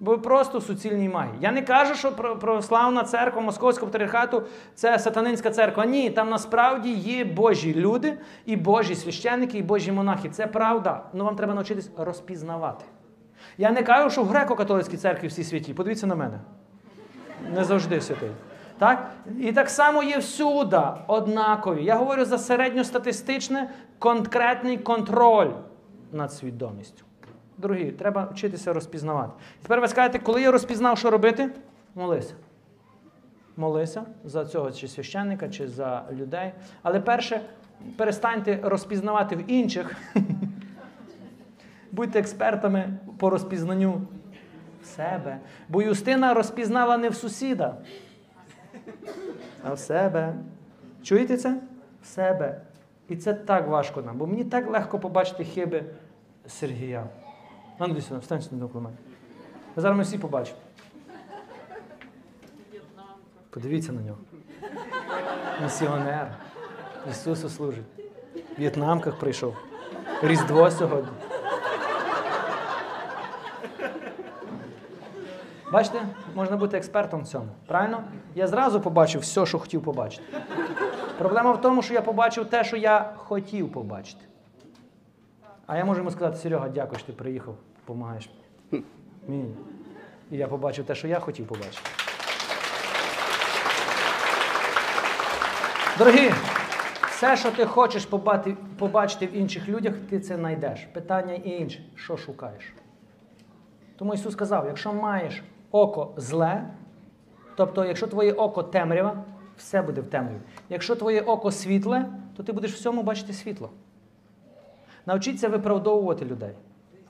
Бо 0.00 0.10
ви 0.10 0.18
просто 0.18 0.58
в 0.58 0.62
суцільній 0.62 1.08
магії. 1.08 1.34
Я 1.40 1.52
не 1.52 1.62
кажу, 1.62 1.94
що 1.94 2.12
православна 2.12 3.04
церква 3.04 3.42
Московського 3.42 3.92
патріархату 3.92 4.42
це 4.74 4.98
сатанинська 4.98 5.50
церква. 5.50 5.86
Ні, 5.86 6.10
там 6.10 6.30
насправді 6.30 6.92
є 6.92 7.24
Божі 7.24 7.74
люди, 7.74 8.18
і 8.46 8.56
Божі 8.56 8.94
священники, 8.94 9.58
і 9.58 9.62
Божі 9.62 9.92
монахи. 9.92 10.28
Це 10.28 10.46
правда. 10.46 11.02
Ну 11.12 11.24
вам 11.24 11.36
треба 11.36 11.54
навчитись 11.54 11.90
розпізнавати. 11.98 12.84
Я 13.58 13.70
не 13.70 13.82
кажу, 13.82 14.10
що 14.10 14.22
в 14.22 14.32
греко-католицькій 14.32 14.96
церкві 14.96 15.28
всі 15.28 15.44
святі. 15.44 15.74
Подивіться 15.74 16.06
на 16.06 16.14
мене. 16.14 16.40
Не 17.54 17.64
завжди 17.64 18.00
святий. 18.00 18.30
Так? 18.78 19.10
І 19.40 19.52
так 19.52 19.70
само 19.70 20.02
є 20.02 20.18
всюди 20.18 20.80
однакові. 21.06 21.84
Я 21.84 21.96
говорю 21.96 22.24
за 22.24 22.38
середньостатистичний 22.38 23.62
конкретний 23.98 24.78
контроль 24.78 25.50
над 26.12 26.32
свідомістю. 26.32 27.04
Дорогі, 27.58 27.92
треба 27.92 28.28
вчитися 28.32 28.72
розпізнавати. 28.72 29.32
Тепер 29.62 29.80
ви 29.80 29.88
скажете, 29.88 30.18
коли 30.18 30.42
я 30.42 30.50
розпізнав, 30.50 30.98
що 30.98 31.10
робити? 31.10 31.50
Молися. 31.94 32.34
Молися 33.56 34.02
за 34.24 34.44
цього 34.44 34.72
чи 34.72 34.88
священника, 34.88 35.48
чи 35.48 35.68
за 35.68 36.04
людей. 36.12 36.52
Але 36.82 37.00
перше, 37.00 37.40
перестаньте 37.96 38.58
розпізнавати 38.62 39.36
в 39.36 39.50
інших. 39.50 39.96
Будьте 41.92 42.18
експертами 42.18 42.98
по 43.18 43.30
розпізнанню 43.30 44.02
себе. 44.84 45.38
Бо 45.68 45.82
Юстина 45.82 46.34
розпізнала 46.34 46.96
не 46.96 47.08
в 47.08 47.14
сусіда, 47.14 47.74
а 49.64 49.72
в 49.72 49.78
себе. 49.78 50.34
Чуєте 51.02 51.36
це? 51.36 51.60
В 52.02 52.06
себе. 52.06 52.60
І 53.08 53.16
це 53.16 53.34
так 53.34 53.68
важко 53.68 54.02
нам, 54.02 54.18
бо 54.18 54.26
мені 54.26 54.44
так 54.44 54.70
легко 54.70 54.98
побачити 54.98 55.44
хиби 55.44 55.84
Сергія. 56.46 57.06
А 57.78 57.88
десь 57.88 58.06
сюди, 58.06 58.20
встань 58.20 58.42
сюди 58.42 58.56
до 58.56 58.80
мене. 58.80 58.96
Зараз 59.76 59.96
ми 59.96 60.02
всі 60.02 60.18
побачимо. 60.18 60.58
Подивіться 63.50 63.92
на 63.92 64.00
нього. 64.00 64.18
Місіонер. 65.62 66.34
Ісусу 67.10 67.48
служить. 67.48 67.84
В 68.56 68.60
В'єтнамках 68.60 69.18
прийшов. 69.18 69.56
Різдво 70.22 70.70
сьогодні. 70.70 71.10
Бачите, 75.72 76.02
можна 76.34 76.56
бути 76.56 76.76
експертом 76.76 77.22
в 77.22 77.26
цьому. 77.26 77.46
Правильно? 77.66 78.04
Я 78.34 78.46
зразу 78.46 78.80
побачив 78.80 79.20
все, 79.20 79.46
що 79.46 79.58
хотів 79.58 79.82
побачити. 79.82 80.22
Проблема 81.18 81.52
в 81.52 81.60
тому, 81.60 81.82
що 81.82 81.94
я 81.94 82.02
побачив 82.02 82.46
те, 82.46 82.64
що 82.64 82.76
я 82.76 83.12
хотів 83.16 83.72
побачити. 83.72 84.24
А 85.66 85.76
я 85.76 85.84
можу 85.84 86.00
йому 86.00 86.10
сказати, 86.10 86.36
Серега, 86.36 86.68
дякую, 86.68 86.98
що 86.98 87.06
ти 87.06 87.12
приїхав, 87.12 87.54
допомагаєш 87.80 88.30
мені. 89.28 89.54
І 90.30 90.36
я 90.36 90.48
побачив 90.48 90.84
те, 90.84 90.94
що 90.94 91.08
я 91.08 91.20
хотів 91.20 91.46
побачити. 91.46 91.90
Дорогі, 95.98 96.32
все, 97.08 97.36
що 97.36 97.50
ти 97.50 97.66
хочеш 97.66 98.08
побачити 98.78 99.26
в 99.26 99.36
інших 99.36 99.68
людях, 99.68 99.94
ти 100.10 100.20
це 100.20 100.36
знайдеш. 100.36 100.80
Питання 100.92 101.34
і 101.34 101.50
інше, 101.50 101.80
що 101.94 102.16
шукаєш. 102.16 102.72
Тому 103.98 104.14
Ісус 104.14 104.32
сказав: 104.32 104.66
якщо 104.66 104.92
маєш 104.92 105.42
око 105.70 106.12
зле, 106.16 106.64
тобто, 107.56 107.84
якщо 107.84 108.06
твоє 108.06 108.32
око 108.32 108.62
темрява, 108.62 109.24
все 109.56 109.82
буде 109.82 110.00
в 110.00 110.06
темряві. 110.06 110.38
Якщо 110.68 110.96
твоє 110.96 111.20
око 111.20 111.50
світле, 111.50 112.06
то 112.36 112.42
ти 112.42 112.52
будеш 112.52 112.72
всьому 112.72 113.02
бачити 113.02 113.32
світло. 113.32 113.70
Навчіться 115.06 115.48
виправдовувати 115.48 116.24
людей, 116.24 116.52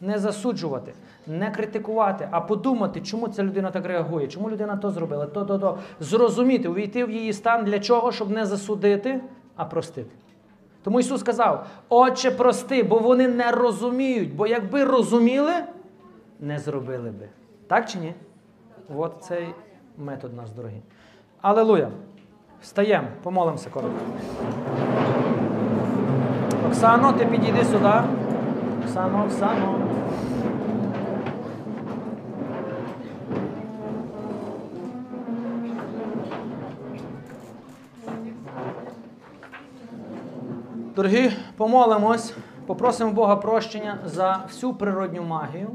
не 0.01 0.19
засуджувати, 0.19 0.93
не 1.27 1.51
критикувати, 1.51 2.29
а 2.31 2.41
подумати, 2.41 3.01
чому 3.01 3.29
ця 3.29 3.43
людина 3.43 3.71
так 3.71 3.87
реагує, 3.87 4.29
чому 4.29 4.51
людина 4.51 4.77
то 4.77 4.91
зробила, 4.91 5.27
то, 5.27 5.45
то, 5.45 5.59
то. 5.59 5.79
Зрозуміти, 6.01 6.69
увійти 6.69 7.05
в 7.05 7.11
її 7.11 7.33
стан 7.33 7.65
для 7.65 7.79
чого, 7.79 8.13
щоб 8.13 8.31
не 8.31 8.47
засудити, 8.47 9.21
а 9.57 9.65
простити. 9.65 10.11
Тому 10.83 11.01
Ісус 11.01 11.21
сказав: 11.21 11.67
Отче, 11.89 12.31
прости, 12.31 12.83
бо 12.83 12.99
вони 12.99 13.29
не 13.29 13.51
розуміють, 13.51 14.35
бо 14.35 14.47
якби 14.47 14.85
розуміли, 14.85 15.53
не 16.41 16.59
зробили 16.59 17.11
би. 17.11 17.29
Так 17.67 17.89
чи 17.89 17.99
ні? 17.99 18.15
От 18.89 19.25
цей 19.25 19.55
метод 19.97 20.35
наш 20.35 20.51
дорогий. 20.51 20.83
Алелуя! 21.41 21.91
Встаємо, 22.63 23.09
помолимося 23.23 23.71
коротко. 23.71 23.99
Оксано, 26.67 27.13
ти 27.13 27.27
підійди 27.27 27.65
сюди. 27.65 27.93
Оксано, 28.85 29.25
Оксано. 29.25 29.79
Дорогі, 40.97 41.33
помолимось, 41.57 42.35
попросимо 42.67 43.13
Бога 43.13 43.37
прощення 43.37 43.99
за 44.05 44.41
всю 44.49 44.75
природню 44.75 45.23
магію, 45.23 45.71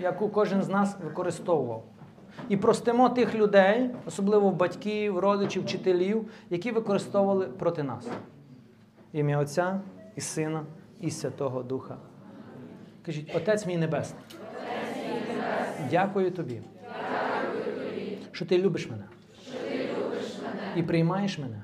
яку 0.00 0.28
кожен 0.28 0.62
з 0.62 0.68
нас 0.68 0.96
використовував. 1.04 1.82
І 2.48 2.56
простимо 2.56 3.08
тих 3.08 3.34
людей, 3.34 3.90
особливо 4.06 4.50
батьків, 4.50 5.18
родичів, 5.18 5.62
вчителів, 5.62 6.30
які 6.50 6.70
використовували 6.70 7.46
проти 7.46 7.82
нас. 7.82 8.08
Ім'я 9.12 9.38
Отця 9.38 9.80
і 10.16 10.20
Сина, 10.20 10.64
і 11.00 11.10
Святого 11.10 11.62
Духа. 11.62 11.96
Кажіть, 13.06 13.36
Отець 13.36 13.66
мій 13.66 13.76
Небесний. 13.76 14.22
Дякую 15.90 16.30
тобі, 16.30 16.60
що 18.32 18.46
ти 18.46 18.58
любиш 18.58 18.90
мене. 18.90 19.04
І 20.76 20.82
приймаєш 20.82 21.38
мене. 21.38 21.62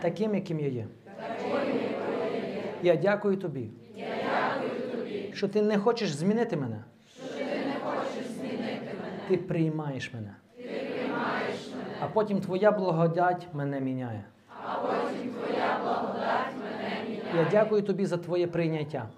Таким, 0.00 0.34
яким 0.34 0.60
я 0.60 0.68
є. 0.68 0.86
Я 2.82 2.96
дякую 2.96 3.36
тобі. 3.36 3.70
Що 5.32 5.48
ти 5.48 5.62
не 5.62 5.78
хочеш 5.78 6.10
змінити 6.10 6.56
мене. 6.56 6.84
Ти 9.28 9.36
приймаєш 9.36 10.14
мене. 10.14 10.34
А 12.00 12.06
потім 12.06 12.40
твоя 12.40 12.70
благодать 12.72 13.46
мене 13.52 13.80
міняє. 13.80 14.24
Я 17.36 17.48
дякую 17.50 17.82
тобі 17.82 18.06
за 18.06 18.16
твоє 18.16 18.46
прийняття. 18.46 19.08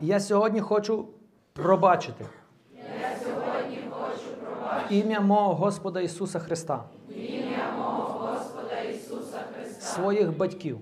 І 0.00 0.06
я 0.06 0.20
сьогодні 0.20 0.60
хочу 0.60 1.08
пробачити. 1.52 2.24
Ім'я 4.90 5.20
мого 5.20 5.54
Господа 5.54 6.00
Ісуса 6.00 6.38
Христа. 6.38 6.84
Своїх 9.80 10.36
батьків, 10.36 10.78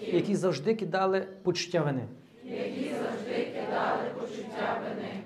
які 0.00 0.36
завжди 0.36 0.74
кидали 0.74 1.26
почуття 1.42 1.80
вини. 1.82 2.08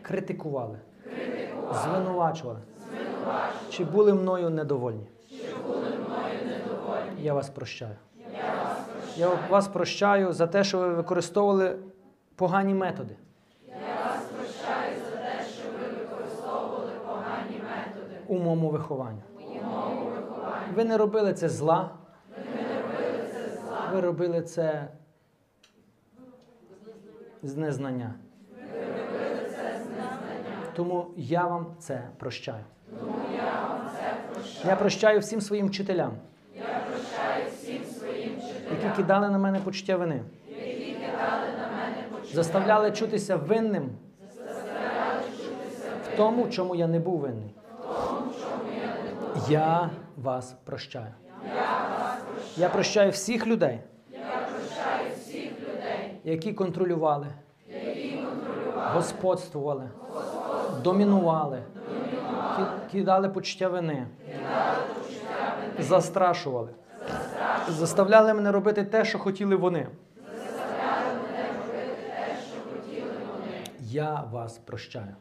Критикували, 0.02 0.78
звинувачували. 1.84 2.58
Чи 3.70 3.84
були 3.84 4.14
мною 4.14 4.50
недовольні? 4.50 5.06
Я 7.18 7.34
вас 7.34 7.50
прощаю. 7.50 7.96
Я 9.16 9.28
вас 9.50 9.68
прощаю 9.68 10.32
за 10.32 10.46
те, 10.46 10.64
що 10.64 10.78
ви 10.78 10.88
використовували 10.94 11.76
погані 12.36 12.74
методи. 12.74 13.16
У 18.26 18.38
моєму 18.38 18.70
вихованні. 18.70 19.22
Ви 20.74 20.84
не 20.84 20.96
робили 20.96 21.32
це 21.34 21.48
зла. 21.48 21.90
Ви 23.92 24.00
робили 24.00 24.42
це 24.42 24.88
з 27.42 27.56
незнання. 27.56 28.14
Тому 30.76 31.06
я 31.16 31.46
вам 31.46 31.66
це 31.78 32.02
прощаю. 32.18 32.64
Я 34.66 34.76
прощаю 34.76 35.20
всім 35.20 35.40
своїм 35.40 35.66
вчителям. 35.68 36.12
Які 38.70 38.96
кидали 38.96 39.30
на 39.30 39.38
мене 39.38 39.58
почуття 39.58 39.96
вини. 39.96 40.22
Заставляли 42.32 42.92
чутися 42.92 43.36
винним 43.36 43.90
в 46.04 46.16
тому, 46.16 46.48
чому 46.48 46.74
я 46.74 46.86
не 46.86 46.98
був 46.98 47.20
винний. 47.20 47.54
Я 49.48 49.90
вас 50.16 50.54
прощаю. 50.64 51.14
Я 52.56 52.68
прощаю 52.68 53.10
всіх 53.10 53.46
людей, 53.46 53.80
які 56.24 56.52
контролювали, 56.52 57.26
господствували, 58.94 59.88
домінували, 60.82 61.62
ки- 62.56 62.92
кидали 62.92 63.28
почуття 63.28 63.68
вини, 63.68 64.06
застрашували, 65.78 66.68
заставляли 67.68 68.34
мене 68.34 68.52
робити 68.52 68.84
те, 68.84 69.04
що 69.04 69.18
хотіли 69.18 69.56
вони. 69.56 69.86
Я 73.80 74.24
вас 74.32 74.58
прощаю. 74.58 75.16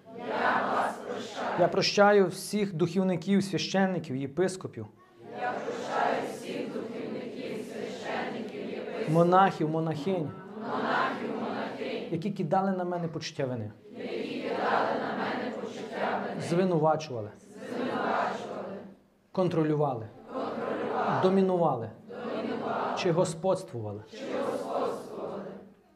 Я 1.60 1.68
прощаю 1.68 2.28
всіх 2.28 2.73
духівників, 2.73 3.44
священників, 3.44 4.15
єпископів. 4.15 4.86
Монахів, 9.10 9.69
монахинь, 9.69 10.32
які 12.11 12.32
кидали 12.32 12.72
на 12.72 12.84
мене 12.84 13.07
почуття 13.07 13.45
вини. 13.45 13.72
Звинувачували, 16.52 17.30
контролювали, 19.32 20.07
домінували 21.23 21.90
чи 22.98 23.11
господствували. 23.11 24.03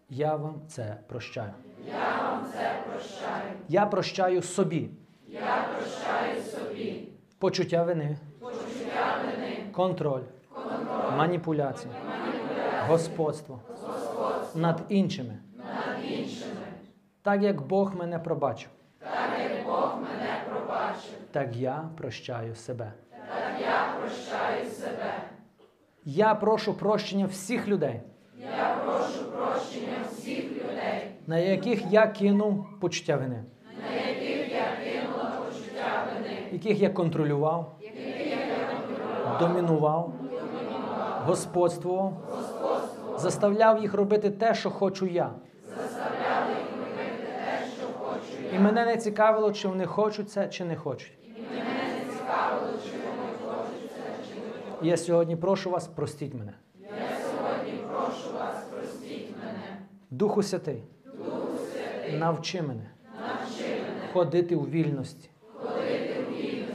Я 0.10 0.36
вам 0.36 0.62
це 0.68 0.98
прощаю. 1.08 1.52
Я 3.68 3.86
прощаю 3.86 4.42
собі. 4.42 4.90
Почуття 7.40 7.84
вини. 7.84 8.18
Контроль. 9.72 10.22
Маніпуляції. 11.18 11.94
Господство. 12.88 13.60
Над 14.56 14.82
іншими. 14.90 15.38
Так 17.22 17.42
як 17.42 17.62
Бог 17.68 17.96
мене 17.96 18.20
пробачив. 18.20 18.70
Так 21.36 21.56
я 21.56 21.90
прощаю 21.98 22.56
себе. 22.56 22.94
Я 26.06 26.36
прошу 26.36 26.74
прощення 26.74 27.26
всіх 27.26 27.68
людей. 27.68 28.02
Я 28.40 28.78
прошу 28.86 29.32
прощення 29.32 29.98
всіх 30.10 30.52
людей, 30.52 31.12
На 31.28 31.38
яких 31.38 31.92
я 31.92 32.08
кинув 32.08 32.66
почуття 32.80 33.16
вини. 33.18 33.44
Яких 36.52 36.82
я 36.82 36.90
контролював, 36.90 37.80
домінував, 39.40 40.14
господствував, 41.26 42.14
заставляв 43.18 43.82
їх 43.82 43.94
робити 43.94 44.30
те, 44.32 44.54
що 44.54 44.70
хочу 44.70 45.06
я. 45.06 45.32
І 48.54 48.60
мене 48.60 48.86
не 48.86 48.98
цікавило, 48.98 49.52
чи 49.52 49.68
вони 49.68 49.86
хочуть 49.86 50.32
це, 50.32 50.48
чи 50.48 50.66
не 50.66 50.76
хочуть. 50.76 51.25
Я 54.86 54.98
сьогодні 54.98 55.36
прошу 55.36 55.70
вас, 55.70 55.88
простіть 55.88 56.34
мене. 56.34 56.54
Духу 60.12 60.44
Святий, 60.44 60.84
навчи 62.20 62.62
мене 62.62 62.90
ходити 64.14 64.56
у 64.56 64.62
вільності, 64.62 65.30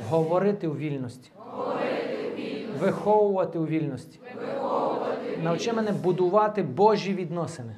говорити 0.08 0.68
у 0.68 0.76
вільності, 0.76 1.30
виховувати 2.80 3.58
у 3.58 3.66
вільності. 3.66 4.20
Навчи 5.42 5.72
мене 5.72 5.92
будувати 5.92 6.62
Божі 6.62 7.14
відносини. 7.14 7.76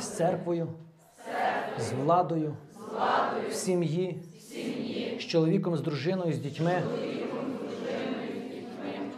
З 0.00 0.04
церквою, 0.04 0.68
з 1.78 1.92
владою, 1.92 2.56
в 3.50 3.52
сім'ї, 3.52 4.22
з 5.18 5.22
чоловіком, 5.22 5.76
з 5.76 5.80
дружиною, 5.80 6.32
з 6.32 6.38
дітьми 6.38 6.82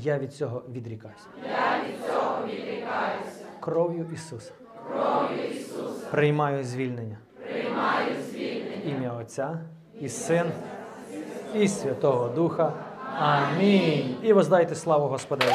Я 0.00 0.18
від 0.18 0.34
цього 0.34 0.62
відрікаюся. 0.72 1.26
від 1.88 2.06
цього 2.06 2.46
відрікаюся 2.46 3.44
Кров'ю 3.60 4.06
Ісуса. 4.14 4.52
Приймаю 6.10 6.64
звільнення. 6.64 7.18
Ім'я 8.84 9.12
Отця 9.12 9.58
і 10.00 10.08
Син, 10.08 10.46
і 11.54 11.68
Святого 11.68 12.28
Духа. 12.28 12.72
Амінь. 13.18 14.16
І 14.22 14.32
воздайте 14.32 14.74
славу 14.74 15.06
Господеві. 15.08 15.52